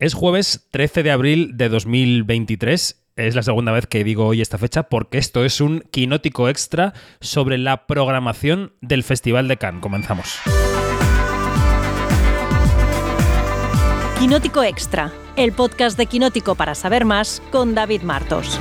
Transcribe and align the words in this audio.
Es 0.00 0.14
jueves 0.14 0.66
13 0.70 1.02
de 1.02 1.10
abril 1.10 1.58
de 1.58 1.68
2023. 1.68 3.02
Es 3.16 3.34
la 3.34 3.42
segunda 3.42 3.70
vez 3.70 3.86
que 3.86 4.02
digo 4.02 4.24
hoy 4.24 4.40
esta 4.40 4.56
fecha 4.56 4.84
porque 4.84 5.18
esto 5.18 5.44
es 5.44 5.60
un 5.60 5.84
quinótico 5.90 6.48
extra 6.48 6.94
sobre 7.20 7.58
la 7.58 7.86
programación 7.86 8.72
del 8.80 9.04
Festival 9.04 9.46
de 9.46 9.58
Cannes. 9.58 9.82
Comenzamos. 9.82 10.38
Quinótico 14.18 14.62
Extra, 14.62 15.12
el 15.36 15.52
podcast 15.52 15.98
de 15.98 16.06
Quinótico 16.06 16.54
para 16.54 16.74
saber 16.74 17.04
más 17.04 17.42
con 17.52 17.74
David 17.74 18.00
Martos. 18.00 18.58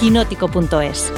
Quinótico.es 0.00 1.12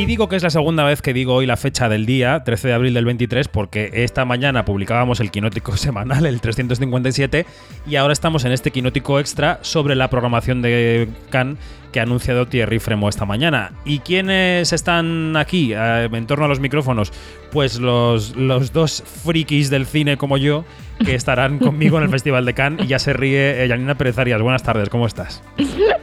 Y 0.00 0.06
digo 0.06 0.30
que 0.30 0.36
es 0.36 0.42
la 0.42 0.48
segunda 0.48 0.82
vez 0.82 1.02
que 1.02 1.12
digo 1.12 1.34
hoy 1.34 1.44
la 1.44 1.58
fecha 1.58 1.90
del 1.90 2.06
día, 2.06 2.42
13 2.42 2.68
de 2.68 2.72
abril 2.72 2.94
del 2.94 3.04
23, 3.04 3.48
porque 3.48 3.90
esta 3.92 4.24
mañana 4.24 4.64
publicábamos 4.64 5.20
el 5.20 5.30
quinótico 5.30 5.76
semanal, 5.76 6.24
el 6.24 6.40
357, 6.40 7.44
y 7.86 7.96
ahora 7.96 8.14
estamos 8.14 8.46
en 8.46 8.52
este 8.52 8.70
quinótico 8.70 9.20
extra 9.20 9.58
sobre 9.60 9.94
la 9.96 10.08
programación 10.08 10.62
de 10.62 11.06
Cannes 11.28 11.58
que 11.92 12.00
ha 12.00 12.04
anunciado 12.04 12.46
Thierry 12.46 12.78
Fremo 12.78 13.10
esta 13.10 13.26
mañana. 13.26 13.72
¿Y 13.84 13.98
quiénes 13.98 14.72
están 14.72 15.36
aquí 15.36 15.74
eh, 15.74 16.08
en 16.10 16.26
torno 16.26 16.46
a 16.46 16.48
los 16.48 16.60
micrófonos? 16.60 17.12
Pues 17.52 17.78
los, 17.78 18.34
los 18.36 18.72
dos 18.72 19.04
frikis 19.22 19.68
del 19.68 19.84
cine 19.84 20.16
como 20.16 20.38
yo 20.38 20.64
que 21.04 21.14
estarán 21.14 21.58
conmigo 21.58 21.98
en 21.98 22.04
el 22.04 22.08
Festival 22.08 22.46
de 22.46 22.54
Cannes 22.54 22.86
y 22.86 22.88
ya 22.88 22.98
se 22.98 23.12
ríe 23.12 23.66
Janina 23.68 23.96
Pérez 23.96 24.16
Arias. 24.16 24.40
Buenas 24.40 24.62
tardes, 24.62 24.88
¿cómo 24.88 25.06
estás? 25.06 25.42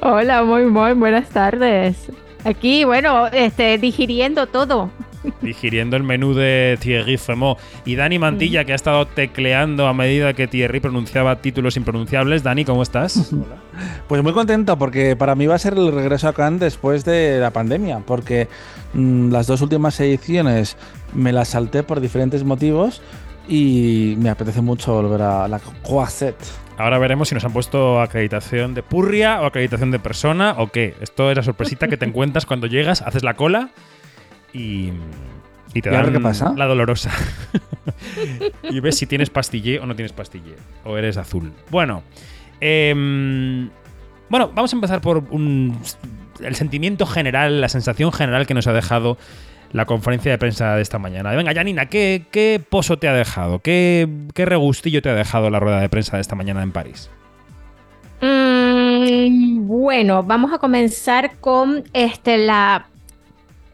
Hola, 0.02 0.44
muy, 0.44 0.68
muy 0.68 0.94
buenas 0.94 1.30
tardes. 1.30 2.12
Aquí, 2.48 2.86
bueno, 2.86 3.28
este, 3.28 3.78
digiriendo 3.78 4.48
todo. 4.48 4.90
Digiriendo 5.42 5.98
el 5.98 6.04
menú 6.04 6.34
de 6.34 6.78
Thierry 6.80 7.18
Fremont. 7.18 7.60
Y 7.84 7.98
Dani 7.98 8.20
Mantilla, 8.20 8.64
que 8.64 8.72
ha 8.72 8.76
estado 8.76 9.06
tecleando 9.06 9.86
a 9.86 9.94
medida 9.94 10.32
que 10.32 10.48
Thierry 10.48 10.80
pronunciaba 10.80 11.42
títulos 11.42 11.76
impronunciables. 11.76 12.44
Dani, 12.44 12.64
¿cómo 12.64 12.84
estás? 12.84 13.34
Pues 14.08 14.24
muy 14.24 14.32
contento, 14.32 14.78
porque 14.78 15.16
para 15.16 15.36
mí 15.36 15.46
va 15.46 15.56
a 15.56 15.60
ser 15.60 15.74
el 15.74 15.92
regreso 15.92 16.30
a 16.30 16.34
Cannes 16.34 16.62
después 16.62 17.04
de 17.04 17.40
la 17.40 17.52
pandemia, 17.52 18.00
porque 18.00 18.48
mm, 18.94 19.30
las 19.30 19.46
dos 19.46 19.62
últimas 19.62 20.00
ediciones 20.00 20.78
me 21.14 21.34
las 21.34 21.50
salté 21.50 21.84
por 21.84 22.00
diferentes 22.00 22.44
motivos 22.44 23.02
y 23.48 24.16
me 24.18 24.30
apetece 24.30 24.62
mucho 24.62 24.94
volver 24.94 25.22
a 25.22 25.48
la 25.48 25.60
Croisette. 25.60 26.44
Ahora 26.78 27.00
veremos 27.00 27.30
si 27.30 27.36
nos 27.36 27.44
han 27.44 27.54
puesto 27.54 28.02
acreditación 28.02 28.74
de 28.76 28.84
purria 28.84 29.42
o 29.42 29.46
acreditación 29.46 29.90
de 29.92 30.00
persona 30.00 30.56
o 30.58 30.68
qué. 30.68 30.96
Esto 31.02 31.32
es 31.32 31.38
la 31.38 31.44
sorpresita 31.44 31.88
que 31.88 31.98
te 31.98 32.06
encuentras 32.10 32.46
cuando 32.46 32.68
llegas, 32.68 33.02
haces 33.02 33.24
la 33.24 33.36
cola 33.36 33.70
y, 34.54 34.92
y 35.74 35.82
te 35.82 35.90
dan 35.90 36.12
qué 36.14 36.20
pasa? 36.20 36.54
la 36.56 36.66
dolorosa. 36.66 37.12
y 38.64 38.80
ves 38.80 38.98
si 38.98 39.06
tienes 39.08 39.30
pastillé 39.30 39.80
o 39.80 39.86
no 39.86 39.96
tienes 39.96 40.14
pastillé. 40.14 40.56
O 40.84 40.98
eres 40.98 41.18
azul. 41.18 41.52
Bueno. 41.72 42.04
em, 42.62 43.70
bueno, 44.30 44.52
vamos 44.54 44.72
a 44.74 44.76
empezar 44.76 45.02
por 45.02 45.24
un- 45.32 45.80
el 46.42 46.54
sentimiento 46.56 47.06
general, 47.08 47.62
la 47.62 47.70
sensación 47.70 48.12
general 48.12 48.46
que 48.46 48.54
nos 48.54 48.68
ha 48.68 48.74
dejado 48.74 49.18
la 49.72 49.86
conferencia 49.86 50.32
de 50.32 50.38
prensa 50.38 50.76
de 50.76 50.82
esta 50.82 51.00
mañana. 51.00 51.32
Venga, 51.32 51.54
Janina, 51.54 51.88
¿qué, 51.88 52.26
qué 52.32 52.62
pozo 52.68 52.98
te 52.98 53.08
ha 53.08 53.14
dejado? 53.14 53.60
¿Qué, 53.60 54.08
¿Qué 54.34 54.46
regustillo 54.46 55.02
te 55.02 55.10
ha 55.10 55.16
dejado 55.16 55.50
la 55.50 55.60
rueda 55.60 55.80
de 55.82 55.90
prensa 55.90 56.18
de 56.18 56.22
esta 56.22 56.36
mañana 56.36 56.64
en 56.64 56.72
París? 56.72 57.10
Mm, 58.22 59.68
bueno, 59.68 60.24
vamos 60.24 60.52
a 60.54 60.58
comenzar 60.58 61.38
con 61.40 61.84
este 61.94 62.38
la 62.38 62.88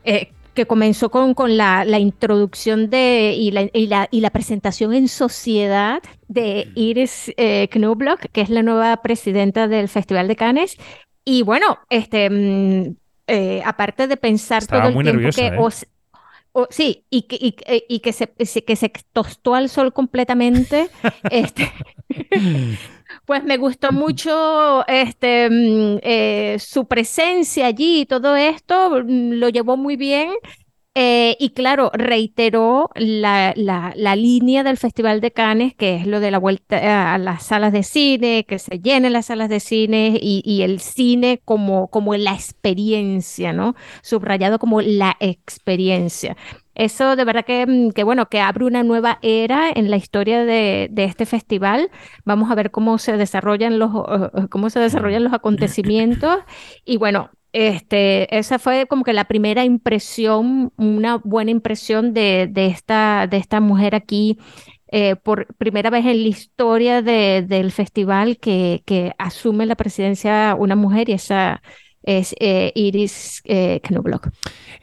eh, 0.03 0.31
que 0.53 0.65
comenzó 0.65 1.09
con, 1.09 1.33
con 1.33 1.57
la, 1.57 1.85
introducción 1.99 2.89
de 2.89 3.33
y 3.35 3.51
la, 3.51 3.69
y, 3.73 3.87
la, 3.87 4.07
y 4.11 4.21
la 4.21 4.29
presentación 4.29 4.93
en 4.93 5.07
sociedad 5.07 6.01
de 6.27 6.67
Iris 6.75 7.31
eh, 7.37 7.67
Knobloch, 7.71 8.19
que 8.31 8.41
es 8.41 8.49
la 8.49 8.61
nueva 8.61 8.97
presidenta 8.97 9.67
del 9.67 9.89
Festival 9.89 10.27
de 10.27 10.35
Cannes. 10.35 10.77
Y 11.25 11.41
bueno, 11.41 11.79
este 11.89 12.29
mm, 12.29 12.95
eh, 13.27 13.61
aparte 13.65 14.07
de 14.07 14.17
pensar 14.17 14.67
Estaba 14.67 14.69
todo 14.69 14.89
el 14.89 14.97
muy 14.97 15.03
tiempo 15.03 15.31
nerviosa, 15.33 15.33
que 15.33 15.53
¿eh? 15.55 15.63
o 15.63 15.69
s- 15.69 15.87
o- 16.53 16.67
sí, 16.71 17.05
y 17.09 17.23
que, 17.23 17.37
y, 17.41 17.53
que- 17.53 17.85
y 17.89 17.99
que 18.01 18.13
se, 18.13 18.27
que 18.33 18.75
se 18.77 18.89
tostó 19.13 19.55
al 19.55 19.69
sol 19.69 19.93
completamente. 19.93 20.91
este, 21.29 21.73
pues 23.25 23.43
me 23.43 23.57
gustó 23.57 23.91
mucho 23.91 24.85
este, 24.87 25.49
mm, 25.49 25.99
eh, 26.03 26.57
su 26.59 26.87
presencia 26.87 27.67
allí 27.67 28.01
y 28.01 28.05
todo 28.05 28.35
esto, 28.35 29.03
mm, 29.03 29.33
lo 29.33 29.49
llevó 29.49 29.77
muy 29.77 29.95
bien. 29.95 30.31
Eh, 30.95 31.37
y 31.39 31.49
claro, 31.49 31.89
reiteró 31.95 32.91
la, 32.93 33.53
la, 33.55 33.93
la 33.95 34.15
línea 34.15 34.61
del 34.63 34.77
Festival 34.77 35.21
de 35.21 35.31
Cannes, 35.31 35.73
que 35.73 35.95
es 35.95 36.05
lo 36.05 36.19
de 36.19 36.29
la 36.29 36.37
vuelta 36.37 37.15
a 37.15 37.17
las 37.17 37.47
salas 37.47 37.73
de 37.73 37.81
cine, 37.81 38.45
que 38.47 38.59
se 38.59 38.77
llenen 38.79 39.13
las 39.13 39.25
salas 39.25 39.49
de 39.49 39.59
cine 39.59 40.19
y, 40.21 40.43
y 40.45 40.61
el 40.61 40.79
cine 40.79 41.41
como, 41.45 41.87
como 41.87 42.15
la 42.15 42.33
experiencia, 42.35 43.53
¿no? 43.53 43.73
Subrayado 44.03 44.59
como 44.59 44.81
la 44.81 45.17
experiencia. 45.19 46.37
Eso 46.75 47.15
de 47.15 47.25
verdad 47.25 47.45
que, 47.45 47.65
mm, 47.65 47.89
que, 47.91 48.03
bueno, 48.03 48.29
que 48.29 48.39
abre 48.39 48.65
una 48.65 48.83
nueva 48.83 49.17
era 49.23 49.71
en 49.73 49.89
la 49.89 49.97
historia 49.97 50.45
de, 50.45 50.89
de 50.91 51.05
este 51.05 51.25
festival. 51.25 51.89
Vamos 52.23 52.51
a 52.51 52.55
ver 52.55 52.69
cómo 52.69 52.99
se 52.99 53.17
desarrollan 53.17 53.79
los, 53.79 53.89
cómo 54.51 54.69
se 54.69 54.79
desarrollan 54.79 55.23
los 55.23 55.33
acontecimientos. 55.33 56.37
Y 56.85 56.97
bueno, 56.97 57.31
este, 57.53 58.35
esa 58.37 58.59
fue 58.59 58.87
como 58.87 59.03
que 59.03 59.13
la 59.13 59.25
primera 59.25 59.63
impresión, 59.63 60.73
una 60.77 61.17
buena 61.17 61.51
impresión 61.51 62.13
de, 62.13 62.51
esta, 62.55 63.27
de 63.27 63.37
esta 63.37 63.59
mujer 63.61 63.95
aquí. 63.95 64.37
eh, 64.95 65.15
por 65.15 65.47
primera 65.57 65.89
vez 65.89 66.05
en 66.05 66.21
la 66.21 66.27
historia 66.27 67.01
de- 67.01 67.41
del 67.47 67.71
festival 67.71 68.37
que, 68.37 68.83
asume 69.17 69.65
la 69.65 69.75
presidencia 69.75 70.55
una 70.57 70.75
mujer 70.75 71.09
y 71.09 71.13
esa 71.13 71.63
es 72.03 72.35
eh, 72.39 72.71
Iris 72.75 73.41
eh. 73.45 73.81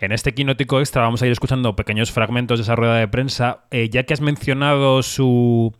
En 0.01 0.11
este 0.13 0.35
quinótico 0.35 0.81
extra 0.81 1.03
vamos 1.03 1.23
a 1.23 1.27
ir 1.27 1.33
escuchando 1.33 1.77
pequeños 1.77 2.11
fragmentos 2.11 2.59
de 2.59 2.63
esa 2.63 2.75
rueda 2.75 2.97
de 2.97 3.07
prensa. 3.07 3.67
Eh, 3.71 3.89
ya 3.89 4.03
que 4.03 4.15
has 4.15 4.21
mencionado 4.21 5.03
su 5.03 5.73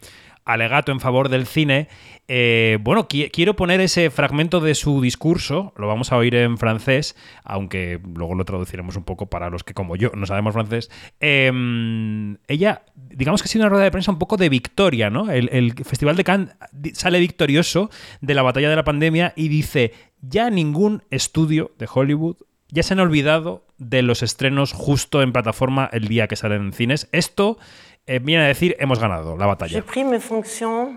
alegato 0.45 0.93
en 0.93 1.01
favor 1.01 1.29
del 1.29 1.47
cine, 1.47 1.89
eh, 2.29 2.79
bueno, 2.81 3.09
qui- 3.09 3.31
quiero 3.33 3.57
poner 3.57 3.81
ese 3.81 4.11
fragmento 4.11 4.61
de 4.61 4.75
su 4.75 5.01
discurso, 5.01 5.73
lo 5.77 5.87
vamos 5.89 6.13
a 6.13 6.17
oír 6.17 6.35
en 6.35 6.59
francés, 6.59 7.17
aunque 7.45 8.01
luego 8.15 8.35
lo 8.35 8.45
traduciremos 8.45 8.97
un 8.97 9.05
poco 9.05 9.27
para 9.27 9.51
los 9.51 9.65
que 9.65 9.75
como 9.75 9.97
yo 9.97 10.11
no 10.15 10.27
sabemos 10.27 10.53
francés. 10.55 10.91
Eh, 11.21 12.37
ella, 12.49 12.83
digamos 12.95 13.43
que 13.43 13.47
ha 13.47 13.51
sido 13.51 13.65
una 13.65 13.71
rueda 13.71 13.85
de 13.85 13.91
prensa 13.91 14.13
un 14.13 14.19
poco 14.19 14.37
de 14.37 14.49
victoria, 14.49 15.11
¿no? 15.11 15.31
El, 15.31 15.49
el 15.53 15.75
Festival 15.85 16.17
de 16.17 16.25
Cannes 16.25 16.55
sale 16.95 17.21
victorioso 17.21 17.91
de 18.21 18.35
la 18.35 18.43
batalla 18.43 18.71
de 18.71 18.77
la 18.77 18.85
pandemia 18.85 19.33
y 19.37 19.49
dice, 19.49 19.93
ya 20.21 20.51
ningún 20.51 21.03
estudio 21.11 21.73
de 21.79 21.89
Hollywood 21.93 22.37
ya 22.73 22.85
se 22.85 22.93
han 22.95 23.01
olvidado 23.01 23.67
de 23.79 24.03
los 24.03 24.23
estrenos 24.23 24.73
justo 24.73 25.23
en 25.23 25.33
plataforma 25.33 25.89
el 25.93 26.07
día 26.07 26.29
que 26.29 26.37
salen 26.37 26.63
en 26.67 26.73
cines. 26.73 27.09
Esto 27.11 27.59
viene 28.07 28.45
a 28.45 28.49
decir, 28.49 28.77
hemos 28.79 28.99
ganado 28.99 29.37
la 29.37 29.45
J'ai 29.45 29.49
batalla. 29.49 29.83
pris 29.83 30.05
mes 30.05 30.21
fonctions 30.21 30.95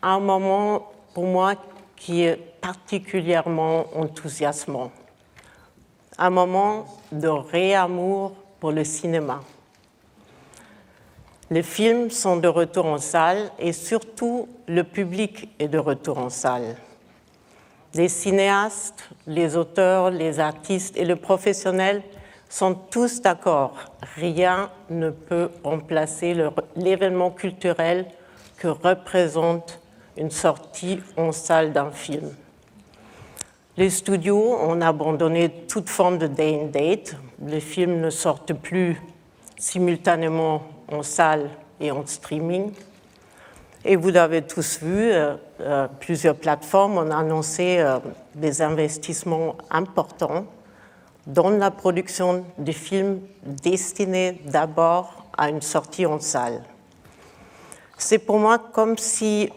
à 0.00 0.14
un 0.14 0.20
moment 0.20 0.90
pour 1.14 1.24
moi 1.26 1.54
qui 1.96 2.22
est 2.22 2.36
particulièrement 2.60 3.86
enthousiasmant. 3.94 4.90
Un 6.16 6.30
moment 6.30 6.86
de 7.12 7.28
réamour 7.28 8.34
pour 8.60 8.72
le 8.72 8.84
cinéma. 8.84 9.40
Les 11.50 11.62
films 11.62 12.10
sont 12.10 12.36
de 12.36 12.48
retour 12.48 12.86
en 12.86 12.98
salle 12.98 13.50
et 13.58 13.72
surtout 13.72 14.48
le 14.66 14.84
public 14.84 15.48
est 15.58 15.68
de 15.68 15.78
retour 15.78 16.18
en 16.18 16.28
salle. 16.28 16.76
Les 17.94 18.08
cinéastes, 18.08 19.08
les 19.26 19.56
auteurs, 19.56 20.10
les 20.10 20.40
artistes 20.40 20.96
et 20.96 21.06
le 21.06 21.16
professionnel 21.16 22.02
sont 22.48 22.74
tous 22.74 23.20
d'accord. 23.20 23.74
Rien 24.16 24.70
ne 24.90 25.10
peut 25.10 25.50
remplacer 25.62 26.34
l'événement 26.76 27.30
culturel 27.30 28.06
que 28.56 28.68
représente 28.68 29.80
une 30.16 30.30
sortie 30.30 31.00
en 31.16 31.32
salle 31.32 31.72
d'un 31.72 31.90
film. 31.90 32.30
Les 33.76 33.90
studios 33.90 34.56
ont 34.60 34.80
abandonné 34.80 35.50
toute 35.68 35.88
forme 35.88 36.18
de 36.18 36.26
day 36.26 36.60
and 36.60 36.70
date. 36.72 37.14
Les 37.46 37.60
films 37.60 38.00
ne 38.00 38.10
sortent 38.10 38.52
plus 38.52 39.00
simultanément 39.56 40.62
en 40.90 41.02
salle 41.04 41.50
et 41.80 41.92
en 41.92 42.04
streaming. 42.04 42.72
Et 43.84 43.94
vous 43.94 44.10
l'avez 44.10 44.42
tous 44.42 44.80
vu, 44.82 45.12
euh, 45.12 45.36
euh, 45.60 45.86
plusieurs 46.00 46.34
plateformes 46.34 46.98
ont 46.98 47.10
annoncé 47.12 47.78
euh, 47.78 47.98
des 48.34 48.60
investissements 48.60 49.56
importants 49.70 50.46
dans 51.28 51.50
la 51.50 51.70
production 51.70 52.44
de 52.56 52.72
films 52.72 53.20
destinés 53.44 54.40
d'abord 54.46 55.26
à 55.36 55.50
une 55.50 55.60
sortie 55.60 56.06
en 56.06 56.18
salle. 56.18 56.64
C'est 57.98 58.18
pour 58.18 58.38
moi 58.38 58.58
comme 58.58 58.96
si 58.96 59.50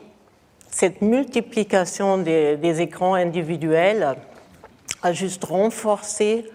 cette 0.70 1.02
multiplication 1.02 2.18
des, 2.18 2.58
des 2.58 2.82
écrans 2.82 3.14
individuels 3.14 4.16
a 5.02 5.14
juste 5.14 5.46
renforcé 5.46 6.46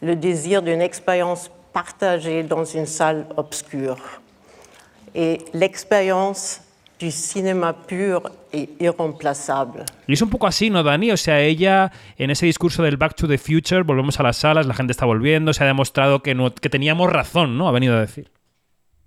le 0.00 0.14
désir 0.16 0.62
d'une 0.62 0.80
expérience 0.80 1.50
partagé 1.72 2.42
dans 2.44 2.64
une 2.64 2.86
salle 2.86 3.26
obscure. 3.36 3.98
Et 5.14 5.38
l'expérience 5.52 6.60
du 7.02 7.10
cinéma 7.10 7.72
pur 7.72 8.30
et 8.52 8.70
irremplaçable. 8.78 9.84
Y 10.06 10.12
es 10.12 10.22
un 10.22 10.30
poco 10.30 10.46
así, 10.46 10.70
¿no, 10.70 10.82
Dani? 10.82 11.10
O 11.10 11.16
sea, 11.16 11.40
ella 11.40 11.90
en 12.16 12.30
ese 12.30 12.46
discurso 12.46 12.82
del 12.82 12.96
Back 12.96 13.16
to 13.16 13.26
the 13.26 13.38
Future, 13.38 13.82
volvemos 13.82 14.20
a 14.20 14.22
las 14.22 14.36
salas, 14.36 14.66
la 14.66 14.74
gente 14.74 14.92
está 14.92 15.04
volviendo, 15.04 15.52
se 15.52 15.64
ha 15.64 15.66
demostrado 15.66 16.22
que, 16.22 16.34
no, 16.34 16.54
que 16.54 16.68
teníamos 16.68 17.10
razón, 17.10 17.58
¿no? 17.58 17.68
Ha 17.68 17.72
venido 17.72 17.96
a 17.96 18.00
decir. 18.00 18.30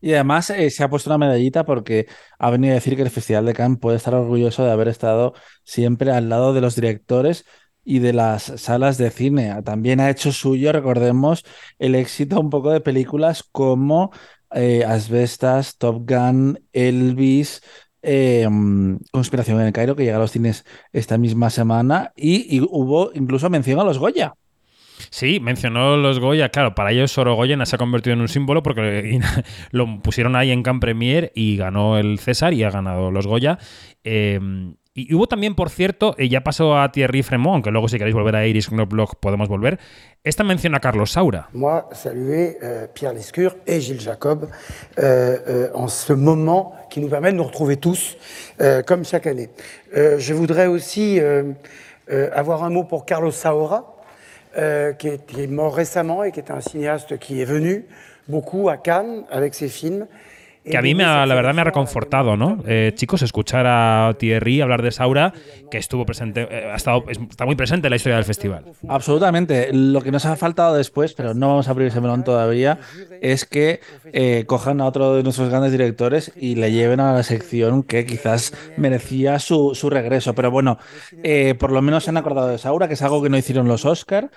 Y 0.01 0.13
además 0.13 0.49
eh, 0.49 0.69
se 0.69 0.83
ha 0.83 0.89
puesto 0.89 1.09
una 1.09 1.17
medallita 1.17 1.65
porque 1.65 2.07
ha 2.37 2.51
venido 2.51 2.73
a 2.73 2.75
decir 2.75 2.95
que 2.95 3.01
el 3.01 3.09
Festival 3.09 3.45
de 3.45 3.53
Cannes 3.53 3.79
puede 3.79 3.97
estar 3.97 4.13
orgulloso 4.13 4.63
de 4.63 4.71
haber 4.71 4.89
estado 4.89 5.33
siempre 5.63 6.11
al 6.11 6.29
lado 6.29 6.53
de 6.53 6.61
los 6.61 6.75
directores 6.75 7.45
y 7.83 7.99
de 7.99 8.13
las 8.13 8.43
salas 8.57 8.97
de 8.97 9.09
cine. 9.09 9.61
También 9.63 9.99
ha 10.01 10.09
hecho 10.09 10.31
suyo, 10.31 10.71
recordemos, 10.71 11.45
el 11.79 11.95
éxito 11.95 12.39
un 12.39 12.49
poco 12.49 12.71
de 12.71 12.81
películas 12.81 13.43
como 13.43 14.11
eh, 14.55 14.83
Asbestas, 14.85 15.77
Top 15.77 16.09
Gun, 16.09 16.59
Elvis, 16.73 17.61
eh, 18.05 18.47
Conspiración 19.11 19.59
en 19.59 19.67
el 19.67 19.73
Cairo, 19.73 19.95
que 19.95 20.03
llega 20.03 20.17
a 20.17 20.19
los 20.19 20.31
cines 20.31 20.65
esta 20.93 21.17
misma 21.17 21.49
semana, 21.49 22.13
y, 22.15 22.61
hubo 22.61 23.11
incluso 23.13 23.49
mención 23.49 23.79
a 23.79 23.83
los 23.83 23.97
Goya. 23.97 24.33
Sí, 25.09 25.39
mencionó 25.41 25.97
los 25.97 26.19
Goya. 26.19 26.49
Claro, 26.49 26.73
para 26.73 26.91
ellos 26.91 27.11
Sorogoyen 27.11 27.65
se 27.65 27.75
ha 27.75 27.79
convertido 27.79 28.13
en 28.13 28.21
un 28.21 28.29
símbolo 28.29 28.63
porque 28.63 29.19
lo 29.71 30.01
pusieron 30.01 30.35
ahí 30.35 30.51
en 30.51 30.63
Camp 30.63 30.81
Premier 30.81 31.31
y 31.35 31.57
ganó 31.57 31.97
el 31.97 32.19
César 32.19 32.53
y 32.53 32.63
ha 32.63 32.69
ganado 32.69 33.11
los 33.11 33.27
Goya. 33.27 33.59
Eh, 34.03 34.39
y 34.97 35.13
hubo 35.13 35.27
también, 35.27 35.55
por 35.55 35.69
cierto, 35.69 36.15
y 36.17 36.29
ya 36.29 36.41
pasó 36.41 36.77
a 36.77 36.89
Thierry 36.89 37.21
Fremont, 37.21 37.55
aunque 37.55 37.69
luego 37.69 37.89
si 37.89 37.97
queréis 37.97 38.15
volver 38.15 38.33
a 38.37 38.47
Iris 38.47 38.69
Knobloch 38.69 39.15
podemos 39.19 39.49
volver, 39.49 39.77
esta 40.23 40.45
mención 40.45 40.73
a 40.73 40.79
Carlos 40.79 41.11
Saura. 41.11 41.49
Moi, 41.51 41.85
saluer 41.91 42.57
euh, 42.63 42.87
Pierre 42.93 43.13
Lescure 43.13 43.57
et 43.67 43.81
Gilles 43.81 43.99
Jacob 43.99 44.47
euh, 44.97 45.37
euh, 45.47 45.69
en 45.73 45.89
ce 45.89 46.13
moment 46.13 46.73
qui 46.89 47.01
nous 47.01 47.09
permet 47.09 47.33
de 47.33 47.37
nous 47.37 47.43
retrouver 47.43 47.75
tous, 47.75 48.17
comme 48.87 49.03
chaque 49.03 49.27
année. 49.27 49.49
Je 49.93 50.33
voudrais 50.33 50.67
aussi 50.67 51.19
avoir 52.33 52.63
un 52.63 52.69
mot 52.69 52.85
pour 52.85 53.05
Carlos 53.05 53.31
Saura, 53.31 53.97
qui 54.97 55.07
est 55.07 55.47
mort 55.49 55.75
récemment 55.75 56.23
et 56.23 56.31
qui 56.31 56.39
est 56.39 56.51
un 56.51 56.61
cinéaste 56.61 57.17
qui 57.17 57.41
est 57.41 57.45
venu 57.45 57.83
beaucoup 58.29 58.69
à 58.69 58.77
Cannes 58.77 59.25
avec 59.29 59.55
ses 59.55 59.67
films. 59.67 60.07
Que 60.69 60.77
a 60.77 60.81
mí, 60.81 60.95
me 60.95 61.03
ha, 61.03 61.25
la 61.25 61.35
verdad, 61.35 61.53
me 61.53 61.61
ha 61.61 61.63
reconfortado, 61.63 62.35
¿no? 62.35 62.63
Eh, 62.65 62.91
chicos, 62.95 63.21
escuchar 63.21 63.67
a 63.67 64.15
Thierry 64.17 64.61
hablar 64.61 64.81
de 64.81 64.91
Saura, 64.91 65.33
que 65.69 65.77
estuvo 65.77 66.05
presente, 66.05 66.47
eh, 66.49 66.71
ha 66.71 66.75
estado, 66.75 67.05
está 67.07 67.45
muy 67.45 67.55
presente 67.55 67.87
en 67.87 67.91
la 67.91 67.97
historia 67.97 68.15
del 68.15 68.25
festival. 68.25 68.65
Absolutamente. 68.87 69.69
Lo 69.71 70.01
que 70.01 70.11
nos 70.11 70.25
ha 70.25 70.35
faltado 70.35 70.75
después, 70.75 71.13
pero 71.13 71.33
no 71.35 71.49
vamos 71.49 71.67
a 71.67 71.71
abrir 71.71 71.89
ese 71.89 72.01
melón 72.01 72.23
todavía, 72.23 72.79
es 73.21 73.45
que 73.45 73.79
eh, 74.11 74.45
cojan 74.47 74.81
a 74.81 74.85
otro 74.85 75.15
de 75.15 75.23
nuestros 75.23 75.49
grandes 75.49 75.71
directores 75.71 76.31
y 76.35 76.55
le 76.55 76.71
lleven 76.71 76.99
a 76.99 77.13
la 77.13 77.23
sección 77.23 77.83
que 77.83 78.05
quizás 78.05 78.53
merecía 78.77 79.37
su, 79.39 79.75
su 79.75 79.89
regreso. 79.89 80.33
Pero 80.33 80.49
bueno, 80.49 80.79
por 81.59 81.71
lo 81.71 81.81
menos 81.81 82.05
se 82.05 82.09
han 82.09 82.17
acordado 82.17 82.47
de 82.47 82.57
Saura, 82.57 82.87
que 82.87 82.95
es 82.95 83.01
algo 83.01 83.21
que 83.21 83.29
no 83.29 83.37
hicieron 83.37 83.67
los 83.67 83.85
Oscar. 83.85 84.31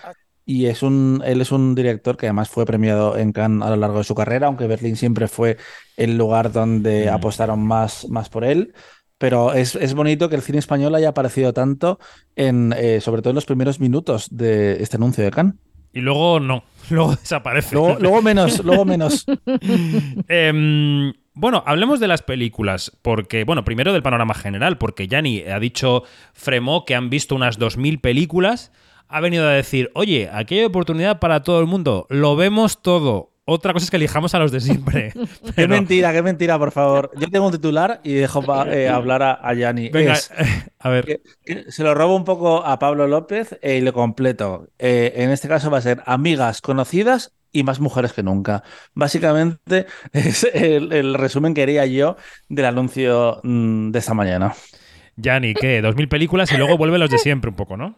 Y 0.51 0.65
es 0.65 0.83
un, 0.83 1.23
él 1.27 1.43
es 1.43 1.53
un 1.53 1.75
director 1.75 2.17
que 2.17 2.25
además 2.25 2.49
fue 2.49 2.65
premiado 2.65 3.19
en 3.19 3.33
Cannes 3.33 3.67
a 3.67 3.69
lo 3.69 3.77
largo 3.77 3.99
de 3.99 4.05
su 4.05 4.15
carrera, 4.15 4.47
aunque 4.47 4.67
Berlín 4.67 4.97
siempre 4.97 5.29
fue 5.29 5.59
el 5.99 6.17
lugar 6.17 6.53
donde 6.53 7.11
apostaron 7.11 7.63
más, 7.63 8.09
más 8.09 8.31
por 8.31 8.45
él. 8.45 8.73
Pero 9.19 9.53
es, 9.53 9.75
es, 9.75 9.93
bonito 9.93 10.31
que 10.31 10.37
el 10.37 10.41
cine 10.41 10.57
español 10.59 10.95
haya 10.95 11.11
aparecido 11.11 11.53
tanto, 11.53 11.99
en, 12.35 12.73
eh, 12.79 13.03
sobre 13.03 13.21
todo 13.21 13.33
en 13.33 13.35
los 13.35 13.45
primeros 13.45 13.79
minutos 13.79 14.29
de 14.31 14.83
este 14.83 14.97
anuncio 14.97 15.23
de 15.23 15.31
Cannes. 15.31 15.55
Y 15.93 16.01
luego 16.01 16.41
no, 16.41 16.65
luego 16.89 17.15
desaparece. 17.15 17.75
Luego, 17.75 17.99
luego 18.01 18.23
menos, 18.23 18.65
luego 18.65 18.87
menos. 18.87 19.27
eh, 20.29 21.13
bueno, 21.35 21.63
hablemos 21.67 22.01
de 22.01 22.09
las 22.09 22.23
películas, 22.23 22.91
porque, 23.03 23.45
bueno, 23.45 23.65
primero 23.65 23.93
del 23.93 24.03
panorama 24.03 24.33
general, 24.33 24.79
porque 24.79 25.09
Yanni 25.09 25.43
ha 25.43 25.61
dicho 25.61 26.05
Fremont 26.33 26.87
que 26.87 26.95
han 26.95 27.11
visto 27.11 27.35
unas 27.35 27.59
2.000 27.59 28.01
películas 28.01 28.73
ha 29.09 29.21
venido 29.21 29.47
a 29.47 29.53
decir, 29.53 29.91
oye, 29.95 30.29
aquí 30.33 30.59
hay 30.59 30.65
oportunidad 30.65 31.19
para 31.19 31.43
todo 31.43 31.61
el 31.61 31.67
mundo, 31.67 32.07
lo 32.11 32.37
vemos 32.37 32.83
todo. 32.83 33.33
Otra 33.51 33.73
cosa 33.73 33.85
es 33.85 33.91
que 33.91 33.97
elijamos 33.97 34.35
a 34.35 34.39
los 34.39 34.53
de 34.53 34.61
siempre. 34.61 35.11
Pero... 35.43 35.55
qué 35.57 35.69
mentira, 35.69 36.13
qué 36.13 36.21
mentira, 36.21 36.59
por 36.59 36.71
favor. 36.71 37.11
Yo 37.19 37.31
tengo 37.31 37.47
un 37.47 37.53
titular 37.53 37.99
y 38.05 38.13
dejo 38.13 38.45
eh, 38.67 38.89
hablar 38.93 39.23
a, 39.23 39.55
Yanni. 39.55 39.89
Venga, 39.89 40.13
es, 40.13 40.31
a 40.79 40.91
ver. 40.91 41.07
Que, 41.07 41.23
que 41.47 41.73
se 41.73 41.83
lo 41.83 41.95
robo 41.95 42.15
un 42.15 42.25
poco 42.25 42.63
a 42.67 42.79
Pablo 42.79 43.07
López 43.07 43.59
eh, 43.63 43.79
y 43.79 43.81
lo 43.81 43.95
completo. 43.95 44.69
Eh, 44.79 45.15
en 45.17 45.31
este 45.31 45.49
caso 45.49 45.71
va 45.71 45.79
a 45.79 45.81
ser 45.81 46.03
amigas 46.05 46.61
conocidas 46.61 47.33
y 47.51 47.63
más 47.63 47.81
mujeres 47.81 48.13
que 48.13 48.23
nunca. 48.23 48.65
Básicamente 48.93 49.87
es 50.13 50.45
el, 50.53 50.93
el 50.93 51.15
resumen 51.15 51.55
que 51.55 51.63
haría 51.63 51.87
yo 51.87 52.17
del 52.51 52.67
anuncio 52.67 53.41
mmm, 53.45 53.91
de 53.93 53.99
esta 53.99 54.13
mañana. 54.13 54.55
Yanni, 55.17 55.55
¿qué? 55.55 55.81
Dos 55.81 55.97
mil 55.97 56.09
películas 56.09 56.53
y 56.53 56.59
luego 56.59 56.77
vuelven 56.77 57.01
los 57.01 57.09
de 57.09 57.17
siempre 57.17 57.49
un 57.49 57.57
poco, 57.57 57.79
¿no? 57.79 57.97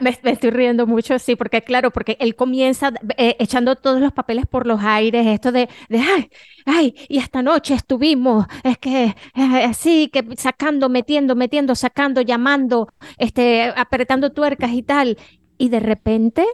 Me, 0.00 0.10
estoy 0.24 0.50
riendo 0.50 0.86
mucho, 0.86 1.18
sí, 1.18 1.36
porque 1.36 1.62
claro, 1.62 1.90
porque 1.90 2.16
él 2.20 2.36
comienza 2.36 2.92
eh, 3.16 3.36
echando 3.38 3.76
todos 3.76 3.98
los 3.98 4.12
papeles 4.12 4.46
por 4.46 4.66
los 4.66 4.80
aires, 4.82 5.26
esto 5.26 5.52
de, 5.52 5.70
de 5.88 5.98
ay, 6.00 6.30
ay, 6.66 6.94
y 7.08 7.16
esta 7.16 7.42
noche 7.42 7.72
estuvimos, 7.74 8.44
es 8.62 8.76
que 8.76 9.04
eh, 9.34 9.64
así, 9.64 10.10
que 10.12 10.22
sacando, 10.36 10.90
metiendo, 10.90 11.34
metiendo, 11.34 11.74
sacando, 11.74 12.20
llamando, 12.20 12.92
este, 13.16 13.72
apretando 13.74 14.32
tuercas 14.32 14.70
y 14.72 14.82
tal, 14.82 15.16
y 15.56 15.70
de 15.70 15.80
repente 15.80 16.44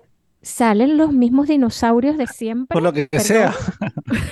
salen 0.47 0.97
los 0.97 1.13
mismos 1.13 1.49
dinosaurios 1.49 2.17
de 2.17 2.29
siempre. 2.29 2.73
Por 2.73 2.83
lo 2.83 2.93
que 2.93 3.09
sea. 3.19 3.53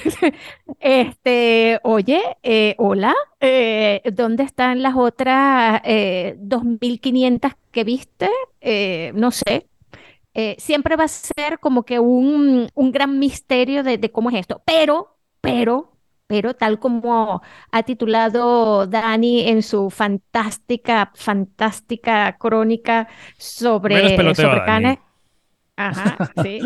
este, 0.80 1.80
oye, 1.82 2.22
eh, 2.44 2.76
hola, 2.78 3.14
eh, 3.40 4.00
¿dónde 4.12 4.44
están 4.44 4.80
las 4.80 4.94
otras 4.94 5.80
eh, 5.84 6.36
2.500 6.38 7.56
que 7.72 7.82
viste? 7.82 8.30
Eh, 8.60 9.10
no 9.16 9.32
sé. 9.32 9.66
Eh, 10.34 10.54
siempre 10.58 10.94
va 10.94 11.04
a 11.04 11.08
ser 11.08 11.58
como 11.58 11.82
que 11.82 11.98
un, 11.98 12.68
un 12.74 12.92
gran 12.92 13.18
misterio 13.18 13.82
de, 13.82 13.98
de, 13.98 14.12
cómo 14.12 14.30
es 14.30 14.36
esto. 14.36 14.62
Pero, 14.64 15.16
pero, 15.40 15.96
pero 16.28 16.54
tal 16.54 16.78
como 16.78 17.42
ha 17.72 17.82
titulado 17.82 18.86
Dani 18.86 19.48
en 19.48 19.64
su 19.64 19.90
fantástica, 19.90 21.10
fantástica 21.16 22.36
crónica 22.38 23.08
sobre, 23.36 24.16
sobre 24.34 24.64
Cannes. 24.64 24.98
Ajá, 25.76 26.30
sí. 26.42 26.60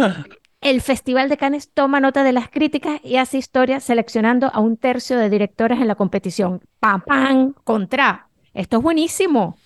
El 0.60 0.80
Festival 0.80 1.28
de 1.28 1.36
Cannes 1.36 1.72
toma 1.72 2.00
nota 2.00 2.24
de 2.24 2.32
las 2.32 2.48
críticas 2.48 3.00
y 3.04 3.16
hace 3.16 3.38
historia 3.38 3.78
seleccionando 3.80 4.50
a 4.52 4.60
un 4.60 4.76
tercio 4.76 5.16
de 5.16 5.30
directores 5.30 5.80
en 5.80 5.86
la 5.86 5.94
competición. 5.94 6.60
¡Pam, 6.80 7.02
pam! 7.02 7.54
Contra. 7.64 8.28
Esto 8.54 8.78
es 8.78 8.82
buenísimo. 8.82 9.56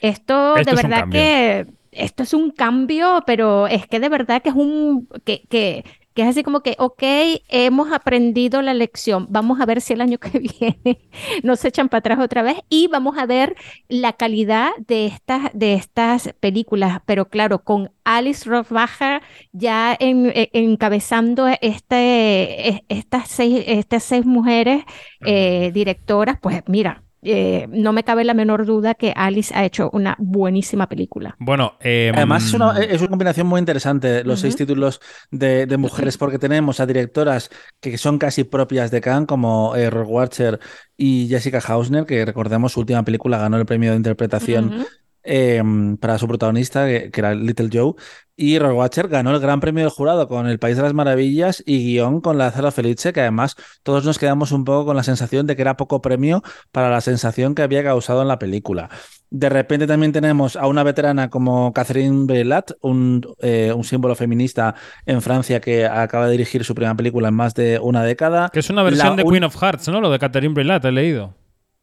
Esto, 0.00 0.56
Esto 0.56 0.70
de 0.74 0.82
verdad 0.82 1.08
que 1.10 1.66
esto 1.92 2.22
es 2.22 2.32
un 2.32 2.50
cambio, 2.50 3.22
pero 3.26 3.66
es 3.66 3.86
que 3.86 4.00
de 4.00 4.08
verdad 4.08 4.40
que 4.40 4.48
es 4.50 4.54
un 4.54 5.08
que, 5.24 5.42
que, 5.48 5.84
que 6.18 6.22
es 6.22 6.30
así 6.30 6.42
como 6.42 6.62
que, 6.62 6.74
ok, 6.80 7.00
hemos 7.48 7.92
aprendido 7.92 8.60
la 8.60 8.74
lección, 8.74 9.28
vamos 9.30 9.60
a 9.60 9.66
ver 9.66 9.80
si 9.80 9.92
el 9.92 10.00
año 10.00 10.18
que 10.18 10.40
viene 10.58 10.98
nos 11.44 11.64
echan 11.64 11.88
para 11.88 12.00
atrás 12.00 12.18
otra 12.18 12.42
vez 12.42 12.56
y 12.68 12.88
vamos 12.88 13.16
a 13.18 13.24
ver 13.24 13.54
la 13.88 14.14
calidad 14.14 14.70
de 14.84 15.06
estas, 15.06 15.52
de 15.54 15.74
estas 15.74 16.34
películas, 16.40 17.02
pero 17.06 17.28
claro, 17.28 17.62
con 17.62 17.92
Alice 18.02 18.50
Rothbacher 18.50 19.22
ya 19.52 19.96
en, 19.96 20.32
en, 20.34 20.48
encabezando 20.52 21.46
este, 21.60 22.82
estas, 22.88 23.28
seis, 23.28 23.62
estas 23.68 24.02
seis 24.02 24.26
mujeres 24.26 24.82
eh, 25.24 25.70
directoras, 25.72 26.36
pues 26.40 26.64
mira, 26.66 27.04
eh, 27.22 27.66
no 27.70 27.92
me 27.92 28.04
cabe 28.04 28.24
la 28.24 28.34
menor 28.34 28.64
duda 28.64 28.94
que 28.94 29.12
Alice 29.16 29.52
ha 29.54 29.64
hecho 29.64 29.90
una 29.92 30.16
buenísima 30.18 30.88
película. 30.88 31.36
Bueno, 31.38 31.74
eh, 31.80 32.12
además 32.14 32.46
es 32.46 32.54
una, 32.54 32.78
es 32.78 33.00
una, 33.00 33.10
combinación 33.10 33.46
muy 33.46 33.58
interesante 33.58 34.22
los 34.24 34.38
uh 34.38 34.38
-huh. 34.38 34.42
seis 34.42 34.56
títulos 34.56 35.00
de, 35.30 35.66
de, 35.66 35.76
mujeres 35.76 36.16
porque 36.16 36.38
tenemos 36.38 36.80
a 36.80 36.86
directoras 36.86 37.50
que 37.80 37.98
son 37.98 38.18
casi 38.18 38.44
propias 38.44 38.90
de 38.90 39.00
Cannes 39.00 39.26
como 39.26 39.74
eh, 39.74 39.90
Roy 39.90 40.06
Watcher 40.06 40.60
y 40.96 41.26
Jessica 41.28 41.60
Hausner 41.66 42.06
que 42.06 42.24
recordemos 42.24 42.72
su 42.72 42.80
última 42.80 43.02
película 43.02 43.38
ganó 43.38 43.56
el 43.56 43.66
premio 43.66 43.90
de 43.90 43.96
interpretación 43.96 44.68
uh 44.68 44.82
-huh. 44.82 44.86
Eh, 45.30 45.62
para 46.00 46.16
su 46.16 46.26
protagonista, 46.26 46.86
que, 46.86 47.10
que, 47.10 47.20
era 47.20 47.34
Little 47.34 47.68
Joe. 47.70 47.92
Y 48.34 48.58
Roy 48.58 48.72
Watcher 48.72 49.08
ganó 49.08 49.34
el 49.34 49.40
Gran 49.40 49.60
Premio 49.60 49.82
del 49.82 49.90
Jurado 49.90 50.26
con 50.26 50.46
El 50.46 50.58
País 50.58 50.78
de 50.78 50.84
las 50.84 50.94
Maravillas 50.94 51.62
y 51.66 51.84
guion 51.84 52.22
con 52.22 52.38
Lázaro 52.38 52.70
Felice, 52.70 53.12
que 53.12 53.20
además 53.20 53.54
todos 53.82 54.06
nos 54.06 54.18
quedamos 54.18 54.52
un 54.52 54.64
poco 54.64 54.86
con 54.86 54.96
la 54.96 55.02
sensación 55.02 55.46
de 55.46 55.54
que 55.54 55.60
era 55.60 55.76
poco 55.76 56.00
premio 56.00 56.42
para 56.72 56.88
la 56.88 57.02
sensación 57.02 57.54
que 57.54 57.60
había 57.60 57.84
causado 57.84 58.22
en 58.22 58.28
la 58.28 58.38
película. 58.38 58.88
De 59.28 59.50
repente 59.50 59.86
también 59.86 60.12
tenemos 60.12 60.56
a 60.56 60.66
una 60.66 60.82
veterana 60.82 61.28
como 61.28 61.74
Catherine 61.74 62.24
Breillat, 62.24 62.70
un, 62.80 63.26
eh, 63.40 63.70
un, 63.76 63.84
símbolo 63.84 64.14
feminista 64.14 64.76
en 65.04 65.20
Francia 65.20 65.60
que 65.60 65.84
acaba 65.84 66.26
de 66.26 66.32
dirigir 66.32 66.64
su 66.64 66.74
primera 66.74 66.94
película 66.94 67.28
en 67.28 67.34
más 67.34 67.54
de 67.54 67.78
una 67.78 68.02
década. 68.02 68.48
Que 68.50 68.60
es 68.60 68.70
una 68.70 68.82
versión 68.82 69.16
la, 69.16 69.22
de 69.22 69.28
Queen 69.28 69.44
of 69.44 69.56
Hearts, 69.60 69.88
¿no? 69.88 70.00
Lo 70.00 70.10
de 70.10 70.18
Catherine 70.18 70.54
Breillat, 70.54 70.84
he 70.86 70.92
leído. 70.92 71.34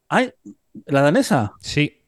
Ay, 0.08 0.32
¿la 0.86 1.02
danesa? 1.02 1.52
Sí. 1.60 2.02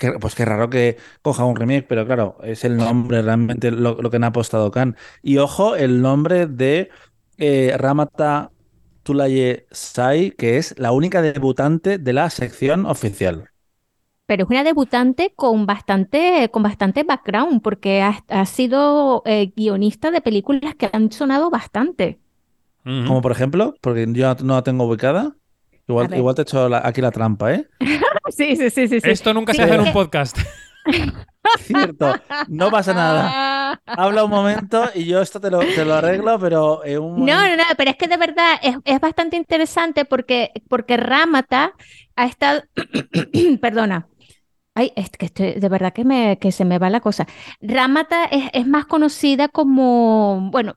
Que, 0.00 0.12
pues 0.12 0.34
qué 0.34 0.46
raro 0.46 0.70
que 0.70 0.96
coja 1.20 1.44
un 1.44 1.56
remake, 1.56 1.86
pero 1.86 2.06
claro, 2.06 2.38
es 2.42 2.64
el 2.64 2.76
nombre 2.78 3.20
realmente 3.20 3.70
lo, 3.70 4.00
lo 4.00 4.10
que 4.10 4.16
han 4.16 4.24
apostado 4.24 4.70
Khan. 4.70 4.96
Y 5.22 5.36
ojo, 5.36 5.76
el 5.76 6.00
nombre 6.00 6.46
de 6.46 6.88
eh, 7.36 7.74
Ramata 7.76 8.50
Tulaye 9.02 9.66
Sai, 9.70 10.30
que 10.32 10.56
es 10.56 10.78
la 10.78 10.92
única 10.92 11.20
debutante 11.20 11.98
de 11.98 12.12
la 12.14 12.30
sección 12.30 12.86
oficial. 12.86 13.50
Pero 14.26 14.44
es 14.44 14.50
una 14.50 14.64
debutante 14.64 15.34
con 15.34 15.66
bastante, 15.66 16.48
con 16.52 16.62
bastante 16.62 17.02
background, 17.02 17.60
porque 17.62 18.00
ha, 18.02 18.24
ha 18.28 18.46
sido 18.46 19.22
eh, 19.26 19.52
guionista 19.56 20.10
de 20.10 20.20
películas 20.22 20.74
que 20.76 20.88
han 20.92 21.10
sonado 21.12 21.50
bastante. 21.50 22.20
Como 22.84 23.20
por 23.20 23.32
ejemplo, 23.32 23.74
porque 23.80 24.06
yo 24.10 24.34
no 24.36 24.54
la 24.54 24.62
tengo 24.62 24.84
ubicada. 24.84 25.36
Igual, 25.90 26.14
igual 26.16 26.34
te 26.34 26.42
he 26.42 26.44
hecho 26.44 26.68
la- 26.68 26.82
aquí 26.84 27.00
la 27.00 27.10
trampa, 27.10 27.52
¿eh? 27.54 27.66
Sí, 28.36 28.56
sí, 28.56 28.70
sí, 28.70 28.88
sí. 28.88 29.00
sí. 29.00 29.10
Esto 29.10 29.34
nunca 29.34 29.52
Sí, 29.52 29.58
se 29.58 29.64
hace 29.64 29.74
en 29.74 29.80
un 29.80 29.92
podcast. 29.92 30.38
Cierto, 31.60 32.14
no 32.48 32.70
pasa 32.70 32.94
nada. 32.94 33.80
Habla 33.86 34.24
un 34.24 34.30
momento 34.30 34.84
y 34.94 35.04
yo 35.04 35.20
esto 35.20 35.40
te 35.40 35.50
lo, 35.50 35.58
te 35.60 35.84
lo 35.84 35.94
arreglo, 35.94 36.38
pero 36.38 36.84
en 36.84 37.00
un 37.00 37.24
No, 37.26 37.48
no, 37.48 37.56
no, 37.56 37.62
pero 37.76 37.90
es 37.90 37.96
que 37.96 38.08
de 38.08 38.16
verdad 38.16 38.54
es, 38.62 38.76
es 38.84 39.00
bastante 39.00 39.36
interesante 39.36 40.04
porque, 40.04 40.50
porque 40.68 40.96
Ramata 40.96 41.72
ha 42.16 42.26
estado, 42.26 42.62
perdona, 43.60 44.06
ay, 44.74 44.92
es 44.96 45.10
que 45.10 45.26
estoy, 45.26 45.52
de 45.54 45.68
verdad 45.68 45.92
que, 45.92 46.04
me, 46.04 46.38
que 46.38 46.52
se 46.52 46.64
me 46.64 46.78
va 46.78 46.88
la 46.90 47.00
cosa. 47.00 47.26
Ramata 47.60 48.24
es, 48.26 48.44
es 48.52 48.66
más 48.66 48.86
conocida 48.86 49.48
como, 49.48 50.50
bueno, 50.52 50.76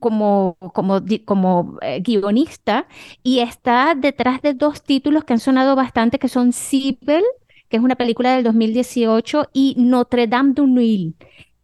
como, 0.00 0.56
como, 0.74 1.00
como 1.24 1.78
eh, 1.82 2.00
guionista 2.02 2.88
y 3.22 3.40
está 3.40 3.94
detrás 3.94 4.42
de 4.42 4.54
dos 4.54 4.82
títulos 4.82 5.24
que 5.24 5.34
han 5.34 5.40
sonado 5.40 5.76
bastante, 5.76 6.18
que 6.18 6.28
son 6.28 6.52
Sibel, 6.52 7.24
que 7.68 7.76
es 7.76 7.82
una 7.82 7.96
película 7.96 8.34
del 8.34 8.44
2018, 8.44 9.48
y 9.52 9.74
Notre 9.78 10.26
Dame 10.26 10.54
du 10.54 10.66
Nil, 10.66 11.14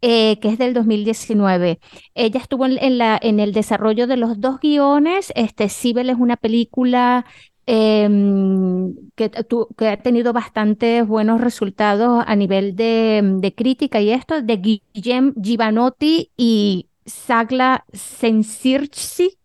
eh, 0.01 0.39
que 0.39 0.49
es 0.49 0.57
del 0.57 0.73
2019. 0.73 1.79
Ella 2.15 2.39
estuvo 2.39 2.65
en, 2.65 2.97
la, 2.97 3.19
en 3.21 3.39
el 3.39 3.53
desarrollo 3.53 4.07
de 4.07 4.17
los 4.17 4.39
dos 4.39 4.59
guiones. 4.59 5.31
Este, 5.35 5.69
Sibel 5.69 6.09
es 6.09 6.17
una 6.17 6.37
película 6.37 7.25
em, 7.65 8.95
que, 9.15 9.29
tu- 9.29 9.67
que 9.77 9.87
ha 9.89 10.01
tenido 10.01 10.33
bastantes 10.33 11.05
buenos 11.07 11.41
resultados 11.41 12.23
a 12.25 12.35
nivel 12.35 12.75
de, 12.75 13.21
de 13.39 13.53
crítica 13.55 13.99
y 14.01 14.11
esto, 14.11 14.41
de 14.41 14.57
Guillem 14.57 15.33
Givanotti 15.41 16.31
y 16.37 16.87
Sagla 17.07 17.85
Sensirci. 17.93 19.39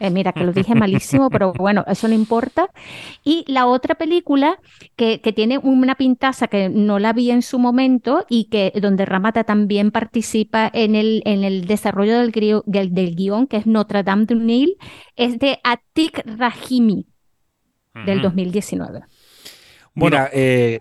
Eh, 0.00 0.10
mira, 0.10 0.32
que 0.34 0.44
lo 0.44 0.52
dije 0.52 0.74
malísimo, 0.74 1.30
pero 1.30 1.54
bueno, 1.58 1.84
eso 1.86 2.08
no 2.08 2.14
importa. 2.14 2.68
Y 3.24 3.44
la 3.46 3.66
otra 3.66 3.94
película 3.96 4.58
que, 4.96 5.20
que 5.20 5.32
tiene 5.32 5.58
una 5.58 5.94
pintaza 5.96 6.48
que 6.48 6.68
no 6.68 6.98
la 6.98 7.12
vi 7.12 7.30
en 7.30 7.42
su 7.42 7.58
momento 7.60 8.26
y 8.28 8.46
que 8.46 8.72
donde 8.82 9.06
Ramata 9.06 9.44
también 9.44 9.92
participa 9.92 10.70
en 10.74 10.96
el, 10.96 11.22
en 11.24 11.44
el 11.44 11.66
desarrollo 11.66 12.18
del, 12.18 12.32
grio- 12.32 12.64
del, 12.66 12.94
del 12.94 13.14
guion, 13.16 13.46
que 13.46 13.58
es 13.58 13.66
Notre 13.66 14.02
Dame 14.02 14.26
du 14.26 14.36
Nil, 14.36 14.76
es 15.16 15.38
de 15.38 15.60
Atik 15.64 16.22
Rahimi 16.26 17.06
del 18.02 18.20
Ujú. 18.20 18.22
2019. 18.22 19.02
Bueno, 19.94 20.18
Mira, 20.18 20.30
eh, 20.32 20.80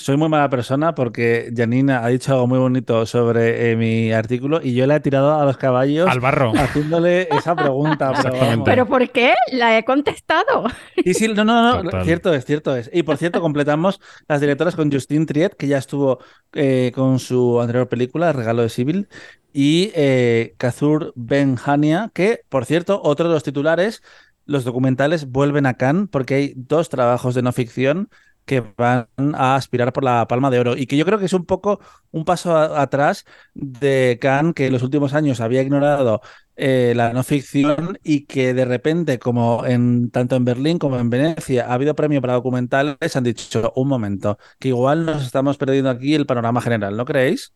soy 0.00 0.16
muy 0.16 0.28
mala 0.28 0.48
persona 0.48 0.94
porque 0.94 1.52
Janina 1.54 2.04
ha 2.04 2.08
dicho 2.08 2.32
algo 2.32 2.46
muy 2.46 2.58
bonito 2.58 3.04
sobre 3.06 3.70
eh, 3.70 3.76
mi 3.76 4.12
artículo 4.12 4.60
y 4.62 4.74
yo 4.74 4.86
le 4.86 4.94
he 4.96 5.00
tirado 5.00 5.38
a 5.38 5.44
los 5.44 5.56
caballos 5.56 6.08
al 6.08 6.20
barro. 6.20 6.52
haciéndole 6.56 7.28
esa 7.30 7.54
pregunta. 7.54 8.08
pero 8.08 8.16
Exactamente. 8.18 8.50
vamos. 8.50 8.64
¿Pero 8.64 8.86
por 8.86 9.10
qué? 9.10 9.34
La 9.52 9.76
he 9.76 9.84
contestado. 9.84 10.64
Sí, 11.04 11.14
sí, 11.14 11.28
no, 11.28 11.44
no, 11.44 11.62
no, 11.62 11.82
Total. 11.82 12.04
cierto 12.04 12.34
es, 12.34 12.44
cierto 12.44 12.74
es. 12.76 12.90
Y 12.92 13.02
por 13.02 13.16
cierto, 13.16 13.40
completamos 13.40 14.00
las 14.28 14.40
directoras 14.40 14.74
con 14.74 14.90
Justine 14.90 15.26
Triet, 15.26 15.54
que 15.56 15.66
ya 15.68 15.78
estuvo 15.78 16.18
eh, 16.52 16.92
con 16.94 17.18
su 17.18 17.60
anterior 17.60 17.88
película, 17.88 18.30
El 18.30 18.36
regalo 18.36 18.62
de 18.62 18.68
Sibyl, 18.68 19.08
y 19.52 19.92
eh, 19.94 20.54
Kazur 20.58 21.12
Ben 21.16 21.56
Hania, 21.64 22.10
que, 22.14 22.42
por 22.48 22.64
cierto, 22.64 23.00
otro 23.02 23.28
de 23.28 23.34
los 23.34 23.42
titulares, 23.42 24.02
los 24.46 24.64
documentales 24.64 25.26
vuelven 25.30 25.66
a 25.66 25.74
Cannes 25.74 26.08
porque 26.10 26.34
hay 26.34 26.52
dos 26.56 26.88
trabajos 26.88 27.34
de 27.34 27.42
no 27.42 27.52
ficción 27.52 28.08
que 28.50 28.60
van 28.76 29.08
a 29.34 29.54
aspirar 29.56 29.92
por 29.92 30.04
la 30.04 30.26
Palma 30.28 30.50
de 30.50 30.58
Oro 30.60 30.76
y 30.76 30.86
que 30.86 30.96
yo 30.96 31.04
creo 31.04 31.18
que 31.18 31.26
es 31.26 31.32
un 31.32 31.46
poco 31.46 31.80
un 32.10 32.24
paso 32.24 32.56
a- 32.56 32.82
atrás 32.82 33.24
de 33.54 34.18
Cannes, 34.20 34.54
que 34.54 34.66
en 34.66 34.72
los 34.72 34.82
últimos 34.82 35.14
años 35.14 35.40
había 35.40 35.62
ignorado 35.62 36.20
eh, 36.56 36.92
la 36.96 37.12
no 37.12 37.22
ficción 37.24 37.98
y 38.02 38.26
que 38.26 38.52
de 38.54 38.64
repente, 38.64 39.18
como 39.18 39.64
en 39.66 40.10
tanto 40.10 40.36
en 40.36 40.44
Berlín 40.44 40.78
como 40.78 40.98
en 40.98 41.10
Venecia, 41.10 41.66
ha 41.68 41.74
habido 41.74 41.94
premio 41.94 42.20
para 42.20 42.34
documentales, 42.34 43.16
han 43.16 43.24
dicho, 43.24 43.72
un 43.76 43.88
momento, 43.88 44.38
que 44.58 44.68
igual 44.68 45.06
nos 45.06 45.24
estamos 45.24 45.56
perdiendo 45.56 45.90
aquí 45.90 46.14
el 46.14 46.26
panorama 46.26 46.60
general, 46.60 46.96
¿no 46.96 47.04
creéis? 47.04 47.54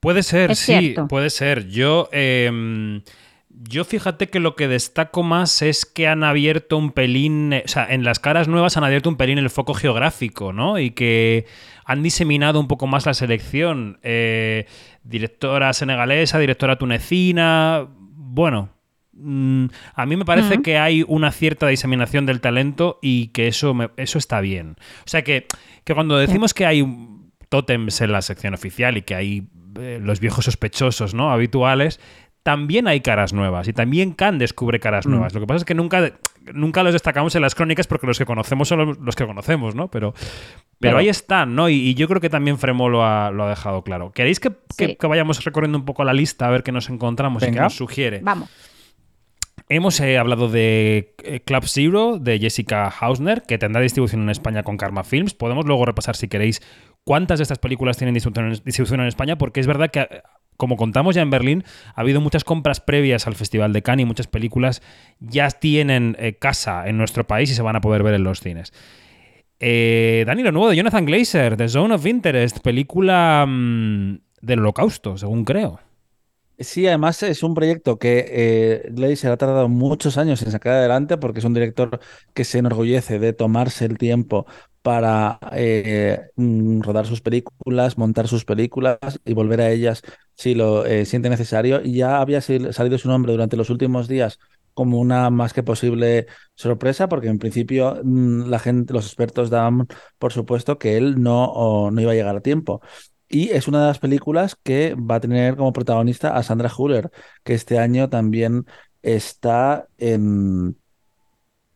Puede 0.00 0.22
ser, 0.22 0.54
Es 0.54 0.58
sí, 0.58 0.98
cierto. 0.98 1.08
puede 1.08 1.30
ser. 1.30 1.68
Yo, 1.68 2.08
em, 2.12 3.02
yo 3.50 3.84
fíjate 3.84 4.28
que 4.28 4.40
lo 4.40 4.54
que 4.56 4.68
destaco 4.68 5.22
más 5.22 5.62
es 5.62 5.84
que 5.86 6.06
han 6.06 6.22
abierto 6.22 6.76
un 6.76 6.92
pelín, 6.92 7.52
eh, 7.52 7.62
o 7.64 7.68
sea, 7.68 7.86
en 7.92 8.04
las 8.04 8.18
caras 8.20 8.46
nuevas 8.48 8.76
han 8.76 8.84
abierto 8.84 9.08
un 9.08 9.16
pelín 9.16 9.38
el 9.38 9.50
foco 9.50 9.74
geográfico, 9.74 10.52
¿no? 10.52 10.78
Y 10.78 10.90
que 10.92 11.46
han 11.84 12.02
diseminado 12.02 12.60
un 12.60 12.68
poco 12.68 12.86
más 12.86 13.06
la 13.06 13.14
selección. 13.14 13.98
Eh, 14.02 14.66
directora 15.02 15.72
senegalesa, 15.72 16.38
directora 16.38 16.76
tunecina, 16.76 17.86
bueno. 17.98 18.68
mm, 19.14 19.66
A 19.94 20.06
mí 20.06 20.16
me 20.16 20.24
parece 20.26 20.60
que 20.62 20.78
hay 20.78 21.02
una 21.08 21.32
cierta 21.32 21.66
diseminación 21.68 22.26
del 22.26 22.40
talento 22.40 22.98
y 23.02 23.28
que 23.28 23.48
eso, 23.48 23.72
me- 23.74 23.90
eso 23.96 24.18
está 24.18 24.40
bien. 24.40 24.76
O 25.00 25.08
sea 25.08 25.22
que, 25.24 25.46
que 25.84 25.94
cuando 25.94 26.18
decimos 26.18 26.52
que 26.54 26.66
hay 26.66 26.86
tótems 27.48 28.00
en 28.02 28.12
la 28.12 28.20
sección 28.22 28.52
oficial 28.54 28.98
y 28.98 29.02
que 29.02 29.14
hay 29.14 29.48
eh, 29.80 29.98
los 30.02 30.20
viejos 30.20 30.44
sospechosos 30.44 31.14
¿no? 31.14 31.30
habituales, 31.32 31.98
también 32.42 32.88
hay 32.88 33.00
caras 33.00 33.32
nuevas 33.32 33.68
y 33.68 33.72
también 33.72 34.12
Khan 34.12 34.38
descubre 34.38 34.80
caras 34.80 35.06
Mm. 35.06 35.10
nuevas. 35.10 35.34
Lo 35.34 35.40
que 35.40 35.46
pasa 35.46 35.58
es 35.58 35.64
que 35.64 35.74
nunca, 35.74 36.12
nunca 36.54 36.82
los 36.82 36.92
destacamos 36.94 37.34
en 37.34 37.42
las 37.42 37.54
crónicas 37.54 37.86
porque 37.86 38.06
los 38.06 38.18
que 38.18 38.24
conocemos 38.24 38.68
son 38.68 38.78
los, 38.78 38.98
los 38.98 39.16
que 39.16 39.26
conocemos, 39.26 39.74
¿no? 39.74 39.88
Pero, 39.88 40.14
pero 40.78 40.92
Claro. 40.92 40.98
ahí 40.98 41.08
están, 41.08 41.54
¿no? 41.54 41.68
Y, 41.68 41.74
y 41.74 41.94
yo 41.94 42.08
creo 42.08 42.20
que 42.20 42.30
también 42.30 42.56
Fremo 42.58 42.88
lo 42.88 43.04
ha, 43.04 43.30
lo 43.30 43.44
ha 43.44 43.50
dejado 43.50 43.82
claro. 43.82 44.12
¿Queréis 44.12 44.40
que, 44.40 44.50
que- 44.76 44.86
Sí. 44.86 44.96
que 44.96 45.06
vayamos 45.06 45.44
recorriendo 45.44 45.76
un 45.78 45.84
poco 45.84 46.04
la 46.04 46.12
lista 46.14 46.46
a 46.46 46.50
ver 46.50 46.62
qué 46.62 46.72
nos 46.72 46.88
encontramos 46.88 47.42
y 47.42 47.50
qué 47.50 47.60
nos 47.60 47.74
sugiere? 47.76 48.20
Vamos. 48.22 48.48
Hemos 49.70 50.00
eh, 50.00 50.16
hablado 50.16 50.48
de 50.48 51.14
eh, 51.24 51.40
Club 51.40 51.64
Zero, 51.66 52.18
de 52.18 52.38
Jessica 52.38 52.88
Hausner, 52.88 53.42
que 53.42 53.58
tendrá 53.58 53.82
distribución 53.82 54.22
en 54.22 54.30
España 54.30 54.62
con 54.62 54.78
Karma 54.78 55.04
Films. 55.04 55.34
Podemos 55.34 55.66
luego 55.66 55.84
repasar, 55.84 56.16
si 56.16 56.26
queréis, 56.28 56.62
cuántas 57.08 57.38
de 57.38 57.44
estas 57.44 57.58
películas 57.58 57.96
tienen 57.96 58.12
distribución 58.12 59.00
en, 59.00 59.06
España, 59.06 59.38
porque 59.38 59.60
es 59.60 59.66
verdad 59.66 59.90
que, 59.90 60.06
como 60.58 60.76
contamos 60.76 61.14
ya 61.14 61.22
en 61.22 61.30
Berlín, 61.30 61.64
ha 61.94 62.02
habido 62.02 62.20
muchas 62.20 62.44
compras 62.44 62.80
previas 62.80 63.26
al 63.26 63.34
Festival 63.34 63.72
de 63.72 63.80
Cannes 63.80 64.02
y 64.02 64.06
muchas 64.06 64.26
películas 64.26 64.82
ya 65.18 65.48
tienen 65.48 66.16
eh, 66.18 66.34
casa 66.34 66.86
en 66.86 66.98
nuestro 66.98 67.26
país 67.26 67.50
y 67.50 67.54
se 67.54 67.62
van 67.62 67.76
a 67.76 67.80
poder 67.80 68.02
ver 68.02 68.12
en 68.12 68.24
los 68.24 68.40
cines. 68.40 68.74
Eh, 69.58 70.24
Dani, 70.26 70.42
lo 70.42 70.52
nuevo 70.52 70.68
de 70.68 70.76
Jonathan 70.76 71.06
Glazer, 71.06 71.56
The 71.56 71.70
Zone 71.70 71.94
of 71.94 72.04
Interest, 72.04 72.58
película 72.58 73.46
mm, 73.48 74.18
del 74.42 74.58
holocausto, 74.58 75.16
según 75.16 75.46
creo. 75.46 75.80
Sí, 76.60 76.88
además 76.88 77.22
es 77.22 77.44
un 77.44 77.54
proyecto 77.54 77.98
que 78.00 78.24
eh, 78.28 78.88
Glazer 78.90 79.30
ha 79.30 79.36
tardado 79.36 79.68
muchos 79.68 80.18
años 80.18 80.42
en 80.42 80.50
sacar 80.50 80.72
adelante 80.74 81.16
porque 81.16 81.38
es 81.38 81.44
un 81.44 81.54
director 81.54 82.00
que 82.34 82.42
se 82.44 82.58
enorgullece 82.58 83.20
de 83.20 83.32
tomarse 83.32 83.84
el 83.84 83.96
tiempo 83.96 84.44
para 84.82 85.38
eh, 85.52 86.20
mm, 86.34 86.80
rodar 86.80 87.06
sus 87.06 87.20
películas, 87.20 87.96
montar 87.96 88.26
sus 88.26 88.44
películas 88.44 88.98
y 89.24 89.34
volver 89.34 89.60
a 89.60 89.70
ellas 89.70 90.02
si 90.34 90.56
lo 90.56 90.84
eh, 90.84 91.04
siente 91.06 91.30
necesario. 91.30 91.80
Y 91.84 91.94
ya 91.94 92.20
había 92.20 92.40
salido 92.40 92.98
su 92.98 93.06
nombre 93.08 93.30
durante 93.32 93.56
los 93.56 93.70
últimos 93.70 94.08
días 94.08 94.40
como 94.74 94.98
una 95.00 95.30
más 95.30 95.52
que 95.52 95.62
posible 95.62 96.26
sorpresa, 96.56 97.08
porque 97.08 97.28
en 97.28 97.38
principio 97.38 98.00
mm, 98.02 98.48
la 98.48 98.58
gente, 98.58 98.92
los 98.92 99.06
expertos 99.06 99.48
daban 99.50 99.86
por 100.18 100.32
supuesto 100.32 100.76
que 100.78 100.96
él 100.96 101.22
no, 101.22 101.90
no 101.92 102.00
iba 102.00 102.10
a 102.12 102.14
llegar 102.16 102.36
a 102.36 102.40
tiempo. 102.40 102.80
Y 103.28 103.50
es 103.50 103.68
una 103.68 103.80
de 103.82 103.86
las 103.88 103.98
películas 103.98 104.56
que 104.62 104.94
va 104.94 105.16
a 105.16 105.20
tener 105.20 105.56
como 105.56 105.72
protagonista 105.72 106.36
a 106.36 106.42
Sandra 106.42 106.70
Huller, 106.76 107.10
que 107.44 107.54
este 107.54 107.78
año 107.78 108.08
también 108.08 108.66
está 109.02 109.86
en... 109.98 110.76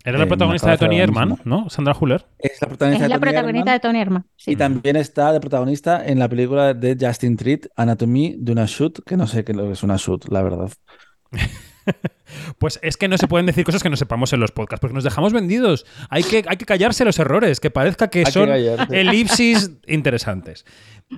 Era 0.04 0.18
la 0.18 0.26
protagonista 0.26 0.70
de 0.70 0.78
Tony 0.78 0.98
Herman. 0.98 1.38
¿no? 1.44 1.70
Sandra 1.70 1.94
Huller. 1.98 2.26
Es 2.38 2.60
la 2.60 2.68
protagonista 2.68 3.04
Es 3.04 3.08
la 3.10 3.16
de 3.16 3.20
Tony 3.20 3.30
protagonista 3.30 3.70
Erdmann, 3.70 3.74
de 3.74 3.80
Tony 3.80 4.00
Herman. 4.00 4.24
sí. 4.36 4.50
Y 4.52 4.56
también 4.56 4.96
está 4.96 5.32
de 5.32 5.40
protagonista 5.40 6.04
en 6.04 6.18
la 6.18 6.28
película 6.28 6.74
de 6.74 6.96
Justin 7.00 7.36
Treat, 7.36 7.66
Anatomía 7.76 8.34
de 8.36 8.50
una 8.52 8.64
shoot, 8.66 8.98
que 9.04 9.16
no 9.16 9.26
sé 9.26 9.44
qué 9.44 9.54
lo 9.54 9.64
que 9.66 9.72
es 9.72 9.82
una 9.82 9.96
shoot, 9.96 10.28
la 10.28 10.42
verdad. 10.42 10.72
Pues 12.58 12.78
es 12.82 12.96
que 12.96 13.08
no 13.08 13.18
se 13.18 13.28
pueden 13.28 13.46
decir 13.46 13.64
cosas 13.64 13.82
que 13.82 13.90
no 13.90 13.96
sepamos 13.96 14.32
en 14.32 14.40
los 14.40 14.52
podcasts, 14.52 14.80
porque 14.80 14.94
nos 14.94 15.04
dejamos 15.04 15.32
vendidos. 15.32 15.84
Hay 16.08 16.22
que, 16.22 16.44
hay 16.46 16.56
que 16.56 16.64
callarse 16.64 17.04
los 17.04 17.18
errores, 17.18 17.60
que 17.60 17.70
parezca 17.70 18.08
que 18.08 18.20
Hay 18.20 18.32
son 18.32 18.48
elipsis 18.50 19.70
interesantes. 19.86 20.64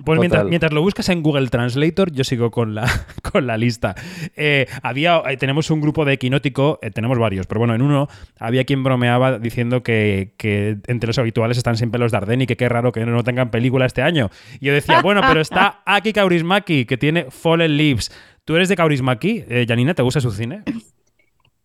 Pues 0.03 0.19
mientras, 0.19 0.43
mientras 0.45 0.73
lo 0.73 0.81
buscas 0.81 1.07
en 1.09 1.23
Google 1.23 1.47
Translator, 1.47 2.11
yo 2.11 2.23
sigo 2.23 2.51
con 2.51 2.75
la, 2.75 2.85
con 3.31 3.47
la 3.47 3.57
lista. 3.57 3.95
Eh, 4.35 4.67
había, 4.81 5.21
eh, 5.29 5.37
tenemos 5.37 5.69
un 5.71 5.79
grupo 5.79 6.03
de 6.03 6.13
Equinótico, 6.13 6.79
eh, 6.81 6.91
tenemos 6.91 7.17
varios, 7.17 7.47
pero 7.47 7.59
bueno, 7.59 7.75
en 7.75 7.81
uno 7.81 8.09
había 8.37 8.65
quien 8.65 8.83
bromeaba 8.83 9.39
diciendo 9.39 9.83
que, 9.83 10.33
que 10.37 10.77
entre 10.87 11.07
los 11.07 11.17
habituales 11.17 11.57
están 11.57 11.77
siempre 11.77 11.99
los 11.99 12.11
Darden 12.11 12.41
y 12.41 12.45
que 12.45 12.57
qué 12.57 12.67
raro 12.67 12.91
que 12.91 13.05
no 13.05 13.23
tengan 13.23 13.51
película 13.51 13.85
este 13.85 14.01
año. 14.01 14.29
Y 14.59 14.65
yo 14.65 14.73
decía, 14.73 15.01
bueno, 15.01 15.21
pero 15.25 15.39
está 15.39 15.81
Aki 15.85 16.11
Kaurismaki, 16.11 16.85
que 16.85 16.97
tiene 16.97 17.27
Fallen 17.29 17.77
Leaves. 17.77 18.11
¿Tú 18.45 18.55
eres 18.55 18.69
de 18.69 18.75
Kaurismaki? 18.75 19.43
Eh, 19.49 19.65
Janina, 19.67 19.95
¿te 19.95 20.03
gusta 20.03 20.21
su 20.21 20.29
cine? 20.29 20.63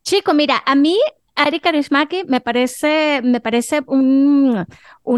Chico, 0.03 0.33
mira, 0.33 0.63
a 0.65 0.75
mí 0.75 0.97
Ari 1.37 1.61
Kaurismäki 1.61 2.25
me 2.27 2.41
parece, 2.41 3.21
me 3.23 3.41
parece 3.41 3.83
un, 3.87 4.67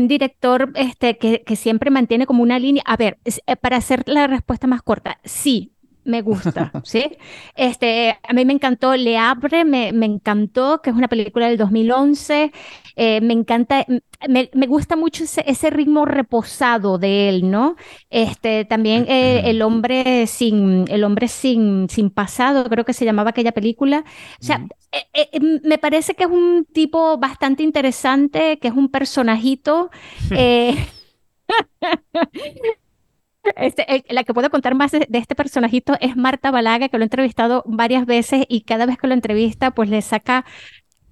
director 0.08 0.72
este, 0.74 1.18
que, 1.18 1.56
siempre 1.56 1.90
mantiene 1.90 2.26
como 2.26 2.42
una 2.42 2.58
línea. 2.58 2.82
A 2.84 2.96
ver, 2.96 3.18
eh, 3.24 3.56
para 3.56 3.76
hacer 3.76 4.02
la 4.06 4.26
respuesta 4.26 4.66
más 4.66 4.82
corta, 4.82 5.20
sí, 5.22 5.71
me 6.04 6.22
gusta, 6.22 6.72
¿sí? 6.84 7.16
Este, 7.56 8.18
a 8.26 8.32
mí 8.32 8.44
me 8.44 8.52
encantó 8.52 8.94
Le 8.96 9.18
Havre, 9.18 9.64
me, 9.64 9.92
me 9.92 10.06
encantó, 10.06 10.80
que 10.82 10.90
es 10.90 10.96
una 10.96 11.08
película 11.08 11.48
del 11.48 11.58
2011. 11.58 12.52
eh, 12.96 13.20
me 13.20 13.32
encanta, 13.32 13.84
me, 14.28 14.50
me 14.54 14.66
gusta 14.66 14.96
mucho 14.96 15.24
ese, 15.24 15.42
ese 15.46 15.70
ritmo 15.70 16.04
reposado 16.04 16.98
de 16.98 17.28
él, 17.28 17.50
¿no? 17.50 17.76
Este, 18.10 18.64
también 18.64 19.06
eh, 19.08 19.42
El 19.50 19.62
hombre 19.62 20.26
sin, 20.26 20.84
el 20.88 21.04
hombre 21.04 21.28
sin, 21.28 21.88
sin 21.88 22.10
pasado, 22.10 22.64
creo 22.68 22.84
que 22.84 22.92
se 22.92 23.04
llamaba 23.04 23.30
aquella 23.30 23.52
película. 23.52 24.04
O 24.40 24.44
sea, 24.44 24.66
eh, 25.12 25.40
me 25.64 25.78
parece 25.78 26.14
que 26.14 26.24
es 26.24 26.30
un 26.30 26.66
tipo 26.72 27.18
bastante 27.18 27.62
interesante, 27.62 28.58
que 28.58 28.68
es 28.68 28.74
un 28.74 28.88
personajito. 28.90 29.90
eh, 33.44 33.52
este, 33.56 33.84
el- 33.94 34.04
la 34.10 34.24
que 34.24 34.34
puedo 34.34 34.50
contar 34.50 34.74
más 34.74 34.92
de, 34.92 35.06
de 35.08 35.18
este 35.18 35.34
personajito 35.34 35.94
es 36.00 36.16
Marta 36.16 36.50
Balaga, 36.50 36.88
que 36.88 36.98
lo 36.98 37.02
he 37.02 37.06
entrevistado 37.06 37.62
varias 37.66 38.06
veces 38.06 38.44
y 38.48 38.62
cada 38.62 38.86
vez 38.86 38.98
que 38.98 39.06
lo 39.06 39.14
entrevista, 39.14 39.70
pues 39.72 39.88
le 39.88 40.02
saca, 40.02 40.44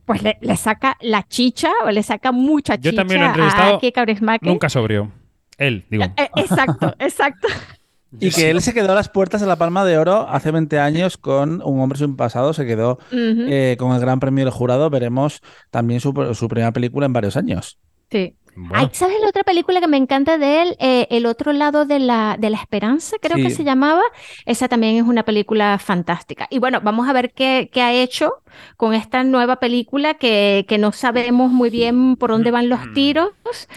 pues 0.05 0.23
le, 0.23 0.39
le 0.41 0.57
saca 0.57 0.97
la 1.01 1.27
chicha 1.27 1.71
o 1.85 1.91
le 1.91 2.03
saca 2.03 2.33
mucha 2.33 2.77
Yo 2.77 2.91
chicha 2.91 3.03
también 3.03 3.21
lo 3.21 3.27
he 3.27 3.29
a 3.29 3.31
entrevistado, 3.33 3.77
Aki 3.77 3.93
Kaurismäki. 3.93 4.47
Nunca 4.49 4.69
sobrio. 4.69 5.13
Él, 5.59 5.85
digo. 5.91 6.05
Eh, 6.05 6.31
exacto, 6.37 6.95
exacto. 6.99 7.49
Y 8.19 8.31
que 8.33 8.51
él 8.51 8.61
se 8.61 8.75
quedó 8.75 8.91
a 8.91 8.95
las 8.97 9.09
puertas 9.09 9.41
de 9.41 9.47
la 9.47 9.55
Palma 9.55 9.85
de 9.85 9.97
Oro 9.97 10.27
hace 10.29 10.51
20 10.51 10.81
años 10.81 11.17
con 11.17 11.63
Un 11.65 11.81
hombre 11.81 11.97
sin 11.97 12.17
pasado, 12.17 12.53
se 12.53 12.67
quedó 12.67 12.99
eh, 13.13 13.77
con 13.79 13.93
el 13.93 14.01
Gran 14.01 14.19
Premio 14.19 14.45
del 14.45 14.53
Jurado. 14.53 14.91
Veremos 14.91 15.43
también 15.71 16.01
su, 16.01 16.13
su 16.35 16.49
primera 16.49 16.73
película 16.73 17.07
en 17.07 17.13
varios 17.13 17.37
años. 17.37 17.79
Sí. 18.11 18.35
Bueno, 18.57 18.75
Ay, 18.75 18.89
¿sabes 18.93 19.17
la 19.23 19.29
otra 19.29 19.45
película 19.45 19.81
que 19.81 19.87
me 19.87 19.97
encanta 19.97 20.37
de 20.37 20.61
él? 20.63 20.77
Eh, 20.81 21.07
El 21.11 21.25
otro 21.25 21.53
lado 21.53 21.87
de 21.87 21.99
la, 21.99 22.37
de 22.39 22.51
la 22.51 22.59
esperanza, 22.59 23.17
creo 23.23 23.37
que 23.37 23.49
se 23.49 23.65
llamaba. 23.65 24.03
Esa 24.45 24.69
también 24.69 24.97
es 24.97 25.05
una 25.05 25.23
película 25.25 25.79
fantástica. 25.79 26.47
Y 26.51 26.59
bueno, 26.59 26.81
vamos 26.83 27.09
a 27.09 27.13
ver 27.15 27.33
qué, 27.33 27.71
qué 27.73 27.81
ha 27.81 27.95
hecho 27.95 28.43
con 28.77 28.93
esta 28.93 29.23
nueva 29.25 29.61
película 29.61 30.15
que, 30.15 30.67
que 30.69 30.77
no 30.79 30.93
sabemos 30.93 31.51
muy 31.51 31.71
bien 31.71 32.17
por 32.17 32.31
dónde 32.31 32.51
van 32.51 32.69
los 32.69 32.81
Mm. 32.89 32.93
tiros. 32.93 33.29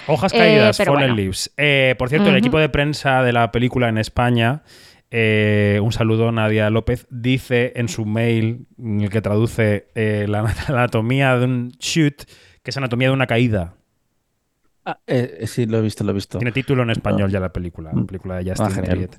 Hojas 0.08 0.34
eh, 0.34 0.38
caídas, 0.38 0.78
pero 0.78 0.94
Fallen 0.94 1.10
bueno. 1.12 1.16
Leaves. 1.22 1.54
Eh, 1.56 1.96
por 1.98 2.10
cierto, 2.10 2.30
el 2.30 2.36
equipo 2.38 2.58
de 2.58 2.68
prensa 2.68 3.22
de 3.22 3.32
la 3.32 3.52
película 3.52 3.88
en 3.88 4.00
España, 4.00 4.64
eh, 5.12 5.80
un 5.82 5.94
saludo, 5.94 6.32
Nadia 6.32 6.70
López, 6.72 7.06
dice 7.12 7.74
en 7.76 7.88
su 7.88 8.06
mail, 8.06 8.66
en 8.78 9.02
el 9.02 9.10
que 9.12 9.22
traduce 9.22 9.88
eh, 9.96 10.26
la 10.28 10.40
anatomía 10.68 11.38
de 11.38 11.46
un 11.46 11.70
shoot, 11.80 12.24
que 12.64 12.72
es 12.72 12.76
anatomía 12.76 13.10
de 13.10 13.14
una 13.14 13.28
caída. 13.28 13.76
Ah, 14.86 15.00
eh, 15.08 15.38
eh, 15.42 15.48
sí, 15.48 15.66
lo 15.66 15.78
he 15.78 15.82
visto, 15.82 16.04
lo 16.04 16.12
he 16.12 16.14
visto. 16.14 16.38
Tiene 16.38 16.52
título 16.52 16.84
en 16.84 16.90
español 16.90 17.32
ya 17.32 17.40
la 17.40 17.54
película, 17.54 17.92
la 17.94 18.04
película 18.04 18.38
de 18.38 18.50
Justin 18.50 18.80
Ah. 18.80 18.84
Triet. 18.84 19.16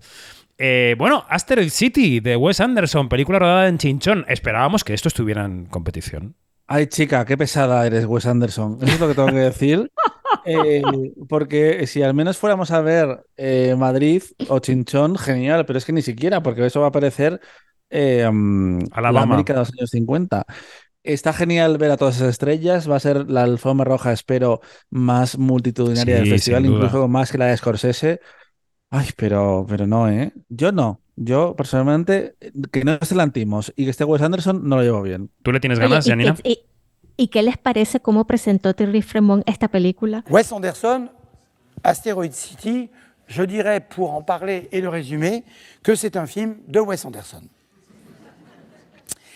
Eh, 0.57 0.95
bueno, 0.99 1.25
Asteroid 1.29 1.71
City 1.71 2.21
de 2.21 2.37
Wes 2.37 2.61
Anderson, 2.61 3.09
película 3.09 3.39
rodada 3.39 3.69
en 3.69 3.79
Chinchón. 3.79 4.25
Esperábamos 4.29 4.85
que 4.85 4.95
esto 4.95 5.09
estuviera 5.09 5.45
en 5.45 5.67
competición. 5.67 6.37
Ay, 6.67 6.87
chica, 6.87 7.25
qué 7.25 7.37
pesada 7.37 7.87
eres, 7.87 8.07
Wes 8.07 8.27
Anderson. 8.27 8.79
Eso 8.81 8.93
es 8.95 9.01
lo 9.01 9.09
que 9.09 9.15
tengo 9.15 9.29
que 9.29 9.35
decir. 9.35 9.91
Eh, 10.47 10.83
porque 11.29 11.87
si 11.87 12.03
al 12.03 12.13
menos 12.13 12.37
fuéramos 12.37 12.71
a 12.71 12.81
ver 12.83 13.25
eh, 13.37 13.75
Madrid 13.79 14.23
o 14.49 14.59
Chinchón, 14.59 15.17
genial, 15.17 15.65
pero 15.65 15.79
es 15.79 15.87
que 15.87 15.93
ni 15.93 16.03
siquiera, 16.03 16.43
porque 16.43 16.67
eso 16.67 16.81
va 16.81 16.89
a 16.89 16.93
parecer 16.93 17.41
eh, 17.89 18.29
mm, 18.31 18.81
la. 19.01 19.23
América 19.23 19.55
de 19.55 19.61
los 19.61 19.71
años 19.73 19.91
50. 19.91 20.45
Está 21.05 21.33
genial 21.35 21.77
ver 21.79 21.91
a 21.91 21.97
todas 21.97 22.17
esas 22.17 22.31
estrellas. 22.31 22.91
Va 22.91 22.97
a 22.97 23.01
ser 23.01 23.31
la 23.31 23.43
alfombra 23.45 23.85
roja, 23.85 24.11
espero, 24.13 24.61
más 24.91 25.39
multitudinaria 25.39 26.17
del 26.17 26.27
festival, 26.29 26.65
incluso 26.67 27.07
más 27.09 27.31
que 27.31 27.39
la 27.39 27.47
de 27.47 27.57
Scorsese. 27.57 28.21
Ay, 28.91 29.09
pero, 29.17 29.67
pero 29.69 29.87
no, 29.87 30.09
¿eh? 30.09 30.33
Yo 30.49 30.73
no. 30.73 31.01
Yo, 31.17 31.55
personalmente, 31.55 32.35
que 32.73 32.85
no 32.85 32.95
esté 33.01 33.15
Lantimos 33.15 33.73
y 33.77 33.85
que 33.85 33.91
esté 33.91 34.03
Wes 34.05 34.23
Anderson, 34.23 34.67
no 34.69 34.77
lo 34.77 34.83
llevo 34.83 35.03
bien. 35.03 35.31
¿Tú 35.43 35.53
le 35.53 35.61
tienes 35.61 35.79
ganas, 35.79 36.07
¿y, 36.07 36.11
Janina? 36.11 36.35
qué- 36.43 36.51
y- 36.51 36.59
y 37.17 37.29
qué 37.29 37.43
les 37.43 37.57
parece 37.59 38.01
cómo 38.01 38.27
presentó 38.27 38.75
Terry 38.75 39.03
Fremont 39.03 39.43
esta 39.49 39.69
película? 39.69 40.25
Wes 40.29 40.51
Anderson, 40.53 41.11
Asteroid 41.83 42.33
City, 42.33 42.91
je 43.29 43.47
dirais 43.47 43.81
pour 43.95 44.13
en 44.15 44.23
parler 44.25 44.69
et 44.73 44.81
le 44.81 44.89
résumer, 44.89 45.45
que 45.83 45.95
c'est 45.97 46.17
un 46.17 46.27
film 46.27 46.57
de 46.67 46.81
Wes 46.81 47.05
Anderson. 47.05 47.49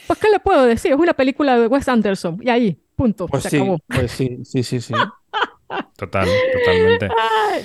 Pues, 0.09 0.18
¿qué 0.18 0.29
le 0.31 0.40
puedo 0.40 0.64
decir? 0.64 0.90
Es 0.92 0.99
una 0.99 1.14
película 1.14 1.57
de 1.59 1.68
Wes 1.68 1.88
Anderson. 1.88 2.38
Y 2.42 2.49
ahí, 2.51 2.83
punto. 2.97 3.27
Pues 3.29 3.44
se 3.44 3.51
sí, 3.51 3.57
acabó. 3.59 3.79
pues 3.87 4.11
sí, 4.11 4.38
sí, 4.44 4.62
sí, 4.64 4.81
sí. 4.81 4.94
Total, 5.97 6.27
totalmente. 6.55 7.09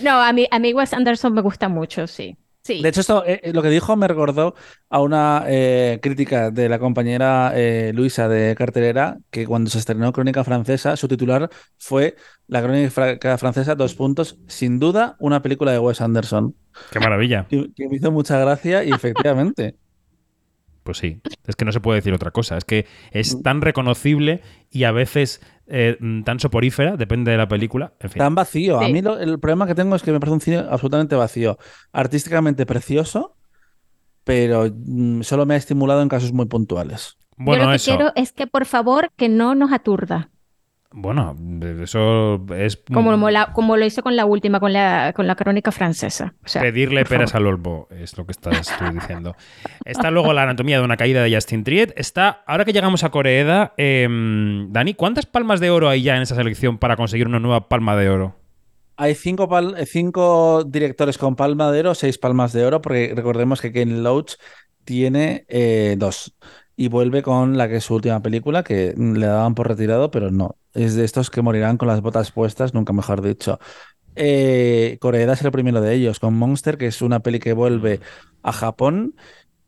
No, 0.04 0.22
a 0.22 0.34
mí, 0.34 0.46
a 0.52 0.60
mí 0.60 0.74
Wes 0.74 0.94
Anderson 0.94 1.34
me 1.34 1.42
gusta 1.42 1.70
mucho, 1.70 2.06
sí. 2.06 2.38
Sí. 2.66 2.82
De 2.82 2.90
hecho, 2.90 3.02
esto, 3.02 3.26
eh, 3.26 3.42
eh, 3.44 3.52
lo 3.54 3.62
que 3.62 3.70
dijo 3.70 3.96
me 3.98 4.08
recordó 4.08 4.56
a 4.90 5.02
una 5.02 5.44
eh, 5.48 6.00
crítica 6.02 6.50
de 6.50 6.70
la 6.70 6.80
compañera 6.80 7.52
eh, 7.56 7.92
Luisa 7.94 8.30
de 8.30 8.56
Cartelera, 8.56 9.18
que 9.32 9.46
cuando 9.46 9.70
se 9.70 9.80
estrenó 9.80 10.14
Crónica 10.14 10.46
Francesa, 10.46 10.96
su 10.96 11.10
titular 11.10 11.50
fue 11.78 12.16
La 12.48 12.62
Crónica 12.62 12.90
Fra- 12.90 13.38
Francesa, 13.38 13.76
dos 13.76 13.96
puntos, 13.96 14.38
sin 14.48 14.80
duda, 14.80 15.18
una 15.20 15.42
película 15.42 15.74
de 15.74 15.80
Wes 15.80 16.00
Anderson. 16.00 16.56
Qué 16.90 17.00
maravilla. 17.02 17.48
Que, 17.50 17.70
que 17.76 17.90
me 17.90 17.98
hizo 17.98 18.12
mucha 18.14 18.38
gracia 18.40 18.84
y 18.86 18.92
efectivamente. 18.92 19.76
Pues 20.84 20.98
sí, 20.98 21.22
es 21.48 21.56
que 21.56 21.64
no 21.66 21.72
se 21.72 21.80
puede 21.80 22.00
decir 22.00 22.14
otra 22.14 22.32
cosa. 22.32 22.58
Es 22.58 22.66
que 22.66 22.86
es 23.12 23.42
tan 23.42 23.62
reconocible 23.62 24.42
y 24.70 24.84
a 24.84 24.92
veces 24.92 25.42
eh, 25.68 25.96
mm, 26.00 26.24
tan 26.24 26.40
soporífera, 26.42 26.98
depende 26.98 27.32
de 27.32 27.38
la 27.38 27.48
película. 27.48 27.94
En 28.02 28.10
fin. 28.10 28.20
Tan 28.20 28.36
vacío. 28.36 28.80
A 28.82 28.90
mí 28.90 29.02
lo- 29.02 29.18
el 29.18 29.40
problema 29.40 29.66
que 29.66 29.76
tengo 29.76 29.96
es 29.96 30.04
que 30.04 30.12
me 30.12 30.20
parece 30.20 30.34
un 30.34 30.42
cine 30.42 30.58
absolutamente 30.58 31.16
vacío. 31.16 31.58
Artísticamente 31.94 32.66
precioso, 32.66 33.38
pero 34.24 34.66
mm, 34.74 35.22
solo 35.22 35.46
me 35.46 35.54
ha 35.54 35.58
estimulado 35.58 36.02
en 36.02 36.10
casos 36.10 36.34
muy 36.34 36.46
puntuales. 36.48 37.18
Yo 37.38 37.46
Bueno, 37.46 37.64
lo 37.66 37.70
que 37.72 37.76
eso. 37.78 37.96
quiero 37.96 38.12
es 38.16 38.32
que 38.34 38.46
por 38.48 38.66
favor 38.66 39.10
que 39.16 39.30
no 39.30 39.56
nos 39.56 39.72
aturda, 39.72 40.30
Bueno, 40.96 41.36
eso 41.82 42.46
es 42.56 42.78
como, 42.78 43.18
mo- 43.18 43.32
la- 43.32 43.52
como 43.52 43.78
lo 43.78 43.84
hizo 43.86 44.04
con 44.04 44.16
la 44.16 44.26
última, 44.26 44.60
con 44.60 44.74
la, 44.74 45.12
con 45.16 45.26
la 45.26 45.36
crónica 45.36 45.72
francesa. 45.72 46.36
O 46.46 46.48
sea, 46.48 46.62
pedirle 46.62 47.04
peras 47.04 47.32
favor. 47.32 47.48
al 47.48 47.54
olmo, 47.54 47.88
es 47.90 48.16
lo 48.16 48.26
que 48.28 48.32
estás 48.32 48.72
tú 48.78 48.86
diciendo. 48.94 49.36
Está 49.86 50.12
luego 50.12 50.34
la 50.34 50.44
anatomía 50.44 50.78
de 50.78 50.86
una 50.86 50.96
caída 50.96 51.24
de 51.24 51.34
Justin 51.34 51.64
Triet. 51.64 51.94
Está, 51.98 52.44
ahora 52.46 52.64
que 52.64 52.74
llegamos 52.74 53.04
a 53.04 53.10
Coreeda, 53.10 53.74
em, 53.78 54.72
Dani, 54.72 54.94
¿cuántas 54.94 55.26
palmas 55.26 55.60
de 55.60 55.72
oro 55.72 55.90
hay 55.90 56.04
ya 56.04 56.16
en 56.16 56.22
esa 56.22 56.36
selección 56.36 56.78
para 56.78 56.96
conseguir 56.96 57.26
una 57.28 57.40
nueva 57.40 57.68
palma 57.70 57.96
de 57.96 58.10
oro? 58.10 58.36
Hay 58.96 59.16
cinco, 59.16 59.50
pal- 59.50 59.76
cinco 59.88 60.64
directores 60.64 61.18
con 61.18 61.36
palma 61.36 61.72
de 61.72 61.80
oro, 61.80 61.96
seis 61.96 62.20
palmas 62.20 62.54
de 62.54 62.66
oro, 62.66 62.82
porque 62.84 63.14
recordemos 63.16 63.60
que 63.62 63.72
Ken 63.72 64.04
Loach 64.04 64.34
tiene 64.86 65.46
eh, 65.48 65.96
dos. 65.98 66.36
Y 66.76 66.88
vuelve 66.90 67.22
con 67.22 67.58
la 67.58 67.68
que 67.68 67.78
es 67.78 67.84
su 67.84 67.96
última 67.96 68.22
película, 68.22 68.64
que 68.64 68.94
le 68.98 69.26
daban 69.28 69.54
por 69.56 69.68
retirado, 69.68 70.10
pero 70.12 70.32
no. 70.32 70.58
Es 70.74 70.96
de 70.96 71.06
estos 71.06 71.30
que 71.30 71.42
morirán 71.44 71.78
con 71.78 71.88
las 71.88 72.02
botas 72.02 72.32
puestas, 72.32 72.74
nunca 72.74 72.94
mejor 72.94 73.22
dicho. 73.22 73.60
Eh, 74.16 74.98
Koreeda 75.02 75.34
es 75.34 75.44
el 75.44 75.52
primero 75.52 75.82
de 75.82 75.94
ellos, 75.96 76.20
con 76.20 76.36
Monster, 76.36 76.78
que 76.78 76.88
es 76.88 77.02
una 77.02 77.22
peli 77.22 77.40
que 77.40 77.54
vuelve 77.54 78.02
a 78.44 78.54
Japón. 78.54 79.16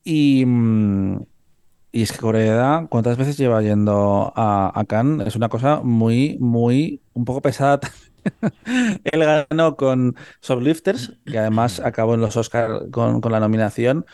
Y, 0.03 0.45
mm, 0.45 1.21
y 1.91 2.03
es 2.03 2.11
que 2.13 2.19
Koreeda, 2.19 2.87
¿cuántas 2.89 3.17
veces 3.17 3.37
lleva 3.37 3.61
yendo 3.61 4.33
a, 4.35 4.71
a 4.79 4.85
Cannes? 4.85 5.27
Es 5.27 5.35
una 5.37 5.49
cosa 5.49 5.81
muy, 5.83 6.37
muy, 6.39 7.01
un 7.13 7.25
poco 7.25 7.41
pesada 7.41 7.79
él 9.03 9.19
ganó 9.49 9.75
con 9.75 10.15
Shoplifters, 10.41 11.13
que 11.25 11.37
además 11.39 11.79
acabó 11.79 12.15
en 12.15 12.21
los 12.21 12.37
Oscars 12.37 12.85
con, 12.91 13.21
con 13.21 13.31
la 13.31 13.39
nominación, 13.39 14.05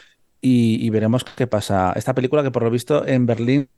y, 0.42 0.86
y 0.86 0.90
veremos 0.90 1.24
qué 1.24 1.48
pasa. 1.48 1.94
Esta 1.96 2.14
película 2.16 2.44
que 2.44 2.52
por 2.52 2.64
lo 2.64 2.72
visto 2.72 3.06
en 3.08 3.26
Berlín 3.26 3.70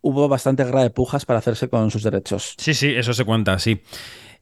hubo 0.00 0.28
bastante 0.28 0.64
guerra 0.64 0.82
de 0.82 0.90
pujas 0.90 1.24
para 1.26 1.38
hacerse 1.40 1.68
con 1.68 1.90
sus 1.90 2.02
derechos. 2.02 2.54
Sí, 2.58 2.74
sí, 2.74 2.88
eso 2.94 3.12
se 3.14 3.24
cuenta, 3.24 3.58
sí. 3.58 3.80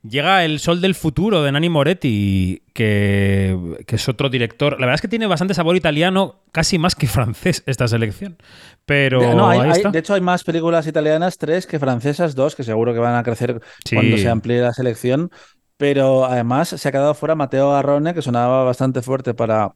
Llega 0.03 0.45
El 0.45 0.61
Sol 0.61 0.81
del 0.81 0.95
Futuro 0.95 1.43
de 1.43 1.51
Nani 1.51 1.69
Moretti, 1.69 2.63
que, 2.75 3.59
que 3.87 3.97
es 3.97 4.09
otro 4.09 4.29
director. 4.29 4.75
La 4.79 4.87
verdad 4.87 4.95
es 4.97 5.01
que 5.01 5.09
tiene 5.09 5.27
bastante 5.27 5.55
sabor 5.55 5.75
italiano, 5.75 6.43
casi 6.53 6.79
más 6.79 6.95
que 6.95 7.07
francés 7.09 7.65
esta 7.67 7.89
selección. 7.89 8.37
Pero 8.85 9.21
De, 9.21 9.35
no, 9.35 9.49
hay- 9.49 9.59
ahí 9.61 9.65
hay- 9.71 9.77
está. 9.79 9.91
de 9.91 9.99
hecho, 9.99 10.15
hay 10.15 10.21
más 10.21 10.45
películas 10.45 10.87
italianas, 10.87 11.39
tres, 11.39 11.67
que 11.67 11.81
francesas, 11.81 12.35
dos, 12.37 12.55
que 12.55 12.63
seguro 12.63 12.93
que 12.93 13.01
van 13.01 13.17
a 13.17 13.23
crecer 13.25 13.61
Sí. 13.85 13.97
cuando 13.97 14.17
se 14.19 14.29
amplíe 14.29 14.61
la 14.61 14.75
selección. 14.75 15.31
Pero 15.77 16.25
además 16.25 16.69
se 16.69 16.89
ha 16.89 16.93
quedado 16.93 17.15
fuera 17.15 17.35
Mateo 17.35 17.73
Garrone, 17.73 18.15
que 18.15 18.23
sonaba 18.23 18.63
bastante 18.65 19.03
fuerte 19.03 19.35
para 19.35 19.73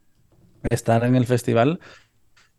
estar 0.68 1.05
en 1.05 1.16
el 1.16 1.27
festival. 1.27 1.81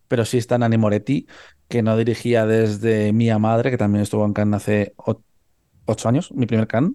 Pero 0.08 0.26
sí 0.26 0.38
está 0.38 0.58
Nani 0.58 0.78
Moretti, 0.78 1.28
que 1.70 1.82
no 1.82 1.96
dirigía 1.96 2.46
desde 2.46 3.14
Mía 3.14 3.40
Madre, 3.40 3.72
que 3.72 3.78
también 3.78 4.04
estuvo 4.04 4.26
en 4.26 4.34
Cannes 4.34 4.58
hace 4.62 4.94
ocho 5.86 6.10
años, 6.10 6.32
mi 6.34 6.46
primer 6.46 6.68
Cannes. 6.68 6.94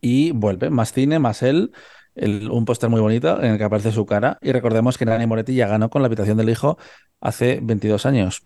Y 0.00 0.30
vuelve, 0.32 0.70
más 0.70 0.92
cine, 0.92 1.18
más 1.18 1.42
él. 1.42 1.72
el- 2.16 2.50
un 2.50 2.64
póster 2.64 2.90
muy 2.90 3.00
bonito 3.00 3.40
en 3.40 3.52
el 3.52 3.58
que 3.58 3.64
aparece 3.64 3.92
su 3.92 4.04
cara. 4.04 4.36
Y 4.42 4.50
recordemos 4.52 4.98
que 4.98 5.06
Nani 5.06 5.26
Moretti 5.26 5.54
ya 5.54 5.68
ganó 5.68 5.88
con 5.90 6.02
La 6.02 6.06
habitación 6.06 6.36
del 6.36 6.50
hijo 6.50 6.76
hace 7.20 7.60
22 7.62 8.04
años. 8.04 8.42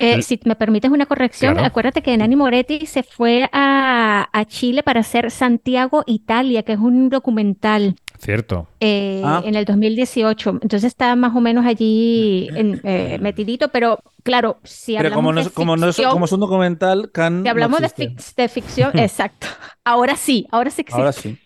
Eh, 0.00 0.22
si 0.22 0.40
me 0.46 0.56
permites 0.56 0.90
una 0.90 1.04
corrección, 1.06 1.52
Claro. 1.54 1.66
acuérdate 1.68 2.02
que 2.02 2.16
Nani 2.16 2.34
Moretti 2.34 2.86
se 2.86 3.02
fue 3.02 3.48
a, 3.52 4.28
a 4.32 4.44
Chile 4.46 4.82
para 4.82 5.00
hacer 5.00 5.30
Santiago, 5.30 6.02
Italia, 6.06 6.62
que 6.62 6.72
es 6.72 6.78
un 6.78 7.10
documental 7.10 7.94
Cierto. 8.20 8.66
eh, 8.80 9.22
Ah. 9.24 9.42
en 9.44 9.54
el 9.54 9.64
2018. 9.64 10.50
Entonces 10.62 10.84
está 10.84 11.14
más 11.16 11.34
o 11.36 11.40
menos 11.40 11.64
allí 11.64 12.48
en- 12.54 12.80
eh, 12.84 13.18
metidito, 13.20 13.68
pero 13.68 14.00
claro, 14.24 14.58
si 14.64 14.96
Pero 14.96 15.06
hablamos 15.08 15.16
como 15.16 15.32
no, 15.32 15.40
de 15.40 15.46
es, 15.46 15.52
como, 15.52 15.76
no 15.76 15.88
es, 15.88 15.96
ficción, 15.96 16.12
como 16.12 16.24
es 16.24 16.32
un 16.32 16.40
documental, 16.40 17.10
Can 17.12 17.42
si 17.44 17.48
hablamos 17.48 17.80
no 17.80 17.86
de, 17.86 17.92
existe. 18.04 18.14
fic- 18.22 18.34
de 18.36 18.48
ficción, 18.48 18.90
exacto. 18.98 19.46
Ahora 19.84 20.16
sí, 20.16 20.46
ahora 20.50 20.70
sí 20.70 20.80
existe. 20.82 21.00
Ahora 21.00 21.12
sí. 21.12 21.38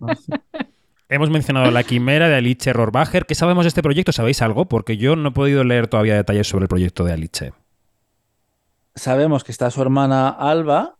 Ahora 0.00 0.14
sí. 0.16 0.32
Hemos 1.10 1.30
mencionado 1.30 1.70
La 1.70 1.84
Quimera 1.84 2.28
de 2.28 2.34
Alice 2.36 2.70
Rohrbacher. 2.70 3.24
¿Qué 3.24 3.34
sabemos 3.34 3.64
de 3.64 3.68
este 3.68 3.82
proyecto? 3.82 4.12
¿Sabéis 4.12 4.42
algo? 4.42 4.66
Porque 4.66 4.98
yo 4.98 5.16
no 5.16 5.30
he 5.30 5.32
podido 5.32 5.64
leer 5.64 5.86
todavía 5.88 6.14
detalles 6.14 6.46
sobre 6.46 6.64
el 6.64 6.68
proyecto 6.68 7.04
de 7.04 7.14
Alice. 7.14 7.52
Sabemos 8.94 9.42
que 9.42 9.50
está 9.52 9.70
su 9.70 9.80
hermana 9.80 10.28
Alba 10.28 10.97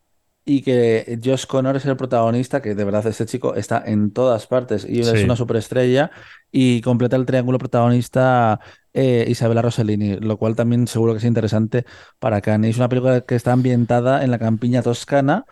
y 0.48 0.62
que 0.62 1.18
Josh 1.22 1.44
Connor 1.46 1.76
es 1.76 1.84
el 1.84 1.96
protagonista, 1.96 2.62
que 2.62 2.74
de 2.74 2.84
verdad 2.84 3.06
este 3.06 3.26
chico 3.26 3.54
está 3.54 3.82
en 3.84 4.10
todas 4.12 4.46
partes 4.46 4.84
y 4.88 5.04
Sí. 5.04 5.10
es 5.16 5.24
una 5.24 5.36
superestrella 5.36 6.10
y 6.50 6.80
completa 6.80 7.16
el 7.16 7.26
triángulo 7.26 7.58
protagonista 7.58 8.58
eh, 8.94 9.26
Isabella 9.28 9.60
Rossellini, 9.62 10.16
lo 10.16 10.38
cual 10.38 10.56
también 10.56 10.86
seguro 10.88 11.12
que 11.12 11.18
es 11.18 11.24
interesante 11.24 11.84
para 12.18 12.40
Cannes. 12.40 12.70
Es 12.70 12.76
una 12.78 12.88
película 12.88 13.20
que 13.20 13.34
está 13.36 13.52
ambientada 13.52 14.24
en 14.24 14.30
la 14.30 14.38
campiña 14.38 14.82
toscana 14.82 15.44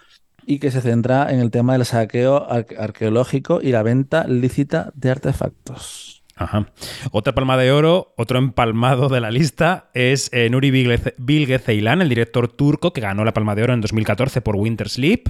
y 0.46 0.58
que 0.60 0.70
se 0.70 0.80
centra 0.80 1.30
en 1.32 1.40
el 1.40 1.50
tema 1.50 1.74
del 1.74 1.84
saqueo 1.84 2.50
ar- 2.50 2.66
arqueológico 2.78 3.60
y 3.62 3.72
la 3.72 3.82
venta 3.82 4.26
lícita 4.26 4.92
de 4.94 5.10
artefactos. 5.10 6.15
Ajá. 6.38 6.66
Otra 7.12 7.34
palma 7.34 7.56
de 7.56 7.72
oro, 7.72 8.12
otro 8.16 8.38
empalmado 8.38 9.08
de 9.08 9.20
la 9.20 9.30
lista 9.30 9.88
es 9.94 10.28
eh, 10.34 10.50
Nuri 10.50 10.70
Bilge, 10.70 11.58
Ceylan, 11.58 12.02
el 12.02 12.08
director 12.10 12.46
turco 12.48 12.92
que 12.92 13.00
ganó 13.00 13.24
la 13.24 13.32
palma 13.32 13.54
de 13.54 13.62
oro 13.62 13.72
en 13.72 13.80
2014 13.80 14.42
por 14.42 14.56
Winter 14.56 14.88
Sleep. 14.90 15.28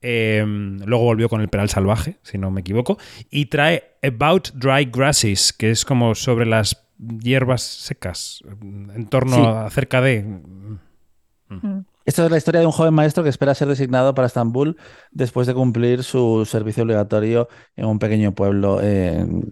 Eh, 0.00 0.44
luego 0.84 1.04
volvió 1.04 1.28
con 1.28 1.40
El 1.42 1.48
Peral 1.48 1.68
Salvaje, 1.68 2.16
si 2.22 2.38
no 2.38 2.50
me 2.50 2.62
equivoco. 2.62 2.98
Y 3.30 3.46
trae 3.46 3.84
About 4.02 4.48
Dry 4.54 4.86
Grasses, 4.92 5.52
que 5.52 5.70
es 5.70 5.84
como 5.84 6.16
sobre 6.16 6.44
las 6.44 6.88
hierbas 6.98 7.62
secas, 7.62 8.42
en 8.60 9.06
torno 9.06 9.36
Sí. 9.36 9.42
a- 9.42 9.66
acerca 9.66 10.00
de... 10.00 10.22
Mm. 10.24 11.84
Esta 12.04 12.24
es 12.24 12.30
la 12.30 12.36
historia 12.36 12.60
de 12.60 12.66
un 12.66 12.72
joven 12.72 12.94
maestro 12.94 13.22
que 13.22 13.28
espera 13.28 13.54
ser 13.54 13.68
designado 13.68 14.14
para 14.14 14.26
Estambul 14.26 14.76
después 15.10 15.46
de 15.46 15.54
cumplir 15.54 16.02
su 16.02 16.44
servicio 16.44 16.82
obligatorio 16.82 17.48
en 17.76 17.86
un 17.86 17.98
pequeño 17.98 18.32
pueblo, 18.32 18.80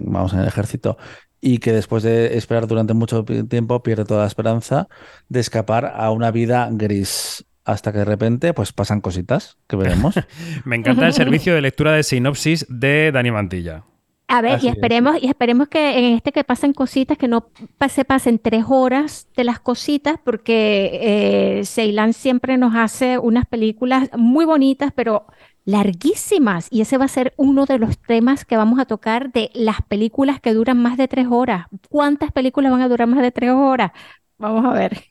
vamos, 0.00 0.32
en 0.32 0.40
el 0.40 0.48
ejército, 0.48 0.96
y 1.40 1.58
que 1.58 1.72
después 1.72 2.02
de 2.02 2.36
esperar 2.36 2.66
durante 2.66 2.94
mucho 2.94 3.24
tiempo 3.24 3.82
pierde 3.82 4.04
toda 4.04 4.22
la 4.22 4.26
esperanza 4.26 4.88
de 5.28 5.40
escapar 5.40 5.92
a 5.96 6.10
una 6.10 6.30
vida 6.30 6.68
gris. 6.72 7.44
Hasta 7.64 7.92
que 7.92 7.98
de 7.98 8.04
repente, 8.04 8.54
pues 8.54 8.72
pasan 8.72 9.00
cositas 9.00 9.58
que 9.68 9.76
veremos. 9.76 10.14
Me 10.64 10.76
encanta 10.76 11.06
el 11.06 11.12
servicio 11.12 11.54
de 11.54 11.60
lectura 11.60 11.92
de 11.92 12.02
sinopsis 12.02 12.66
de 12.68 13.12
Dani 13.12 13.30
Mantilla. 13.30 13.84
A 14.32 14.42
ver, 14.42 14.52
Así 14.54 14.66
y 14.66 14.68
es. 14.68 14.74
esperemos, 14.76 15.16
y 15.20 15.26
esperemos 15.26 15.68
que 15.68 15.98
en 15.98 16.14
este 16.14 16.30
que 16.32 16.44
pasen 16.44 16.72
cositas, 16.72 17.18
que 17.18 17.28
no 17.28 17.48
se 17.88 18.04
pasen 18.04 18.38
tres 18.38 18.64
horas 18.68 19.26
de 19.36 19.44
las 19.44 19.58
cositas, 19.60 20.16
porque 20.22 21.00
eh, 21.02 21.64
Ceylan 21.64 22.12
siempre 22.12 22.56
nos 22.56 22.74
hace 22.76 23.18
unas 23.18 23.46
películas 23.46 24.08
muy 24.16 24.44
bonitas, 24.44 24.92
pero 24.94 25.26
larguísimas. 25.64 26.68
Y 26.70 26.80
ese 26.82 26.98
va 26.98 27.06
a 27.06 27.08
ser 27.08 27.32
uno 27.36 27.66
de 27.66 27.78
los 27.78 27.98
temas 27.98 28.44
que 28.44 28.56
vamos 28.56 28.78
a 28.78 28.84
tocar 28.84 29.32
de 29.32 29.50
las 29.54 29.82
películas 29.82 30.40
que 30.40 30.54
duran 30.54 30.80
más 30.80 30.96
de 30.96 31.08
tres 31.08 31.26
horas. 31.30 31.66
¿Cuántas 31.88 32.32
películas 32.32 32.70
van 32.72 32.82
a 32.82 32.88
durar 32.88 33.08
más 33.08 33.22
de 33.22 33.32
tres 33.32 33.50
horas? 33.50 33.92
Vamos 34.38 34.64
a 34.64 34.72
ver. 34.72 35.04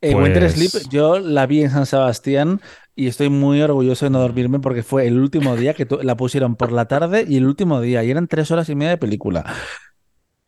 Eh, 0.00 0.14
Winter 0.14 0.42
Pues- 0.42 0.54
Sleep, 0.54 0.90
yo 0.90 1.18
la 1.18 1.46
vi 1.46 1.62
en 1.62 1.70
San 1.70 1.86
Sebastián 1.86 2.60
y 2.96 3.06
estoy 3.08 3.28
muy 3.28 3.60
orgulloso 3.60 4.06
de 4.06 4.10
no 4.10 4.20
dormirme 4.20 4.58
porque 4.60 4.82
fue 4.82 5.06
el 5.06 5.18
último 5.18 5.56
día 5.56 5.74
que 5.74 5.86
tu- 5.86 6.02
la 6.02 6.16
pusieron 6.16 6.56
por 6.56 6.72
la 6.72 6.86
tarde 6.86 7.24
y 7.28 7.36
el 7.36 7.46
último 7.46 7.80
día, 7.80 8.04
y 8.04 8.10
eran 8.10 8.28
tres 8.28 8.50
horas 8.50 8.68
y 8.68 8.74
media 8.74 8.90
de 8.90 8.98
película. 8.98 9.44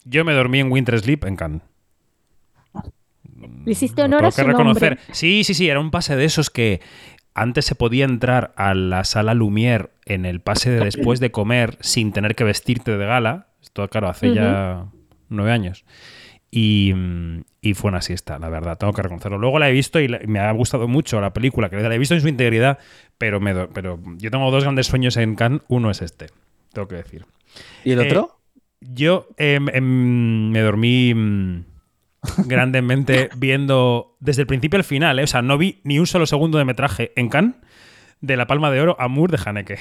Yo 0.05 0.25
me 0.25 0.33
dormí 0.35 0.61
en 0.61 0.71
Winter 0.71 0.99
Sleep 0.99 1.25
en 1.25 1.37
Cannes. 1.37 1.63
Le 3.65 3.73
hiciste 3.73 4.03
Lo 4.03 4.07
honor 4.07 4.19
tengo 4.21 4.29
a 4.29 4.31
que 4.31 4.43
su 4.43 4.47
reconocer. 4.47 4.97
nombre. 4.97 5.15
Sí, 5.15 5.45
sí, 5.45 5.55
sí, 5.55 5.69
era 5.69 5.81
un 5.81 5.91
pase 5.91 6.17
de 6.17 6.25
esos 6.25 6.51
que 6.51 6.81
antes 7.35 7.65
se 7.65 7.75
podía 7.75 8.05
entrar 8.05 8.55
a 8.57 8.75
la 8.75 9.05
sala 9.05 9.35
Lumière 9.35 9.91
en 10.05 10.25
el 10.25 10.41
pase 10.41 10.71
de 10.71 10.85
después 10.85 11.21
de 11.21 11.31
comer 11.33 11.77
sin 11.81 12.13
tener 12.13 12.35
que 12.35 12.45
vestirte 12.45 12.97
de 12.97 13.07
gala. 13.07 13.49
Esto, 13.61 13.87
claro, 13.89 14.09
hace 14.09 14.33
ya 14.33 14.87
nueve 15.29 15.51
años. 15.53 15.85
Y, 16.51 16.93
mm, 16.95 17.41
y 17.69 17.75
fue 17.75 17.89
una 17.89 18.01
siesta, 18.03 18.39
la 18.39 18.49
verdad, 18.49 18.77
tengo 18.79 18.93
que 18.93 19.03
reconocerlo. 19.03 19.39
Luego 19.39 19.59
la 19.59 19.69
he 19.69 19.73
visto 19.73 20.01
y 20.01 20.09
me 20.27 20.39
ha 20.41 20.51
gustado 20.53 20.89
mucho 20.89 21.21
la 21.21 21.33
película, 21.33 21.69
que 21.71 21.77
la 21.77 21.95
he 21.95 21.99
visto 21.99 22.15
en 22.15 22.21
su 22.21 22.29
integridad, 22.29 22.79
pero, 23.19 23.41
me 23.41 23.53
do- 23.55 23.69
pero 23.71 23.99
yo 24.19 24.31
tengo 24.31 24.51
dos 24.51 24.63
grandes 24.65 24.87
sueños 24.87 25.17
en 25.17 25.35
Cannes. 25.37 25.63
Uno 25.69 25.91
es 25.91 26.03
este, 26.03 26.27
tengo 26.73 26.89
que 26.89 26.97
decir. 26.97 27.25
¿Y 27.85 27.93
el 27.93 28.01
Eh, 28.01 28.07
otro? 28.07 28.39
Yo 28.81 29.29
em, 29.39 29.69
em, 29.71 30.51
me 30.51 30.61
dormí 30.61 31.15
mm, 31.15 31.65
grandemente 32.47 33.31
viendo 33.37 34.17
desde 34.21 34.43
el 34.43 34.47
principio 34.47 34.77
al 34.79 34.85
final, 34.85 35.19
¿eh? 35.19 35.23
o 35.25 35.27
sea, 35.27 35.43
no 35.43 35.57
vi 35.59 35.81
ni 35.85 35.99
un 35.99 36.07
solo 36.07 36.27
segundo 36.27 36.59
de 36.59 36.65
metraje 36.65 37.13
en 37.17 37.29
Cannes 37.29 37.55
de 38.21 38.37
La 38.37 38.47
Palma 38.47 38.71
de 38.71 38.81
Oro 38.81 38.97
a 38.99 39.09
Moore 39.09 39.37
de 39.37 39.43
Haneke. 39.45 39.79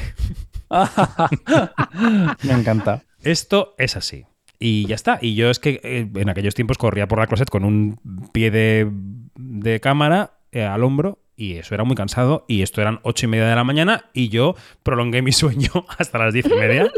Me 2.43 2.54
encanta. 2.54 3.04
Esto 3.24 3.76
es 3.78 3.95
así. 3.95 4.26
Y 4.60 4.86
ya 4.88 4.96
está. 4.96 5.20
Y 5.22 5.36
yo 5.36 5.50
es 5.50 5.60
que 5.60 5.80
eh, 5.84 6.08
en 6.15 6.30
aquellos 6.30 6.56
tiempos 6.56 6.78
corría 6.78 7.08
por 7.08 7.20
la 7.20 7.28
closet 7.28 7.50
con 7.50 7.63
un 7.65 8.00
pie 8.32 8.52
de, 8.52 8.89
de 9.36 9.80
cámara 9.80 10.32
eh, 10.52 10.63
al 10.63 10.84
hombro 10.84 11.20
y 11.36 11.56
eso 11.56 11.76
era 11.76 11.84
muy 11.84 11.96
cansado. 11.96 12.46
Y 12.48 12.62
esto 12.62 12.82
eran 12.82 13.00
ocho 13.04 13.26
y 13.26 13.30
media 13.30 13.48
de 13.48 13.56
la 13.56 13.63
mañana 13.63 14.06
y 14.13 14.30
yo 14.30 14.56
prolongué 14.84 15.22
mi 15.22 15.32
sueño 15.34 15.70
hasta 15.98 16.18
las 16.18 16.34
diez 16.34 16.46
y 16.46 16.54
media. 16.56 16.89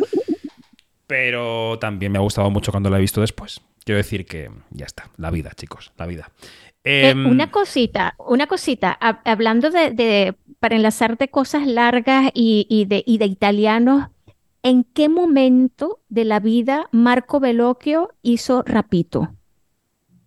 Pero 1.08 1.80
también 1.80 2.12
me 2.12 2.17
ha 2.17 2.22
gustado 2.22 2.50
mucho 2.50 2.72
cuando 2.72 2.89
la 2.89 2.98
he 2.98 3.02
visto 3.02 3.22
después. 3.22 3.62
Quiero 3.86 3.98
decir 3.98 4.26
que 4.26 4.50
ya 4.72 4.86
está. 4.86 5.10
La 5.17 5.32
vida, 5.32 5.52
chicos. 5.56 5.93
La 5.98 6.06
vida. 6.06 6.30
Eh, 6.84 7.10
Em, 7.12 7.26
una 7.26 7.50
cosita, 7.50 8.15
una 8.20 8.48
cosita, 8.48 8.98
hab- 9.00 9.22
hablando 9.24 9.70
de, 9.70 9.91
de- 9.91 10.36
para 10.60 10.76
enlazar 10.76 11.17
de 11.17 11.30
cosas 11.30 11.65
largas 11.65 12.32
y, 12.34 12.65
y 12.70 12.86
de, 12.86 13.04
y 13.06 13.17
de 13.20 13.26
italianos, 13.26 14.08
¿en 14.69 14.84
qué 14.84 15.08
momento 15.10 15.99
de 16.10 16.25
la 16.25 16.39
vida 16.39 16.88
Marco 16.91 17.39
Bellocchio 17.39 18.10
hizo 18.21 18.63
Rapito? 18.65 19.30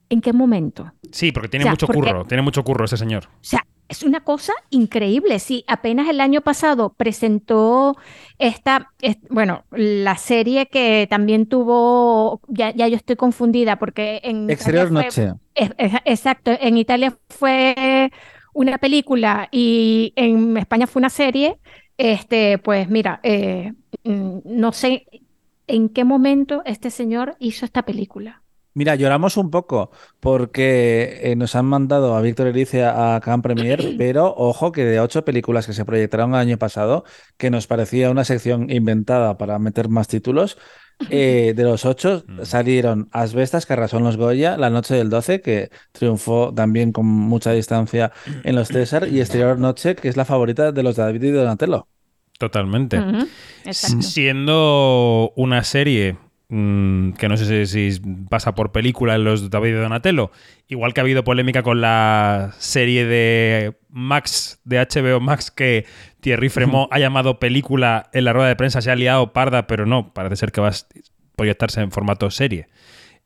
¿En 0.09 0.21
qué 0.21 0.33
momento? 0.33 0.93
Sí, 1.13 1.31
porque 1.33 1.49
tiene 1.49 1.65
o 1.65 1.67
sea, 1.67 1.73
mucho 1.73 1.87
porque- 1.87 2.01
curro. 2.01 2.25
Tiene 2.25 2.43
mucho 2.43 2.65
curro 2.65 2.85
ese 2.85 2.97
señor. 2.97 3.25
O 3.27 3.39
sea, 3.43 3.65
es 3.89 4.03
una 4.03 4.21
cosa 4.21 4.53
increíble. 4.71 5.39
Sí, 5.39 5.65
apenas 5.69 6.09
el 6.09 6.21
año 6.21 6.41
pasado 6.41 6.95
presentó 6.95 7.97
esta, 8.39 8.91
es- 9.01 9.19
bueno, 9.29 9.65
la 9.71 10.17
serie 10.17 10.67
que 10.67 11.07
también 11.11 11.47
tuvo, 11.47 12.41
ya, 12.49 12.73
ya 12.75 12.89
yo 12.89 12.97
estoy 12.97 13.17
confundida 13.17 13.79
porque 13.79 14.21
en 14.25 14.45
Italia 14.45 14.55
Exterior 14.55 14.89
fue- 14.89 15.05
Noche. 15.05 15.33
es- 15.55 15.71
es- 15.79 16.01
exacto, 16.05 16.51
en 16.61 16.77
Italia 16.79 17.17
fue 17.29 18.11
una 18.53 18.79
película 18.79 19.49
y 19.53 20.13
en 20.17 20.57
España 20.57 20.87
fue 20.87 21.01
una 21.01 21.11
serie. 21.11 21.59
Este, 22.01 22.57
pues 22.57 22.89
mira, 22.89 23.21
eh, 23.23 23.75
mm, 24.05 24.39
no 24.47 24.73
sé 24.73 25.07
en 25.67 25.91
qué 25.91 26.05
momento 26.05 26.63
este 26.65 26.91
señor 26.91 27.37
hizo 27.41 27.67
esta 27.67 27.83
película. 27.83 28.43
Mira, 28.73 28.95
lloramos 28.95 29.37
un 29.37 29.51
poco 29.51 29.91
porque 30.19 31.21
eh, 31.23 31.37
nos 31.37 31.55
han 31.57 31.67
mandado 31.67 32.17
a 32.17 32.23
Víctor 32.23 32.47
Erice 32.47 32.85
a, 32.85 33.17
a 33.17 33.43
Premier, 33.43 33.85
pero 33.99 34.35
ojo 34.35 34.73
que 34.73 34.87
de 34.87 34.99
ocho 34.99 35.27
películas 35.27 35.67
que 35.67 35.75
se 35.75 35.85
proyectaron 35.85 36.31
el 36.31 36.37
año 36.37 36.57
pasado, 36.57 37.05
que 37.37 37.51
nos 37.51 37.67
parecía 37.67 38.11
una 38.11 38.25
sección 38.25 38.71
inventada 38.71 39.37
para 39.37 39.59
meter 39.59 39.91
más 39.91 40.09
títulos, 40.09 40.57
eh, 41.09 41.55
de 41.57 41.65
los 41.65 41.85
ocho 41.85 42.25
Mm. 42.27 42.45
salieron 42.45 43.09
Asbestas, 43.13 43.67
que 43.67 43.73
arrasó 43.73 43.99
en 43.99 44.05
los 44.05 44.17
Goya, 44.17 44.57
La 44.57 44.71
Noche 44.71 44.95
del 44.95 45.11
12, 45.11 45.41
que 45.41 45.71
triunfó 45.93 46.53
también 46.55 46.93
con 46.93 47.07
mucha 47.07 47.53
distancia 47.53 48.13
en 48.45 48.55
los 48.57 48.69
César, 48.69 49.09
y 49.09 49.21
Exterior 49.21 49.59
Noche, 49.59 49.95
que 49.95 50.09
es 50.09 50.17
la 50.17 50.25
favorita 50.25 50.73
de 50.73 50.83
los 50.83 50.97
David 50.97 51.23
y 51.23 51.31
Donatello. 51.31 51.87
Totalmente. 52.39 52.99
Siendo 53.71 55.33
una 55.37 55.63
serie 55.63 56.17
mm, 56.51 57.13
que 57.13 57.29
no 57.29 57.37
sé 57.37 57.67
si, 57.67 57.93
si 57.93 58.01
pasa 58.29 58.55
por 58.55 58.73
película 58.73 59.15
en 59.15 59.25
los 59.25 59.49
David 59.51 59.73
de 59.73 59.81
Donatello, 59.81 60.31
igual 60.69 60.93
que 60.93 61.01
ha 61.01 61.05
habido 61.05 61.25
polémica 61.25 61.63
con 61.63 61.81
la 61.81 62.55
serie 62.59 63.07
de 63.07 63.75
Max, 63.89 64.61
de 64.65 64.79
HBO 64.79 65.21
Max, 65.21 65.51
que 65.51 65.87
Thierry 66.21 66.49
Fremont 66.51 66.89
ha 66.93 66.99
llamado 66.99 67.39
película 67.39 68.11
en 68.13 68.25
la 68.25 68.33
rueda 68.35 68.49
de 68.49 68.57
prensa, 68.57 68.83
se 68.83 68.91
ha 68.91 68.97
liado 68.97 69.33
parda, 69.33 69.67
pero 69.67 69.87
no, 69.87 70.13
parece 70.13 70.37
ser 70.37 70.53
que 70.53 70.61
va 70.61 70.69
a 70.69 70.75
proyectarse 71.37 71.81
en 71.81 71.91
formato 71.91 72.31
serie. 72.31 72.69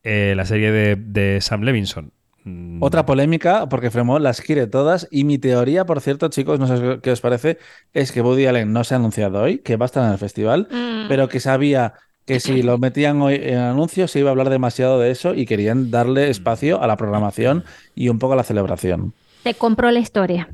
Eh, 0.03 0.35
la 0.37 0.45
serie 0.45 0.71
de, 0.71 0.97
de 0.97 1.41
Sam 1.41 1.63
Levinson. 1.63 2.13
Mm, 2.45 2.83
Otra 2.83 3.07
polémica, 3.07 3.71
porque 3.71 3.91
Fremont 3.91 4.23
las 4.23 4.43
quiere 4.43 4.67
todas. 4.67 5.09
Y 5.11 5.25
mi 5.25 5.39
teoría, 5.39 5.87
por 5.87 6.03
cierto, 6.03 6.29
chicos, 6.29 6.61
no 6.61 6.67
sé 6.67 7.01
qué 7.03 7.11
os 7.11 7.23
parece, 7.23 7.57
es 7.95 8.13
que 8.13 8.21
Woody 8.21 8.45
Allen 8.45 8.71
no 8.71 8.85
se 8.85 8.93
ha 8.95 8.99
anunciado 8.99 9.41
hoy, 9.41 9.61
que 9.61 9.77
va 9.77 9.87
a 9.87 9.89
estar 9.89 10.05
en 10.05 10.13
el 10.13 10.19
festival, 10.19 10.69
Mm. 10.71 11.09
pero 11.09 11.29
que 11.31 11.41
sabía 11.41 11.95
que 12.27 12.41
si 12.41 12.63
lo 12.63 12.79
metían 12.79 13.21
hoy 13.23 13.35
en 13.43 13.59
anuncios 13.59 14.11
se 14.11 14.21
iba 14.21 14.31
a 14.31 14.33
hablar 14.33 14.51
demasiado 14.51 14.99
de 14.99 15.11
eso 15.11 15.35
y 15.35 15.47
querían 15.47 15.91
darle 15.91 16.31
espacio 16.31 16.83
a 16.83 16.87
la 16.87 16.97
programación 16.97 17.65
y 17.95 18.09
un 18.09 18.19
poco 18.19 18.33
a 18.33 18.37
la 18.37 18.45
celebración. 18.45 19.15
Te 19.43 19.55
compro 19.55 19.91
la 19.91 20.01
historia. 20.01 20.49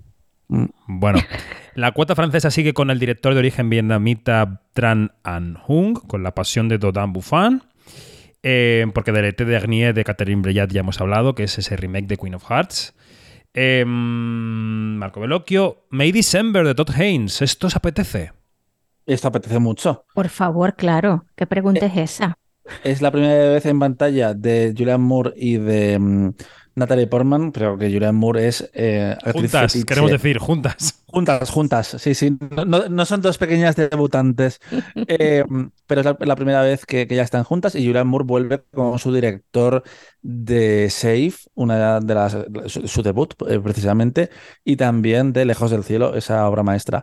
Bueno, 0.49 1.21
la 1.75 1.93
cuota 1.93 2.17
francesa 2.17 2.51
sigue 2.51 2.75
con 2.75 2.91
el 2.91 2.99
director 2.99 3.33
de 3.35 3.39
origen 3.39 3.71
vietnamita 3.71 4.63
Tran 4.73 5.13
An 5.23 5.59
Hung, 5.69 5.95
con 6.07 6.23
La 6.25 6.35
pasión 6.35 6.69
de 6.69 6.79
Dodin 6.79 7.13
Buffon. 7.13 7.63
eh, 8.43 8.87
porque 8.95 9.13
de 9.13 9.23
L'été 9.23 9.45
dernier 9.45 9.95
de 9.95 10.03
Catherine 10.03 10.43
Breillat 10.43 10.73
ya 10.73 10.81
hemos 10.81 11.01
hablado, 11.01 11.35
que 11.35 11.45
es 11.45 11.59
ese 11.59 11.77
remake 11.77 12.07
de 12.07 12.17
Queen 12.17 12.35
of 12.35 12.51
Hearts. 12.51 12.95
Eh, 13.53 13.85
Marco 13.87 15.21
Bellocchio, 15.21 15.85
May 15.91 16.11
December 16.13 16.67
de 16.67 16.75
Todd 16.75 16.91
Haynes. 16.97 17.43
¿Esto 17.43 17.67
os 17.67 17.77
apetece? 17.77 18.33
Esto 19.11 19.27
apetece 19.27 19.59
mucho. 19.59 20.05
Por 20.15 20.29
favor, 20.29 20.77
claro. 20.77 21.25
¿Qué 21.35 21.45
pregunta 21.45 21.87
es 21.87 21.97
esa? 21.97 22.39
Es 22.85 23.03
la 23.03 23.11
primera 23.11 23.51
vez 23.51 23.67
en 23.67 23.81
pantalla 23.81 24.35
de 24.35 24.73
Julianne 24.77 25.05
Moore 25.05 25.33
y 25.35 25.57
de 25.57 25.99
mm, 25.99 26.35
Natalie 26.75 27.07
Portman, 27.07 27.53
pero 27.53 27.77
que 27.79 27.87
Julianne 27.93 28.19
Moore 28.19 28.49
es 28.49 28.71
eh, 28.75 29.17
actriz 29.25 29.33
Juntas, 29.33 29.73
fetiche. 29.73 29.85
queremos 29.87 30.11
decir, 30.11 30.39
juntas. 30.39 31.03
Juntas, 31.07 31.51
juntas, 31.51 31.97
sí, 31.99 32.15
sí. 32.15 32.37
No, 32.57 32.65
no- 32.65 32.89
no 32.89 33.05
son 33.05 33.21
dos 33.21 33.37
pequeñas 33.39 33.75
debutantes, 33.77 34.61
eh, 35.09 35.45
pero 35.87 36.01
es 36.01 36.05
la, 36.07 36.17
la 36.21 36.37
primera 36.37 36.63
vez 36.63 36.87
que, 36.87 37.07
que 37.09 37.17
ya 37.17 37.23
están 37.23 37.45
juntas 37.45 37.75
y 37.75 37.85
Julianne 37.85 38.09
Moore 38.11 38.25
vuelve 38.27 38.63
como 38.73 38.97
su 38.99 39.13
director 39.13 39.83
de 40.23 40.89
Safe, 40.91 41.33
una 41.55 41.99
de 42.01 42.15
las 42.15 42.37
su, 42.67 42.87
su 42.87 43.03
debut 43.03 43.35
eh, 43.49 43.59
precisamente, 43.61 44.31
y 44.65 44.77
también 44.77 45.33
de 45.33 45.45
Lejos 45.45 45.71
del 45.71 45.83
Cielo, 45.85 46.15
esa 46.15 46.47
obra 46.49 46.63
maestra. 46.63 47.03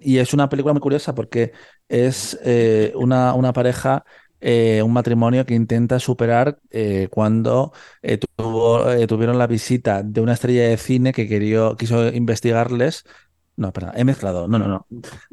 Y 0.00 0.18
es 0.18 0.32
una 0.34 0.48
película 0.48 0.72
muy 0.74 0.80
curiosa 0.80 1.14
porque 1.14 1.52
es 1.88 2.38
eh, 2.44 2.92
una, 2.96 3.34
una 3.34 3.52
pareja, 3.52 4.04
eh, 4.40 4.82
un 4.82 4.92
matrimonio 4.92 5.44
que 5.46 5.54
intenta 5.54 5.98
superar 6.00 6.58
eh, 6.70 7.08
cuando 7.10 7.72
eh, 8.02 8.18
tuvieron 9.06 9.38
la 9.38 9.46
visita 9.46 10.02
de 10.02 10.20
una 10.20 10.34
estrella 10.34 10.68
de 10.68 10.76
cine 10.76 11.12
que 11.12 11.28
quería, 11.28 11.70
quiso 11.78 12.08
investigarles. 12.08 13.04
No, 13.58 13.72
perdón, 13.72 13.90
he 13.96 14.04
mezclado. 14.04 14.46
No, 14.46 14.56
no, 14.56 14.68
no. 14.68 14.86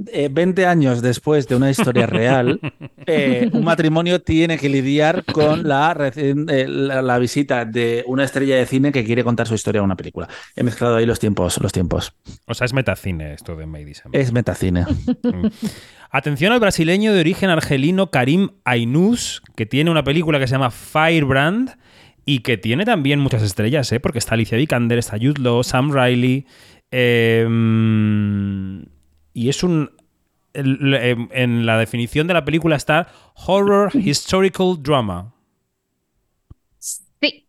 Eh, 0.07 0.29
20 0.31 0.65
años 0.65 1.03
después 1.03 1.47
de 1.47 1.55
una 1.55 1.69
historia 1.69 2.07
real, 2.07 2.59
eh, 3.05 3.51
un 3.53 3.63
matrimonio 3.63 4.19
tiene 4.19 4.57
que 4.57 4.67
lidiar 4.67 5.23
con 5.25 5.67
la, 5.67 6.11
eh, 6.15 6.65
la, 6.67 7.03
la 7.03 7.19
visita 7.19 7.65
de 7.65 8.03
una 8.07 8.23
estrella 8.23 8.55
de 8.55 8.65
cine 8.65 8.91
que 8.91 9.05
quiere 9.05 9.23
contar 9.23 9.47
su 9.47 9.53
historia 9.53 9.81
a 9.81 9.83
una 9.83 9.95
película. 9.95 10.27
He 10.55 10.63
mezclado 10.63 10.95
ahí 10.95 11.05
los 11.05 11.19
tiempos, 11.19 11.61
los 11.61 11.71
tiempos. 11.71 12.13
O 12.47 12.55
sea, 12.55 12.65
es 12.65 12.73
metacine 12.73 13.35
esto 13.35 13.55
de 13.55 13.67
May 13.67 13.85
December. 13.85 14.19
Es 14.19 14.31
metacine. 14.31 14.87
Atención 16.09 16.51
al 16.51 16.59
brasileño 16.59 17.13
de 17.13 17.19
origen 17.19 17.51
argelino 17.51 18.09
Karim 18.09 18.49
Ainus, 18.63 19.43
que 19.55 19.67
tiene 19.67 19.91
una 19.91 20.03
película 20.03 20.39
que 20.39 20.47
se 20.47 20.53
llama 20.53 20.71
Firebrand 20.71 21.77
y 22.25 22.39
que 22.39 22.57
tiene 22.57 22.85
también 22.85 23.19
muchas 23.19 23.43
estrellas, 23.43 23.91
¿eh? 23.91 23.99
porque 23.99 24.17
está 24.17 24.33
Alicia 24.33 24.57
Vikander, 24.57 24.97
está 24.97 25.17
Jude 25.17 25.41
Law, 25.41 25.63
Sam 25.63 25.91
Riley. 25.91 26.47
Eh, 26.91 27.45
y 29.33 29.49
es 29.49 29.63
un. 29.63 29.91
em, 30.53 31.27
en 31.31 31.65
la 31.65 31.77
definición 31.77 32.27
de 32.27 32.33
la 32.33 32.45
película 32.45 32.75
está 32.75 33.07
Horror 33.35 33.95
Historical 33.95 34.77
Drama. 34.81 35.33
Sí. 36.79 37.47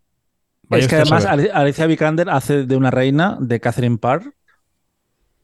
Vaya 0.69 0.83
es 0.85 0.89
que 0.89 0.97
además 0.97 1.27
Alicia 1.27 1.87
Vikander 1.87 2.29
hace 2.31 2.65
de 2.67 2.77
una 2.77 2.91
reina 2.91 3.37
de 3.41 3.61
Catherine 3.61 3.99
Parr. 3.99 4.33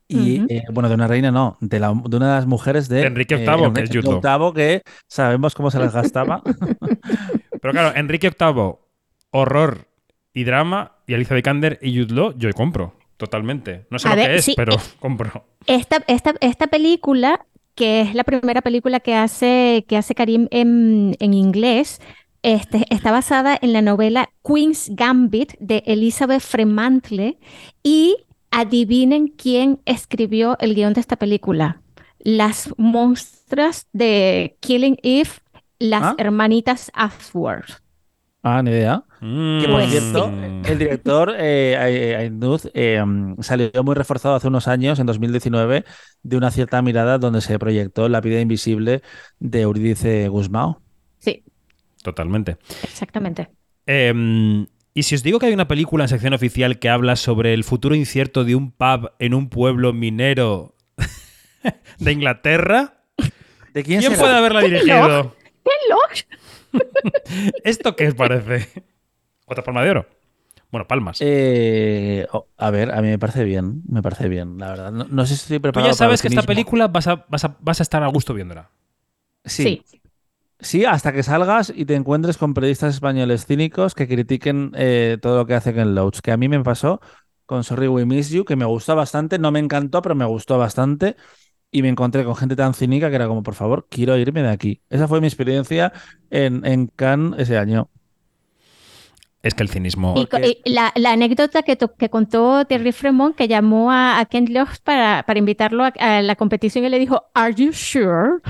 Y 0.08 0.42
eh, 0.52 0.64
bueno, 0.70 0.90
de 0.90 0.94
una 0.94 1.06
reina 1.06 1.30
no, 1.30 1.56
de, 1.60 1.80
la- 1.80 1.88
de 1.88 2.16
una 2.16 2.28
de 2.28 2.34
las 2.34 2.46
mujeres 2.46 2.86
de 2.88 3.02
Enrique 3.02 3.36
VIII, 3.36 3.72
que 3.72 3.80
es 3.82 3.90
Jude 3.90 4.20
Law. 4.22 4.52
VIII, 4.52 4.52
que 4.54 4.82
sabemos 5.08 5.54
cómo 5.54 5.70
se 5.70 5.78
las 5.78 5.94
gastaba. 5.94 6.42
Pero 7.62 7.72
claro, 7.72 7.96
Enrique 7.96 8.30
VIII, 8.38 8.74
horror 9.30 9.88
y 10.34 10.44
drama, 10.44 10.98
y 11.06 11.14
Alicia 11.14 11.34
Vikander 11.36 11.78
y 11.80 11.98
Jude 11.98 12.14
Law, 12.14 12.34
yo 12.36 12.50
compro. 12.52 12.94
Totalmente. 13.22 13.86
No 13.88 14.00
sé 14.00 14.08
A 14.08 14.10
lo 14.10 14.16
ver, 14.16 14.30
que 14.32 14.36
es, 14.38 14.44
sí, 14.44 14.54
pero 14.56 14.74
eh, 14.74 14.78
compro. 14.98 15.44
Esta, 15.68 16.02
esta, 16.08 16.34
esta 16.40 16.66
película, 16.66 17.46
que 17.76 18.00
es 18.00 18.16
la 18.16 18.24
primera 18.24 18.62
película 18.62 18.98
que 18.98 19.14
hace, 19.14 19.84
que 19.86 19.96
hace 19.96 20.16
Karim 20.16 20.48
en, 20.50 21.14
en 21.20 21.32
inglés, 21.32 22.00
este, 22.42 22.84
está 22.90 23.12
basada 23.12 23.56
en 23.62 23.72
la 23.72 23.80
novela 23.80 24.30
Queen's 24.44 24.90
Gambit 24.96 25.52
de 25.60 25.84
Elizabeth 25.86 26.40
Fremantle 26.40 27.38
y 27.84 28.16
adivinen 28.50 29.28
quién 29.28 29.80
escribió 29.84 30.56
el 30.58 30.74
guion 30.74 30.92
de 30.92 31.00
esta 31.00 31.14
película. 31.14 31.80
Las 32.18 32.74
monstruas 32.76 33.86
de 33.92 34.56
Killing 34.58 34.98
Eve, 35.04 35.30
las 35.78 36.02
¿Ah? 36.02 36.14
hermanitas 36.18 36.90
Ashworth. 36.92 37.82
Ah, 38.42 38.60
ni 38.62 38.70
idea. 38.70 39.04
Que 39.20 39.66
por 39.68 39.80
Pues 39.80 39.90
cierto, 39.90 40.28
Mm. 40.28 40.66
el 40.66 40.78
director 40.78 41.32
eh, 41.38 41.76
eh, 41.78 42.16
Ainuz, 42.16 42.68
eh, 42.74 43.00
salió 43.40 43.70
muy 43.84 43.94
reforzado 43.94 44.34
hace 44.34 44.48
unos 44.48 44.66
años, 44.66 44.98
en 44.98 45.06
2019, 45.06 45.84
de 46.24 46.36
una 46.36 46.50
cierta 46.50 46.82
mirada 46.82 47.18
donde 47.18 47.40
se 47.40 47.56
proyectó 47.58 48.08
La 48.08 48.20
vida 48.20 48.40
invisible 48.40 49.02
de 49.38 49.60
Eurídice 49.60 50.26
Guzmán. 50.28 50.74
Sí, 51.18 51.44
Totalmente. 52.02 52.56
exactamente. 52.82 53.48
Eh, 53.86 54.66
y 54.94 55.02
si 55.04 55.14
os 55.14 55.22
digo 55.22 55.38
que 55.38 55.46
hay 55.46 55.54
una 55.54 55.68
película 55.68 56.04
en 56.04 56.08
sección 56.08 56.34
oficial 56.34 56.78
que 56.80 56.88
habla 56.90 57.14
sobre 57.16 57.54
el 57.54 57.62
futuro 57.64 57.94
incierto 57.94 58.42
de 58.44 58.56
un 58.56 58.72
pub 58.72 59.12
en 59.20 59.34
un 59.34 59.48
pueblo 59.50 59.92
minero 59.92 60.74
de 62.00 62.12
Inglaterra, 62.12 63.04
¿De 63.72 63.84
quién, 63.84 64.00
¿quién 64.00 64.14
puede 64.14 64.34
haberla 64.36 64.60
dirigido? 64.62 65.34
Hello. 65.64 65.98
¿Esto 67.64 67.96
qué 67.96 68.08
os 68.08 68.14
parece? 68.14 68.68
¿Otra 69.46 69.64
palma 69.64 69.82
de 69.82 69.90
oro? 69.90 70.06
Bueno, 70.70 70.88
palmas. 70.88 71.18
Eh, 71.20 72.26
oh, 72.32 72.46
a 72.56 72.70
ver, 72.70 72.92
a 72.92 73.02
mí 73.02 73.08
me 73.08 73.18
parece 73.18 73.44
bien, 73.44 73.82
me 73.88 74.02
parece 74.02 74.28
bien, 74.28 74.56
la 74.58 74.70
verdad. 74.70 74.90
No, 74.90 75.04
no 75.04 75.26
sé 75.26 75.36
si 75.36 75.42
estoy 75.42 75.58
Tú 75.58 75.62
preparado 75.62 75.90
ya 75.90 75.94
sabes 75.94 76.20
para 76.20 76.30
que 76.30 76.34
esta 76.34 76.46
película 76.46 76.88
vas 76.88 77.06
a, 77.08 77.26
vas, 77.28 77.44
a, 77.44 77.56
vas 77.60 77.80
a 77.80 77.82
estar 77.82 78.02
a 78.02 78.06
gusto 78.08 78.32
viéndola. 78.32 78.70
Sí. 79.44 79.82
Sí, 80.60 80.84
hasta 80.84 81.12
que 81.12 81.24
salgas 81.24 81.72
y 81.74 81.84
te 81.86 81.94
encuentres 81.94 82.38
con 82.38 82.54
periodistas 82.54 82.94
españoles 82.94 83.46
cínicos 83.46 83.94
que 83.94 84.06
critiquen 84.06 84.72
eh, 84.76 85.18
todo 85.20 85.38
lo 85.38 85.46
que 85.46 85.54
hace 85.54 85.74
Ken 85.74 85.94
Loach, 85.94 86.20
que 86.20 86.30
a 86.30 86.36
mí 86.36 86.48
me 86.48 86.62
pasó 86.62 87.00
con 87.46 87.64
Sorry 87.64 87.88
We 87.88 88.06
Miss 88.06 88.30
You, 88.30 88.44
que 88.44 88.54
me 88.56 88.64
gustó 88.64 88.94
bastante, 88.94 89.38
no 89.38 89.50
me 89.50 89.58
encantó, 89.58 90.00
pero 90.02 90.14
me 90.14 90.24
gustó 90.24 90.58
bastante. 90.58 91.16
Y 91.74 91.82
me 91.82 91.88
encontré 91.88 92.22
con 92.24 92.36
gente 92.36 92.54
tan 92.54 92.74
cínica 92.74 93.08
que 93.08 93.16
era 93.16 93.26
como, 93.26 93.42
por 93.42 93.54
favor, 93.54 93.86
quiero 93.90 94.16
irme 94.18 94.42
de 94.42 94.50
aquí. 94.50 94.82
Esa 94.90 95.08
fue 95.08 95.20
mi 95.22 95.26
experiencia 95.26 95.92
en, 96.30 96.64
en 96.66 96.86
Cannes 96.88 97.40
ese 97.40 97.56
año. 97.58 97.88
Es 99.42 99.54
que 99.54 99.62
el 99.64 99.70
cinismo. 99.70 100.14
Y, 100.16 100.26
co- 100.26 100.30
Porque- 100.32 100.60
y 100.64 100.72
la, 100.72 100.92
la 100.94 101.12
anécdota 101.12 101.62
que, 101.62 101.74
to- 101.76 101.96
que 101.96 102.10
contó 102.10 102.64
Thierry 102.66 102.92
Fremont, 102.92 103.34
que 103.34 103.48
llamó 103.48 103.90
a, 103.90 104.20
a 104.20 104.26
Ken 104.26 104.52
Loach 104.52 104.80
para, 104.84 105.24
para 105.26 105.38
invitarlo 105.38 105.82
a, 105.84 105.88
a 105.98 106.22
la 106.22 106.36
competición 106.36 106.84
y 106.84 106.90
le 106.90 106.98
dijo, 106.98 107.24
¿Are 107.34 107.54
you 107.54 107.72
sure? 107.72 108.40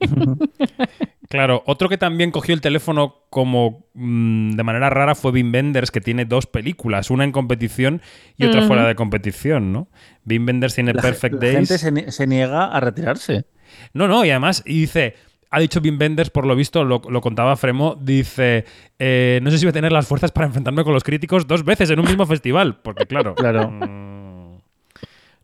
Claro, 1.30 1.62
otro 1.64 1.88
que 1.88 1.96
también 1.96 2.32
cogió 2.32 2.54
el 2.54 2.60
teléfono 2.60 3.14
como 3.30 3.86
mm, 3.94 4.56
de 4.56 4.62
manera 4.64 4.90
rara 4.90 5.14
fue 5.14 5.30
Wim 5.30 5.52
Wenders, 5.54 5.92
que 5.92 6.00
tiene 6.00 6.24
dos 6.24 6.46
películas, 6.46 7.08
una 7.08 7.22
en 7.22 7.30
competición 7.30 8.02
y 8.36 8.46
otra 8.46 8.62
fuera 8.62 8.84
de 8.86 8.96
competición, 8.96 9.72
¿no? 9.72 9.86
Wim 10.26 10.44
Wenders 10.44 10.74
tiene 10.74 10.92
La, 10.92 11.00
Perfect 11.02 11.34
la 11.34 11.40
Days. 11.40 11.54
gente 11.68 11.78
se, 11.78 12.10
se 12.10 12.26
niega 12.26 12.64
a 12.66 12.80
retirarse. 12.80 13.44
No, 13.94 14.08
no, 14.08 14.24
y 14.24 14.30
además, 14.30 14.64
y 14.66 14.80
dice, 14.80 15.14
ha 15.52 15.60
dicho 15.60 15.78
Wim 15.80 15.98
Wenders, 16.00 16.30
por 16.30 16.46
lo 16.46 16.56
visto, 16.56 16.84
lo, 16.84 17.00
lo 17.08 17.20
contaba 17.20 17.54
Fremo, 17.56 17.94
dice, 17.94 18.64
eh, 18.98 19.38
no 19.44 19.52
sé 19.52 19.58
si 19.58 19.66
voy 19.66 19.70
a 19.70 19.74
tener 19.74 19.92
las 19.92 20.08
fuerzas 20.08 20.32
para 20.32 20.48
enfrentarme 20.48 20.82
con 20.82 20.92
los 20.94 21.04
críticos 21.04 21.46
dos 21.46 21.64
veces 21.64 21.90
en 21.90 22.00
un 22.00 22.06
mismo 22.06 22.26
festival, 22.26 22.80
porque 22.82 23.06
claro, 23.06 23.36
Claro. 23.36 23.70
mm, 23.70 24.19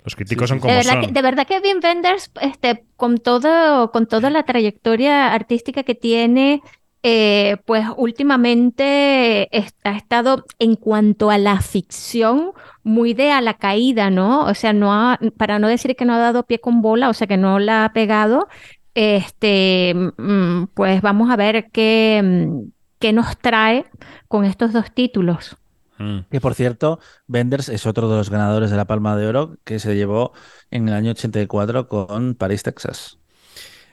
los 0.06 0.16
críticos 0.16 0.48
Sí, 0.48 0.48
son 0.48 0.60
como 0.60 0.74
de, 0.74 0.76
verdad 0.78 0.92
son. 0.94 1.00
que, 1.00 1.12
de 1.12 1.22
verdad 1.22 1.46
que 1.46 1.60
Wim 1.60 1.80
Wenders, 1.82 2.30
este, 2.40 2.86
con 2.96 3.18
todo, 3.18 3.92
con 3.92 4.06
toda 4.06 4.30
la 4.30 4.44
trayectoria 4.44 5.34
artística 5.34 5.82
que 5.82 5.94
tiene, 5.94 6.62
eh, 7.02 7.58
pues 7.66 7.86
últimamente 7.96 9.48
ha 9.84 9.96
estado 9.96 10.44
en 10.58 10.76
cuanto 10.76 11.30
a 11.30 11.38
la 11.38 11.60
ficción 11.60 12.52
muy 12.82 13.14
de 13.14 13.30
a 13.32 13.40
la 13.40 13.54
caída, 13.54 14.10
¿no? 14.10 14.44
O 14.46 14.54
sea, 14.54 14.72
no 14.72 14.92
ha- 14.94 15.18
para 15.36 15.58
no 15.58 15.68
decir 15.68 15.96
que 15.96 16.04
no 16.04 16.14
ha 16.14 16.18
dado 16.18 16.44
pie 16.46 16.60
con 16.60 16.82
bola, 16.82 17.08
o 17.10 17.14
sea, 17.14 17.26
que 17.26 17.36
no 17.36 17.58
la 17.58 17.84
ha 17.84 17.92
pegado, 17.92 18.48
este, 18.94 19.94
mm, 20.16 20.64
pues 20.74 21.02
vamos 21.02 21.30
a 21.30 21.36
ver 21.36 21.70
qué, 21.72 22.20
mm, 22.24 22.70
qué 22.98 23.12
nos 23.12 23.36
trae 23.38 23.84
con 24.28 24.44
estos 24.44 24.72
dos 24.72 24.92
títulos. 24.92 25.56
Mm. 25.98 26.18
Que 26.30 26.40
por 26.40 26.54
cierto, 26.54 27.00
Benders 27.26 27.68
es 27.68 27.86
otro 27.86 28.08
de 28.08 28.16
los 28.16 28.30
ganadores 28.30 28.70
de 28.70 28.76
la 28.76 28.86
Palma 28.86 29.16
de 29.16 29.26
Oro 29.26 29.56
que 29.64 29.78
se 29.78 29.94
llevó 29.94 30.32
en 30.70 30.88
el 30.88 30.94
año 30.94 31.12
84 31.12 31.88
con 31.88 32.34
París, 32.34 32.62
Texas. 32.62 33.18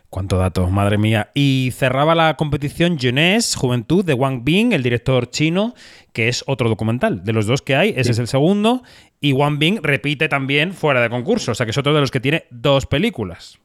Cuánto 0.09 0.37
dato, 0.37 0.69
madre 0.69 0.99
mía. 0.99 1.31
Y 1.33 1.71
cerraba 1.73 2.13
la 2.13 2.35
competición 2.37 2.99
Jeunesse, 2.99 3.55
Juventud, 3.55 4.05
de 4.05 4.13
Wang 4.13 4.43
Bing, 4.43 4.71
el 4.71 4.83
director 4.83 5.27
chino, 5.31 5.73
que 6.11 6.27
es 6.27 6.43
otro 6.45 6.69
documental. 6.69 7.23
De 7.23 7.33
los 7.33 7.47
dos 7.47 7.63
que 7.63 7.75
hay, 7.75 7.95
ese 7.97 8.11
es 8.11 8.19
el 8.19 8.27
segundo. 8.27 8.83
Y 9.19 9.33
Wang 9.33 9.57
Bing 9.57 9.79
repite 9.81 10.29
también 10.29 10.73
fuera 10.73 11.01
de 11.01 11.09
concurso, 11.09 11.53
o 11.53 11.55
sea 11.55 11.65
que 11.65 11.71
es 11.71 11.77
otro 11.79 11.95
de 11.95 12.01
los 12.01 12.11
que 12.11 12.19
tiene 12.19 12.45
dos 12.51 12.85
películas. 12.85 13.57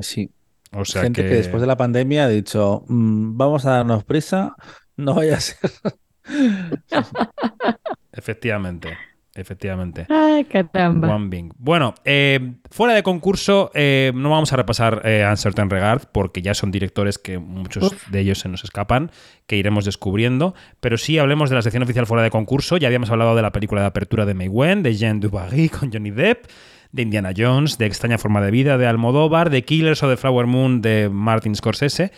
Sí. 0.00 0.30
O 0.72 0.84
sea 0.84 1.02
Gente 1.02 1.22
que... 1.22 1.34
después 1.34 1.60
de 1.60 1.68
la 1.68 1.76
pandemia 1.76 2.24
ha 2.24 2.28
dicho, 2.28 2.84
"Mm, 2.88 3.36
vamos 3.36 3.64
a 3.64 3.72
darnos 3.76 4.02
prisa, 4.02 4.56
no 4.96 5.14
vaya 5.14 5.36
a 5.36 5.40
ser. 5.40 5.58
Efectivamente. 8.12 8.96
Efectivamente. 9.34 10.06
Ay, 10.10 10.44
caramba. 10.44 11.14
One 11.14 11.28
Bing. 11.30 11.52
Bueno, 11.56 11.94
eh, 12.04 12.52
fuera 12.70 12.92
de 12.92 13.02
concurso, 13.02 13.70
eh, 13.72 14.12
no 14.14 14.28
vamos 14.28 14.52
a 14.52 14.56
repasar 14.56 15.00
eh, 15.04 15.26
Uncertain 15.28 15.70
Regard 15.70 16.02
porque 16.12 16.42
ya 16.42 16.52
son 16.52 16.70
directores 16.70 17.18
que 17.18 17.38
muchos 17.38 17.94
de 18.10 18.20
ellos 18.20 18.40
se 18.40 18.50
nos 18.50 18.62
escapan, 18.62 19.10
que 19.46 19.56
iremos 19.56 19.86
descubriendo. 19.86 20.54
Pero 20.80 20.98
sí 20.98 21.18
hablemos 21.18 21.48
de 21.48 21.56
la 21.56 21.62
sección 21.62 21.82
oficial 21.82 22.06
fuera 22.06 22.22
de 22.22 22.30
concurso. 22.30 22.76
Ya 22.76 22.88
habíamos 22.88 23.10
hablado 23.10 23.34
de 23.34 23.40
la 23.40 23.52
película 23.52 23.80
de 23.80 23.86
apertura 23.86 24.26
de 24.26 24.34
May 24.34 24.48
Wen, 24.48 24.82
de 24.82 24.94
Jean 24.94 25.18
Dubarry 25.18 25.70
con 25.70 25.90
Johnny 25.90 26.10
Depp, 26.10 26.44
de 26.92 27.00
Indiana 27.00 27.32
Jones, 27.34 27.78
de 27.78 27.86
Extraña 27.86 28.18
Forma 28.18 28.42
de 28.42 28.50
Vida 28.50 28.76
de 28.76 28.86
Almodóvar, 28.86 29.48
de 29.48 29.64
Killers 29.64 30.02
o 30.02 30.10
de 30.10 30.18
Flower 30.18 30.46
Moon 30.46 30.82
de 30.82 31.08
Martin 31.10 31.54
Scorsese. 31.54 32.12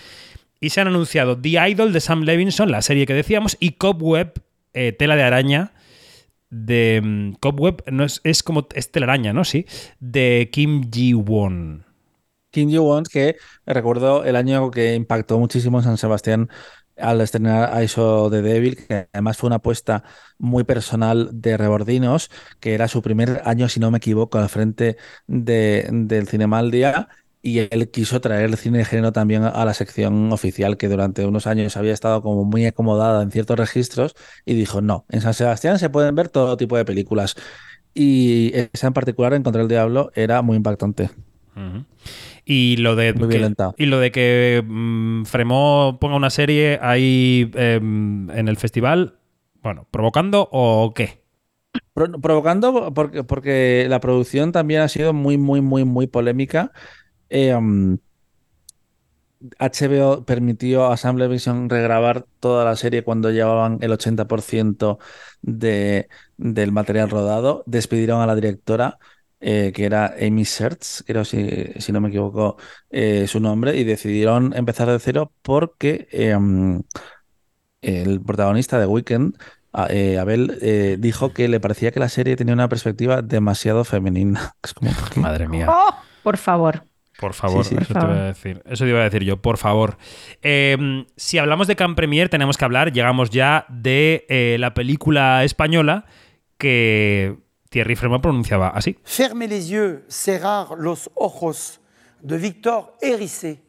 Y 0.65 0.71
se 0.71 0.81
han 0.81 0.89
anunciado 0.89 1.39
The 1.39 1.69
Idol 1.69 1.93
de 1.93 2.01
Sam 2.01 2.23
Levinson, 2.23 2.71
la 2.71 2.81
serie 2.81 3.05
que 3.05 3.13
decíamos, 3.13 3.59
y 3.61 3.73
Cobweb, 3.73 4.33
eh, 4.73 4.93
Tela 4.93 5.15
de 5.15 5.23
Araña 5.23 5.75
de 6.49 7.03
mm, 7.05 7.33
Cobweb, 7.35 7.85
no 7.93 8.03
es, 8.03 8.23
es 8.25 8.43
como 8.43 8.67
es 8.75 8.91
telaraña, 8.91 9.35
¿no? 9.35 9.45
Sí, 9.45 9.67
de 10.01 10.49
Kim 10.51 10.91
Ji-won. 10.91 11.85
Kim 12.51 12.71
Ji-won, 12.71 13.05
que 13.05 13.37
recuerdo 13.67 14.25
el 14.25 14.37
año 14.37 14.71
que 14.71 14.95
impactó 14.95 15.39
muchísimo 15.39 15.81
en 15.81 15.85
San 15.85 15.99
Sebastián 15.99 16.49
al 16.97 17.21
estrenar 17.21 17.83
ISO 17.85 18.31
de 18.31 18.41
Devil, 18.41 18.87
que 18.87 19.09
además 19.13 19.37
fue 19.37 19.49
una 19.49 19.57
apuesta 19.57 20.03
muy 20.39 20.65
personal 20.65 21.29
de 21.31 21.59
Rebordinos, 21.59 22.31
que 22.61 22.73
era 22.73 22.89
su 22.89 23.03
primer 23.03 23.43
año, 23.45 23.69
si 23.69 23.81
no 23.81 23.91
me 23.91 23.99
equivoco, 23.99 24.39
al 24.39 24.49
frente 24.49 24.97
de, 25.27 25.87
del 25.93 26.27
Cinema 26.27 26.59
al 26.61 26.71
Día, 26.71 27.09
y 27.45 27.61
él 27.61 27.91
quiso 27.93 28.21
traer 28.21 28.47
el 28.47 28.57
cine 28.57 28.79
de 28.79 28.85
género 28.87 29.13
también 29.13 29.45
a 29.45 29.65
la 29.67 29.75
sección 29.75 30.33
oficial 30.33 30.79
que 30.79 30.89
durante 30.89 31.27
unos 31.27 31.47
años 31.47 31.77
había 31.77 31.93
estado 31.93 32.23
como 32.23 32.45
muy 32.45 32.67
acomodada 32.67 33.23
en 33.23 33.31
ciertos 33.31 33.59
registros 33.59 34.15
y 34.47 34.55
dijo, 34.55 34.81
no, 34.81 35.05
en 35.11 35.21
San 35.21 35.35
Sebastián 35.35 35.79
se 35.79 35.91
pueden 35.91 36.15
ver 36.15 36.31
todo 36.31 36.57
tipo 36.57 36.77
de 36.77 36.85
películas. 36.87 37.37
Y 37.95 38.53
esa 38.73 38.89
en 38.89 38.95
particular, 38.95 39.35
en 39.35 39.43
Contra 39.45 39.63
el 39.63 39.69
Diablo, 39.69 40.11
era 40.15 40.43
muy 40.43 40.57
impactante. 40.57 41.11
Y 42.45 42.77
lo 42.77 42.97
de 42.97 43.15
Muy 43.15 43.29
que, 43.29 43.55
y 43.77 43.87
lo 43.87 43.99
de 43.99 44.11
que 44.13 44.63
Fremont 45.27 45.99
ponga 45.99 46.17
una 46.17 46.31
serie 46.31 46.79
ahí 46.83 47.51
em, 47.55 48.31
en 48.31 48.49
el 48.49 48.57
festival, 48.57 49.19
bueno, 49.63 49.87
provocando 49.91 50.49
o 50.53 50.93
qué? 50.95 51.23
Pro- 51.93 52.21
provocando 52.21 52.93
porque, 52.95 53.23
porque 53.25 53.87
la 53.89 54.01
producción 54.01 54.53
también 54.53 54.81
ha 54.81 54.89
sido 54.89 55.13
muy, 55.13 55.39
muy, 55.39 55.61
muy, 55.61 55.85
muy 55.85 56.07
polémica. 56.07 56.73
Eh, 57.29 57.55
um, 57.55 57.99
HBO 59.59 60.25
permitió 60.25 60.87
a 60.87 60.97
Sam 60.97 61.17
Levinson 61.17 61.69
regrabar 61.69 62.27
toda 62.41 62.65
la 62.65 62.77
serie 62.77 63.05
cuando 63.05 63.31
llevaban 63.31 63.79
el 63.83 63.93
80% 63.93 64.99
de, 65.43 66.09
del 66.37 66.73
material 66.73 67.11
rodado. 67.11 67.63
Despidieron 67.67 68.21
a 68.21 68.27
la 68.27 68.35
directora, 68.35 68.99
eh, 69.41 69.73
que 69.75 69.85
era 69.85 70.15
Amy 70.21 70.45
Sertz, 70.45 71.03
creo 71.07 71.25
si, 71.25 71.67
si 71.79 71.93
no 71.93 72.01
me 72.01 72.09
equivoco 72.09 72.57
eh, 72.91 73.27
su 73.27 73.41
nombre, 73.41 73.77
y 73.77 73.85
decidieron 73.85 74.55
empezar 74.57 74.89
de 74.89 74.99
cero 74.99 75.33
porque 75.43 76.09
eh, 76.11 76.35
um, 76.35 76.83
el 77.83 78.21
protagonista 78.23 78.79
de 78.79 78.87
Weekend, 78.87 79.37
eh, 79.91 80.19
Abel, 80.19 80.59
eh, 80.63 80.97
dijo 80.99 81.33
que 81.33 81.49
le 81.49 81.61
parecía 81.61 81.91
que 81.91 82.01
la 82.01 82.09
serie 82.09 82.37
tenía 82.37 82.55
una 82.55 82.69
perspectiva 82.69 83.23
demasiado 83.23 83.85
femenina. 83.85 84.55
Madre 85.17 85.49
mía. 85.49 85.67
Oh, 85.69 85.95
por 86.23 86.37
favor. 86.37 86.85
Por 87.25 87.35
favor, 87.35 87.65
Sí, 87.65 87.75
sí. 87.77 87.83
eso 87.83 87.93
Por 87.95 88.03
te 88.03 88.07
iba 88.07 88.13
a 88.15 88.17
favor. 88.17 88.35
decir. 88.35 88.63
Eso 88.67 88.85
te 88.85 88.91
iba 88.91 89.01
a 89.01 89.05
decir 89.05 89.23
yo, 89.25 89.37
por 89.41 89.57
favor. 89.57 89.97
Eh, 90.43 91.05
si 91.17 91.39
hablamos 91.39 91.67
de 91.67 91.77
Can 91.77 91.95
Premier, 91.95 92.29
tenemos 92.29 92.57
que 92.59 92.65
hablar, 92.65 92.93
llegamos 92.93 93.31
ya 93.31 93.65
de 93.69 94.27
eh, 94.29 94.57
la 94.59 94.75
película 94.75 95.43
española 95.45 96.05
que 96.59 97.37
Thierry 97.71 97.97
Fremont 97.97 98.23
pronunciaba 98.23 98.69
así. 98.69 98.99
Fermez 99.05 99.49
les 99.49 99.71
yeux, 99.71 100.05
cerrar 100.09 100.69
los 100.79 101.11
ojos 101.15 101.81
de 102.23 102.37
Victor 102.39 102.97
Hérissé. 103.03 103.61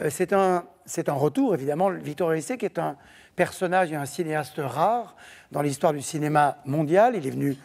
Euh, 0.00 0.10
C'est 0.10 0.32
un, 0.32 0.64
c'est 0.84 1.08
un 1.08 1.14
retour, 1.14 1.54
évidemment. 1.54 1.90
Victor 1.90 2.32
Hérissé, 2.32 2.56
qui 2.56 2.64
est 2.66 2.78
un 2.78 2.96
personnage 3.34 3.92
et 3.92 3.96
un 3.96 4.06
cinéaste 4.06 4.58
rare 4.58 5.14
dans 5.52 5.60
l'histoire 5.62 5.92
du 5.92 6.00
cinéma 6.02 6.58
mondial. 6.64 7.14
Il 7.16 7.26
est 7.26 7.30
venu 7.30 7.56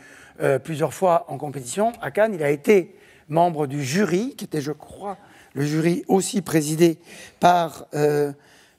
euh, 0.41 0.59
plusieurs 0.59 0.93
fois 0.93 1.25
en 1.29 1.37
compétition 1.37 1.93
à 2.01 2.11
Cannes. 2.11 2.33
Il 2.33 2.43
a 2.43 2.49
été 2.49 2.95
membre 3.31 3.65
du 3.65 3.83
jury, 3.83 4.35
qui 4.37 4.45
était, 4.45 4.61
je 4.61 4.71
crois, 4.71 5.17
le 5.53 5.65
jury 5.65 6.03
aussi 6.07 6.41
présidé 6.41 6.99
par, 7.39 7.85
euh, 7.95 8.31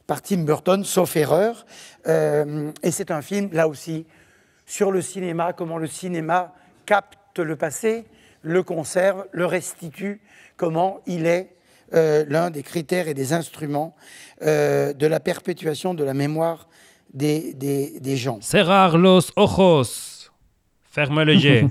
par 0.07 0.23
Tim 0.23 0.45
Burton, 0.45 0.85
sauf 0.85 1.17
erreur. 1.17 1.67
Euh, 2.07 2.71
et 2.83 2.91
c'est 2.93 3.11
un 3.11 3.23
film, 3.23 3.49
là 3.53 3.67
aussi, 3.67 4.07
sur 4.67 4.93
le 4.93 5.03
cinéma, 5.03 5.53
comment 5.53 5.79
le 5.79 5.87
cinéma 5.89 6.55
capte 6.87 7.39
le 7.41 7.57
passé, 7.57 8.05
le 8.43 8.63
conserve, 8.63 9.27
le 9.33 9.47
restitue, 9.47 10.21
comment 10.57 11.01
il 11.07 11.27
est 11.27 11.55
euh, 11.95 12.25
l'un 12.29 12.51
des 12.51 12.63
critères 12.63 13.09
et 13.09 13.15
des 13.15 13.33
instruments 13.33 13.95
de 14.41 15.07
la 15.07 15.21
perpétuation 15.21 15.95
de 15.95 16.03
la 16.05 16.15
mémoire 16.15 16.69
des, 17.15 17.53
des- 17.55 18.01
des 18.01 18.17
gens. 18.17 18.41
Cerrar 18.41 18.97
los 18.99 19.31
ojos. 19.37 20.31
Ferme 20.91 21.23
les 21.23 21.37
yeux. 21.45 21.69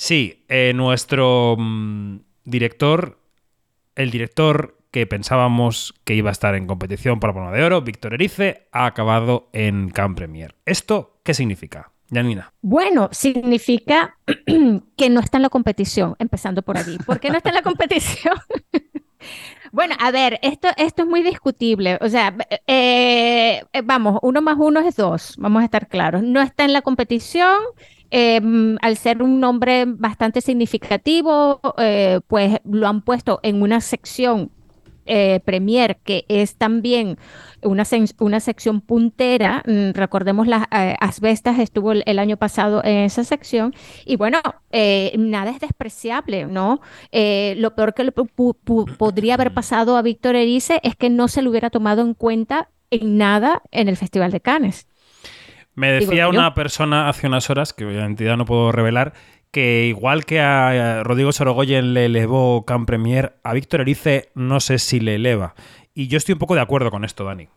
Sí, 0.00 0.46
eh, 0.48 0.72
nuestro 0.74 1.56
mm, 1.58 2.20
director, 2.44 3.18
el 3.96 4.10
director 4.10 4.78
que 4.90 5.06
pensábamos 5.06 5.92
que 6.04 6.14
iba 6.14 6.30
a 6.30 6.32
estar 6.32 6.54
en 6.54 6.66
competición 6.66 7.20
para 7.20 7.34
Palma 7.34 7.52
de 7.52 7.62
Oro, 7.62 7.82
Víctor 7.82 8.14
Erice, 8.14 8.66
ha 8.72 8.86
acabado 8.86 9.50
en 9.52 9.90
Can 9.90 10.14
Premier. 10.14 10.56
¿Esto 10.64 11.20
qué 11.22 11.34
significa? 11.34 11.92
Janina. 12.10 12.50
Bueno, 12.62 13.10
significa 13.12 14.16
que 14.96 15.10
no 15.10 15.20
está 15.20 15.36
en 15.36 15.42
la 15.42 15.50
competición, 15.50 16.16
empezando 16.18 16.62
por 16.62 16.78
allí. 16.78 16.96
¿Por 17.04 17.20
qué 17.20 17.28
no 17.28 17.36
está 17.36 17.50
en 17.50 17.56
la 17.56 17.62
competición? 17.62 18.36
Bueno, 19.72 19.94
a 20.00 20.10
ver, 20.10 20.40
esto, 20.42 20.66
esto 20.76 21.02
es 21.02 21.08
muy 21.08 21.22
discutible. 21.22 21.96
O 22.00 22.08
sea, 22.08 22.34
eh, 22.66 23.62
eh, 23.72 23.82
vamos, 23.84 24.18
uno 24.22 24.42
más 24.42 24.56
uno 24.58 24.80
es 24.80 24.96
dos, 24.96 25.36
vamos 25.38 25.62
a 25.62 25.66
estar 25.66 25.86
claros. 25.86 26.24
No 26.24 26.40
está 26.40 26.64
en 26.64 26.72
la 26.72 26.82
competición, 26.82 27.56
eh, 28.10 28.40
mm, 28.40 28.76
al 28.82 28.96
ser 28.96 29.22
un 29.22 29.40
nombre 29.40 29.84
bastante 29.86 30.40
significativo, 30.40 31.60
eh, 31.78 32.20
pues 32.26 32.58
lo 32.64 32.86
han 32.88 33.02
puesto 33.02 33.40
en 33.42 33.62
una 33.62 33.80
sección 33.80 34.50
eh, 35.06 35.40
Premier, 35.44 35.98
que 36.04 36.24
es 36.28 36.56
también 36.56 37.18
una, 37.62 37.84
una 38.20 38.40
sección 38.40 38.80
puntera. 38.80 39.62
Mm, 39.66 39.90
Recordemos 39.92 40.46
las 40.46 40.64
eh, 40.70 40.94
asbestas, 41.00 41.58
estuvo 41.58 41.92
el, 41.92 42.04
el 42.06 42.18
año 42.18 42.36
pasado 42.36 42.80
en 42.84 42.98
esa 42.98 43.24
sección. 43.24 43.74
Y 44.04 44.16
bueno, 44.16 44.38
eh, 44.70 45.12
nada 45.18 45.50
es 45.50 45.60
despreciable, 45.60 46.46
¿no? 46.46 46.80
Eh, 47.10 47.54
lo 47.58 47.74
peor 47.74 47.94
que 47.94 48.04
le 48.04 48.12
podría 48.12 49.34
haber 49.34 49.52
pasado 49.52 49.96
a 49.96 50.02
Víctor 50.02 50.36
Erice 50.36 50.80
es 50.84 50.94
que 50.94 51.10
no 51.10 51.26
se 51.28 51.42
lo 51.42 51.50
hubiera 51.50 51.70
tomado 51.70 52.02
en 52.02 52.14
cuenta 52.14 52.68
en 52.90 53.18
nada 53.18 53.62
en 53.72 53.88
el 53.88 53.96
Festival 53.96 54.30
de 54.30 54.40
Cannes. 54.40 54.86
Me 55.80 55.92
decía 55.92 56.28
una 56.28 56.54
persona 56.54 57.08
hace 57.08 57.26
unas 57.26 57.50
horas, 57.50 57.72
que 57.72 57.84
obviamente 57.86 58.24
ya 58.24 58.36
no 58.36 58.44
puedo 58.44 58.72
revelar, 58.72 59.14
que 59.50 59.86
igual 59.86 60.24
que 60.24 60.40
a 60.40 61.02
Rodrigo 61.04 61.32
Sorogoyen 61.32 61.94
le 61.94 62.06
elevó 62.06 62.64
Can 62.66 62.86
Premier, 62.86 63.38
a 63.44 63.52
Víctor 63.54 63.80
Erice 63.82 64.30
no 64.34 64.60
sé 64.60 64.78
si 64.78 65.00
le 65.00 65.16
eleva. 65.16 65.54
Y 65.94 66.08
yo 66.08 66.18
estoy 66.18 66.34
un 66.34 66.38
poco 66.38 66.54
de 66.54 66.60
acuerdo 66.60 66.90
con 66.90 67.04
esto, 67.04 67.24
Dani. 67.24 67.48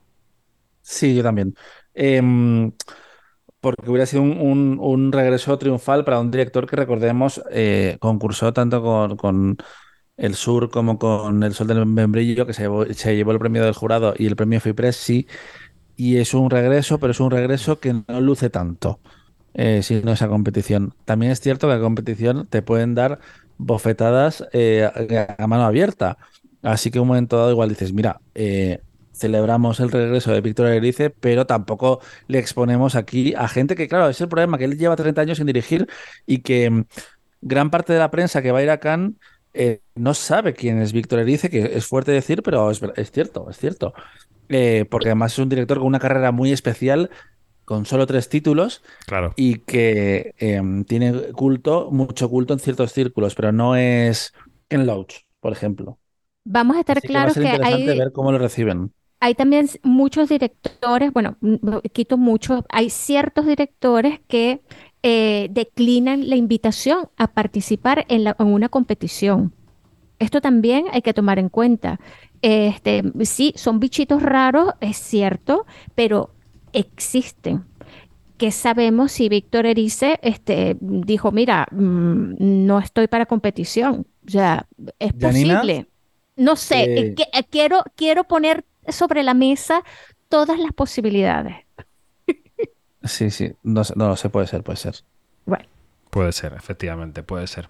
Sí, 0.81 1.15
yo 1.15 1.23
también. 1.23 1.55
Em, 1.93 2.71
porque 3.62 3.89
hubiera 3.89 4.05
sido 4.05 4.23
un, 4.23 4.31
un- 4.39 4.77
un 4.81 5.12
regreso 5.12 5.57
triunfal 5.59 6.05
para 6.05 6.19
un 6.19 6.31
director 6.31 6.67
que, 6.69 6.75
recordemos, 6.77 7.41
eh, 7.51 7.97
concursó 8.01 8.53
tanto 8.53 8.81
con, 8.83 9.17
con 9.17 9.57
El 10.17 10.36
Sur 10.36 10.69
como 10.71 10.99
con 10.99 11.43
El 11.43 11.53
Sol 11.55 11.67
del 11.67 11.86
Membrillo, 11.86 12.45
que 12.47 12.53
se 12.53 12.63
llevó, 12.63 12.86
se 12.88 13.15
llevó 13.15 13.31
el 13.33 13.39
premio 13.39 13.63
del 13.65 13.73
jurado 13.75 14.13
y 14.17 14.27
el 14.27 14.36
premio 14.38 14.62
FIPRES, 14.62 14.95
sí. 14.97 15.27
Y 15.95 16.17
es 16.17 16.34
un 16.34 16.49
regreso, 16.49 17.00
pero 17.00 17.12
es 17.12 17.19
un 17.19 17.31
regreso 17.31 17.79
que 17.79 17.94
no 17.94 18.21
luce 18.21 18.50
tanto, 18.50 19.00
eh, 19.54 19.81
si 19.83 20.02
no 20.02 20.13
esa 20.13 20.27
competición. 20.27 20.94
También 21.06 21.31
es 21.31 21.39
cierto 21.39 21.67
que 21.67 21.75
la 21.75 21.79
competición 21.79 22.48
te 22.48 22.62
pueden 22.62 22.96
dar 22.96 23.19
bofetadas 23.58 24.46
eh, 24.54 24.89
a, 25.37 25.48
mano 25.48 25.63
abierta. 25.63 26.17
Así 26.62 26.91
que 26.91 27.00
un 27.00 27.08
momento 27.08 27.37
dado 27.37 27.52
igual 27.52 27.69
dices, 27.69 27.94
mira, 27.94 28.21
eh, 28.33 28.81
celebramos 29.13 29.79
el 29.79 29.91
regreso 29.91 30.31
de 30.31 30.41
Víctor 30.41 30.67
Erice, 30.67 31.10
pero 31.10 31.46
tampoco 31.46 32.00
le 32.27 32.39
exponemos 32.39 32.96
aquí 32.96 33.33
a 33.35 33.48
gente 33.48 33.75
que, 33.75 33.87
claro, 33.87 34.10
es 34.10 34.19
el 34.21 34.27
problema, 34.27 34.58
que 34.58 34.65
él 34.65 34.77
lleva 34.77 34.96
30 34.96 35.21
años 35.21 35.37
sin 35.37 35.48
dirigir 35.48 35.87
y 36.25 36.39
que 36.39 36.69
mm, 36.69 36.85
gran 37.41 37.69
parte 37.69 37.94
de 37.94 38.00
la 38.00 38.12
prensa 38.12 38.41
que 38.41 38.52
va 38.52 38.60
a 38.60 38.63
ir 38.63 38.69
a 38.69 38.79
Cannes 38.79 39.13
eh, 39.54 39.81
no 39.96 40.13
sabe 40.13 40.54
quién 40.54 40.81
es 40.81 40.94
Víctor 40.94 41.19
Erice, 41.19 41.50
que 41.50 41.77
es 41.77 41.85
fuerte 41.85 42.12
decir, 42.12 42.41
pero 42.41 42.71
es 42.71 43.12
cierto, 43.12 43.50
es 43.50 43.58
cierto. 43.58 43.94
Eh, 44.54 44.85
porque 44.89 45.10
además 45.10 45.33
es 45.33 45.39
un 45.39 45.49
director 45.49 45.77
con 45.79 45.87
una 45.87 45.99
carrera 45.99 46.31
muy 46.31 46.51
especial, 46.51 47.10
con 47.65 47.85
solo 47.85 48.06
tres 48.08 48.29
títulos, 48.29 48.83
Claro. 49.06 49.33
y 49.35 49.60
que 49.60 50.35
eh, 50.39 50.62
tiene 50.87 51.13
culto, 51.33 51.89
mucho 51.91 52.29
culto 52.29 52.54
en 52.54 52.60
ciertos 52.60 52.91
círculos, 52.93 53.35
pero 53.35 53.51
no 53.51 53.75
es 53.75 54.33
en 54.69 54.85
Loach, 54.85 55.15
por 55.39 55.54
ejemplo. 55.54 55.99
Vamos 56.45 56.77
a 56.77 56.81
estar 56.81 56.97
Así 56.97 57.10
que 57.10 57.19
va 57.19 57.27
a 57.27 57.31
claros 57.31 57.33
ser 57.33 57.43
que 57.43 57.49
interesante 57.49 57.91
hay, 57.91 57.97
ver 57.97 58.12
cómo 58.12 58.31
lo 58.31 58.37
reciben. 58.39 58.93
hay 59.19 59.35
también 59.35 59.69
muchos 59.83 60.29
directores, 60.29 61.13
bueno, 61.13 61.37
quito 61.93 62.17
mucho, 62.17 62.65
hay 62.69 62.89
ciertos 62.89 63.45
directores 63.45 64.19
que 64.27 64.62
eh, 65.01 65.47
declinan 65.51 66.29
la 66.29 66.35
invitación 66.35 67.10
a 67.17 67.27
participar 67.33 68.06
en, 68.10 68.27
en, 68.27 68.35
una 68.47 68.69
competición. 68.69 69.54
Esto 70.19 70.41
también 70.41 70.85
hay 70.91 71.01
que 71.01 71.13
tomar 71.13 71.39
en 71.39 71.49
cuenta. 71.49 71.99
Este, 72.41 73.03
sí, 73.21 73.53
son 73.55 73.79
bichitos 73.79 74.21
raros, 74.21 74.73
es 74.81 74.97
cierto, 74.97 75.65
pero 75.95 76.31
existen. 76.73 77.65
¿Qué 78.37 78.51
sabemos 78.51 79.11
si 79.11 79.29
Víctor 79.29 79.65
Erice 79.65 80.19
este, 80.21 80.75
dijo, 80.79 81.31
mira, 81.31 81.67
mm, 81.71 82.35
no 82.39 82.79
estoy 82.79 83.07
para 83.07 83.25
competición? 83.25 84.05
O 84.27 84.31
sea, 84.31 84.65
es 84.99 85.13
posible. 85.13 85.87
No 86.35 86.55
sé, 86.55 86.83
eh, 86.83 87.15
quiero, 87.49 87.83
quiero 87.95 88.23
poner 88.23 88.65
sobre 88.87 89.23
la 89.23 89.33
mesa 89.33 89.83
todas 90.29 90.59
las 90.59 90.73
posibilidades. 90.73 91.57
Sí, 93.03 93.29
sí, 93.29 93.51
no, 93.63 93.81
no 93.95 94.07
lo 94.07 94.15
sé, 94.15 94.29
puede 94.29 94.47
ser, 94.47 94.63
puede 94.63 94.77
ser. 94.77 94.95
Puede 96.13 96.31
ser, 96.31 96.53
efectivamente, 96.53 97.23
puede 97.23 97.47
ser. 97.47 97.69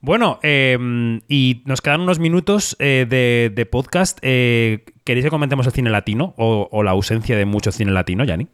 Bueno, 0.00 0.40
em, 0.42 1.20
y 1.28 1.62
nos 1.64 1.80
quedan 1.80 2.00
unos 2.00 2.18
minutos 2.18 2.74
eh, 2.80 3.06
de, 3.08 3.66
podcast. 3.66 4.18
¿Queréis 4.20 5.24
que 5.24 5.30
comentemos 5.30 5.64
el 5.66 5.72
cine 5.72 5.90
latino 5.90 6.34
o, 6.36 6.82
la 6.82 6.90
ausencia 6.90 7.36
de 7.36 7.44
mucho 7.44 7.70
cine 7.70 7.92
latino, 7.92 8.24
Yanni? 8.24 8.48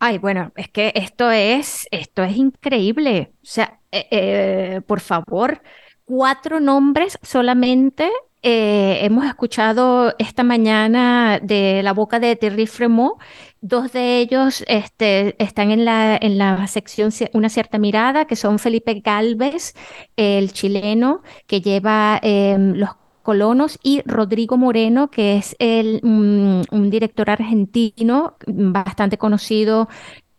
Ay, 0.00 0.18
bueno, 0.18 0.50
es 0.56 0.68
que 0.68 0.92
esto 0.96 1.30
es, 1.30 1.86
esto 1.92 2.24
es 2.24 2.36
increíble. 2.36 3.30
O 3.34 3.46
sea, 3.46 3.78
eh, 3.92 4.08
eh, 4.10 4.80
por 4.88 4.98
favor, 4.98 5.62
cuatro 6.04 6.58
nombres 6.58 7.20
solamente 7.22 8.10
eh, 8.42 9.04
hemos 9.04 9.24
escuchado 9.24 10.14
esta 10.18 10.42
mañana 10.42 11.38
de 11.40 11.82
la 11.82 11.92
boca 11.92 12.18
de 12.18 12.36
Thierry 12.36 12.66
Fremont. 12.66 13.20
Dos 13.60 13.92
de 13.92 14.18
ellos 14.18 14.64
este, 14.66 15.36
están 15.42 15.70
en 15.70 15.84
la, 15.84 16.16
en 16.20 16.38
la 16.38 16.66
sección 16.66 17.10
Una 17.32 17.48
cierta 17.48 17.78
mirada, 17.78 18.24
que 18.26 18.34
son 18.36 18.58
Felipe 18.58 19.00
Galvez, 19.04 19.74
el 20.16 20.52
chileno, 20.52 21.22
que 21.46 21.60
lleva 21.60 22.18
em, 22.22 22.74
los 22.74 22.90
colonos, 23.22 23.78
y 23.82 24.02
Rodrigo 24.04 24.56
Moreno, 24.56 25.10
que 25.10 25.36
es 25.36 25.54
el, 25.60 26.00
mm, 26.02 26.62
un 26.72 26.90
director 26.90 27.30
argentino 27.30 28.36
bastante 28.46 29.18
conocido 29.18 29.88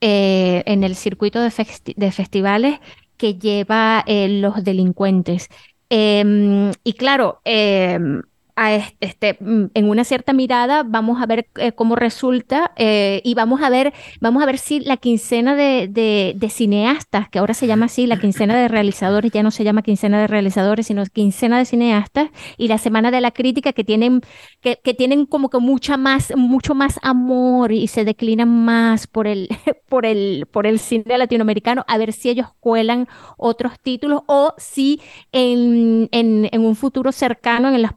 eh, 0.01 0.63
en 0.65 0.83
el 0.83 0.95
circuito 0.97 1.39
de, 1.41 2.11
festivales 2.11 2.79
que 3.15 3.35
lleva 3.35 4.03
eh, 4.05 4.27
los 4.27 4.61
delincuentes. 4.63 5.47
Em, 5.95 6.71
y 6.83 6.93
claro, 6.93 7.39
em, 7.45 8.23
a 8.55 8.75
este, 8.99 9.37
mm, 9.39 9.65
en 9.73 9.89
una 9.89 10.03
cierta 10.03 10.33
mirada, 10.33 10.83
vamos 10.83 11.21
a 11.21 11.25
ver 11.25 11.47
eh, 11.55 11.71
cómo 11.71 11.95
resulta 11.95 12.71
eh, 12.75 13.21
y 13.23 13.33
vamos 13.33 13.61
a 13.61 13.69
ver, 13.69 13.93
vamos 14.21 14.43
a 14.43 14.45
ver 14.45 14.57
si 14.57 14.79
la 14.79 14.97
quincena 14.97 15.55
de, 15.55 16.49
cineastas, 16.49 17.29
que 17.29 17.39
ahora 17.39 17.53
se 17.53 17.65
llama 17.65 17.85
así, 17.85 18.05
la 18.05 18.19
quincena 18.19 18.55
de 18.55 18.67
realizadores, 18.67 19.31
ya 19.31 19.41
no 19.41 19.49
se 19.49 19.63
llama 19.63 19.81
quincena 19.81 20.19
de 20.19 20.27
realizadores, 20.27 20.87
sino 20.87 21.03
quincena 21.05 21.57
de 21.57 21.65
cineastas, 21.65 22.29
y 22.57 22.67
la 22.67 22.77
semana 22.77 23.09
de 23.09 23.21
la 23.21 23.31
crítica 23.31 23.73
que 23.73 23.83
tienen, 23.83 24.21
que, 24.61 24.75
tienen 24.93 25.25
como 25.25 25.49
que 25.49 25.57
mucha 25.57 25.97
más, 25.97 26.33
mucho 26.35 26.75
más 26.75 26.99
amor 27.01 27.71
y 27.71 27.87
se 27.87 28.05
declinan 28.05 28.49
más 28.49 29.07
por 29.07 29.25
el, 29.25 29.49
por 29.89 30.05
el, 30.05 30.45
por 30.51 30.67
el 30.67 30.79
cine 30.79 31.17
latinoamericano, 31.17 31.85
a 31.87 31.97
ver 31.97 32.13
si 32.13 32.29
ellos 32.29 32.47
cuelan 32.59 33.07
otros 33.37 33.79
títulos 33.81 34.21
o 34.27 34.53
si 34.57 35.01
en, 35.31 36.07
en, 36.11 36.49
en 36.51 36.65
un 36.65 36.75
futuro 36.75 37.11
cercano, 37.11 37.69
en 37.69 37.81
los 37.81 37.93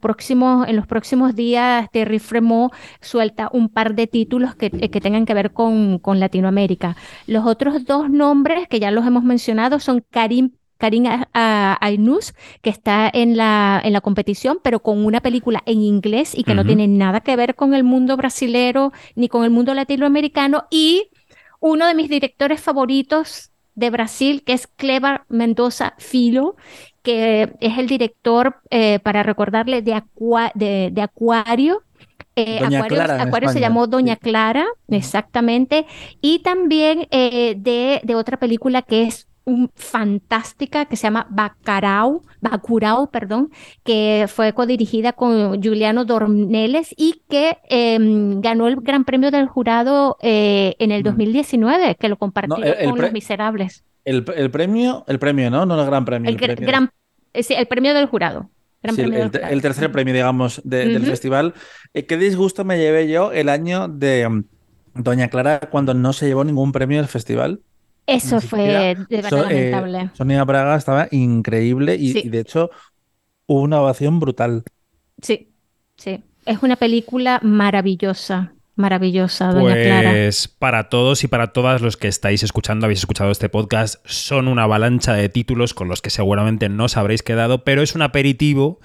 próximos 0.47 0.69
en 0.69 0.77
los 0.77 0.87
próximos 0.87 1.35
días 1.35 1.89
Terry 1.91 2.19
Fremont 2.19 2.73
suelta 3.01 3.49
un 3.53 3.69
par 3.69 3.95
de 3.95 4.07
títulos 4.07 4.55
que, 4.55 4.67
eh, 4.67 4.91
que 4.91 5.01
tengan 5.01 5.27
que 5.27 5.35
ver 5.35 5.53
con, 5.53 5.99
con, 5.99 6.21
Latinoamérica. 6.21 6.97
Los 7.27 7.47
otros 7.47 7.85
dos 7.85 8.11
nombres 8.11 8.69
que 8.69 8.81
ya 8.81 8.91
los 8.91 9.07
hemos 9.07 9.25
mencionado 9.25 9.79
son 9.81 10.05
Karim 10.11 10.51
Karim 10.79 11.05
Ainus, 11.33 12.35
que 12.61 12.69
está 12.69 13.11
en 13.11 13.37
la, 13.37 13.81
en 13.83 13.95
la 13.95 14.03
competición, 14.03 14.59
pero 14.63 14.81
con 14.81 15.07
una 15.07 15.21
película 15.21 15.63
en 15.65 15.81
inglés 15.81 16.35
y 16.37 16.45
que 16.45 16.55
no 16.55 16.67
tiene 16.67 16.87
nada 16.87 17.21
que 17.21 17.35
ver 17.35 17.55
con 17.55 17.73
el 17.73 17.83
mundo 17.83 18.15
brasilero 18.19 18.93
ni 19.15 19.29
con 19.29 19.45
el 19.45 19.51
mundo 19.51 19.73
latinoamericano. 19.73 20.67
Y 20.71 21.09
uno 21.61 21.87
de 21.87 21.95
mis 21.95 22.11
directores 22.11 22.61
favoritos 22.61 23.53
de 23.75 23.89
Brasil, 23.89 24.43
que 24.45 24.53
es 24.53 24.67
Clever 24.67 25.23
Mendoza 25.31 25.95
Filo, 25.97 26.57
que 27.07 27.53
es 27.61 27.79
el 27.79 27.87
director, 27.87 28.57
eh, 28.69 28.99
para 28.99 29.23
recordarle, 29.23 29.81
de, 29.81 30.03
de, 30.93 31.03
Acuario. 31.03 31.85
Eh, 32.35 32.59
Acuario, 32.61 33.49
se 33.49 33.61
llamó 33.61 33.87
Doña 33.87 34.17
Clara, 34.17 34.67
exactamente. 34.89 35.87
Y 36.21 36.41
también 36.41 37.07
eh, 37.13 37.55
de, 37.57 38.01
de, 38.03 38.15
otra 38.17 38.39
película 38.41 38.83
que 38.83 39.05
es 39.05 39.29
un, 39.47 39.71
fantástica, 39.75 40.85
que 40.85 40.97
se 40.97 41.05
llama 41.05 41.27
Bacurau, 41.31 42.23
Bacurau, 42.41 43.11
perdón, 43.11 43.51
que 43.85 44.27
fue 44.29 44.53
codirigida 44.53 45.13
con 45.15 45.63
Juliano 45.63 46.05
Dorneles 46.05 46.95
y 46.97 47.23
que 47.29 47.57
em, 47.69 48.41
ganó 48.43 48.69
el 48.69 48.77
Gran 48.77 49.05
Premio 49.05 49.31
del 49.31 49.47
Jurado 49.47 50.19
en 50.21 50.93
el 50.93 51.03
2019, 51.03 51.95
que 51.95 52.09
lo 52.09 52.17
compartió 52.17 52.57
con 52.85 52.99
Los 53.01 53.13
Miserables. 53.13 53.83
El, 54.07 54.23
premio, 54.53 55.05
el 55.09 55.19
premio, 55.19 55.51
¿no? 55.51 55.67
No 55.67 55.81
el 55.81 55.85
gran 55.85 56.05
premio. 56.05 56.31
El, 56.31 56.37
Gran, 56.37 56.91
eh, 57.35 57.43
el 57.49 57.67
premio 57.67 57.93
del 57.93 58.07
jurado. 58.07 58.49
el, 58.83 59.63
tercer 59.63 59.91
premio, 59.91 60.15
digamos, 60.15 60.63
del 60.65 61.05
festival. 61.05 61.55
Eh, 61.93 62.07
¿Qué 62.07 62.17
disgusto 62.17 62.65
me 62.65 62.79
llevé 62.79 63.09
yo 63.09 63.33
el 63.33 63.49
año 63.49 63.89
de 63.89 64.29
mm, 64.29 64.45
Doña 64.95 65.27
Clara 65.27 65.59
cuando 65.73 65.93
no 65.93 66.13
se 66.13 66.27
llevó 66.27 66.45
ningún 66.45 66.71
premio 66.71 66.99
del 66.99 67.09
festival? 67.09 67.63
Eso 68.07 68.41
fue 68.41 68.97
de 69.09 69.23
verdad 69.23 69.51
eh, 69.51 69.71
lamentable. 69.71 70.11
Sonia 70.15 70.45
Braga 70.45 70.77
estaba 70.77 71.09
increíble 71.11 71.97
y, 71.97 72.29
de 72.29 72.41
hecho 72.41 72.71
hubo 73.47 73.63
una 73.63 73.81
ovación 73.81 74.21
brutal. 74.21 74.63
Sí, 75.21 75.53
sí. 75.97 76.23
Es 76.45 76.63
una 76.63 76.77
película 76.77 77.41
maravillosa. 77.43 78.53
Maravillosa, 78.77 79.53
doña 79.53 79.75
Clara. 79.75 80.11
Pues 80.11 80.49
para 80.49 80.91
todos 80.91 81.25
y 81.25 81.29
para 81.29 81.53
todas 81.53 81.81
los 81.81 81.97
que 81.97 82.09
estáis 82.09 82.43
escuchando, 82.43 82.85
habéis 82.85 83.01
escuchado 83.01 83.31
este 83.31 83.49
podcast, 83.49 83.97
son 84.05 84.49
una 84.49 84.65
avalancha 84.65 85.15
de 85.15 85.31
títulos 85.31 85.73
con 85.73 85.89
los 85.89 86.03
que 86.03 86.11
seguramente 86.11 86.69
no 86.69 86.85
os 86.85 86.99
habréis 86.99 87.23
quedado, 87.23 87.65
pero 87.65 87.83
es 87.83 87.95
un 87.95 88.03
aperitivo 88.03 88.79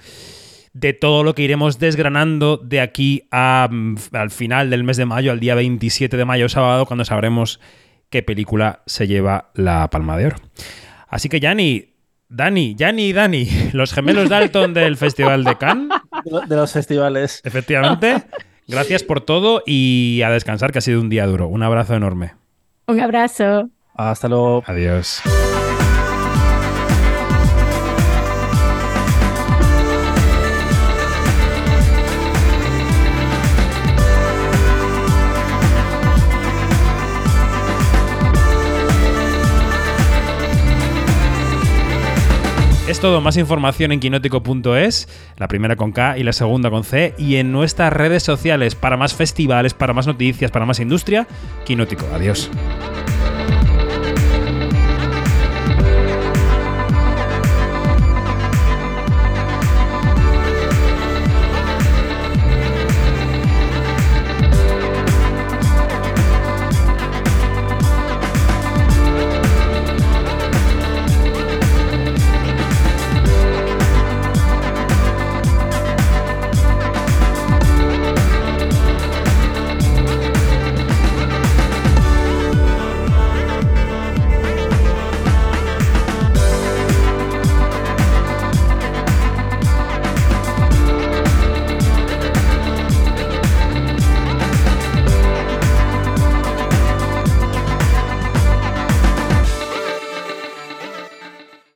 de 0.72 0.94
todo 0.94 1.24
lo 1.24 1.34
que 1.34 1.42
iremos 1.42 1.78
desgranando 1.78 2.56
de 2.56 2.80
aquí 2.80 3.28
a, 3.30 3.68
mm, 3.70 3.96
al 4.12 4.30
final 4.30 4.70
del 4.70 4.82
mes 4.82 4.96
de 4.96 5.04
mayo, 5.04 5.30
al 5.30 5.40
día 5.40 5.54
27 5.54 6.16
de 6.16 6.24
mayo, 6.24 6.48
sábado, 6.48 6.86
cuando 6.86 7.04
sabremos 7.04 7.60
qué 8.12 8.22
película 8.22 8.82
se 8.86 9.08
lleva 9.08 9.50
la 9.54 9.88
palma 9.90 10.16
de 10.16 10.26
oro. 10.26 10.36
Así 11.08 11.28
que, 11.28 11.40
Yanni, 11.40 11.94
Dani, 12.28 12.76
Yanni 12.76 13.08
y 13.08 13.12
Dani, 13.12 13.48
los 13.72 13.92
gemelos 13.92 14.28
Dalton 14.28 14.74
del 14.74 14.96
Festival 14.96 15.42
de 15.42 15.58
Cannes. 15.58 15.98
De 16.46 16.54
los 16.54 16.72
festivales. 16.72 17.40
Efectivamente. 17.42 18.22
Gracias 18.68 19.02
por 19.02 19.22
todo 19.22 19.62
y 19.66 20.22
a 20.24 20.30
descansar, 20.30 20.70
que 20.70 20.78
ha 20.78 20.82
sido 20.82 21.00
un 21.00 21.08
día 21.08 21.26
duro. 21.26 21.48
Un 21.48 21.64
abrazo 21.64 21.94
enorme. 21.94 22.34
Un 22.86 23.00
abrazo. 23.00 23.70
Hasta 23.94 24.28
luego. 24.28 24.62
Adiós. 24.66 25.20
Todo, 43.02 43.20
más 43.20 43.36
información 43.36 43.90
en 43.90 43.98
quinótico.es, 43.98 45.08
la 45.36 45.48
primera 45.48 45.74
con 45.74 45.90
K 45.90 46.18
y 46.18 46.22
la 46.22 46.32
segunda 46.32 46.70
con 46.70 46.84
C, 46.84 47.14
y 47.18 47.34
en 47.34 47.50
nuestras 47.50 47.92
redes 47.92 48.22
sociales 48.22 48.76
para 48.76 48.96
más 48.96 49.12
festivales, 49.12 49.74
para 49.74 49.92
más 49.92 50.06
noticias, 50.06 50.52
para 50.52 50.66
más 50.66 50.78
industria, 50.78 51.26
Quinótico. 51.64 52.06
Adiós. 52.14 52.48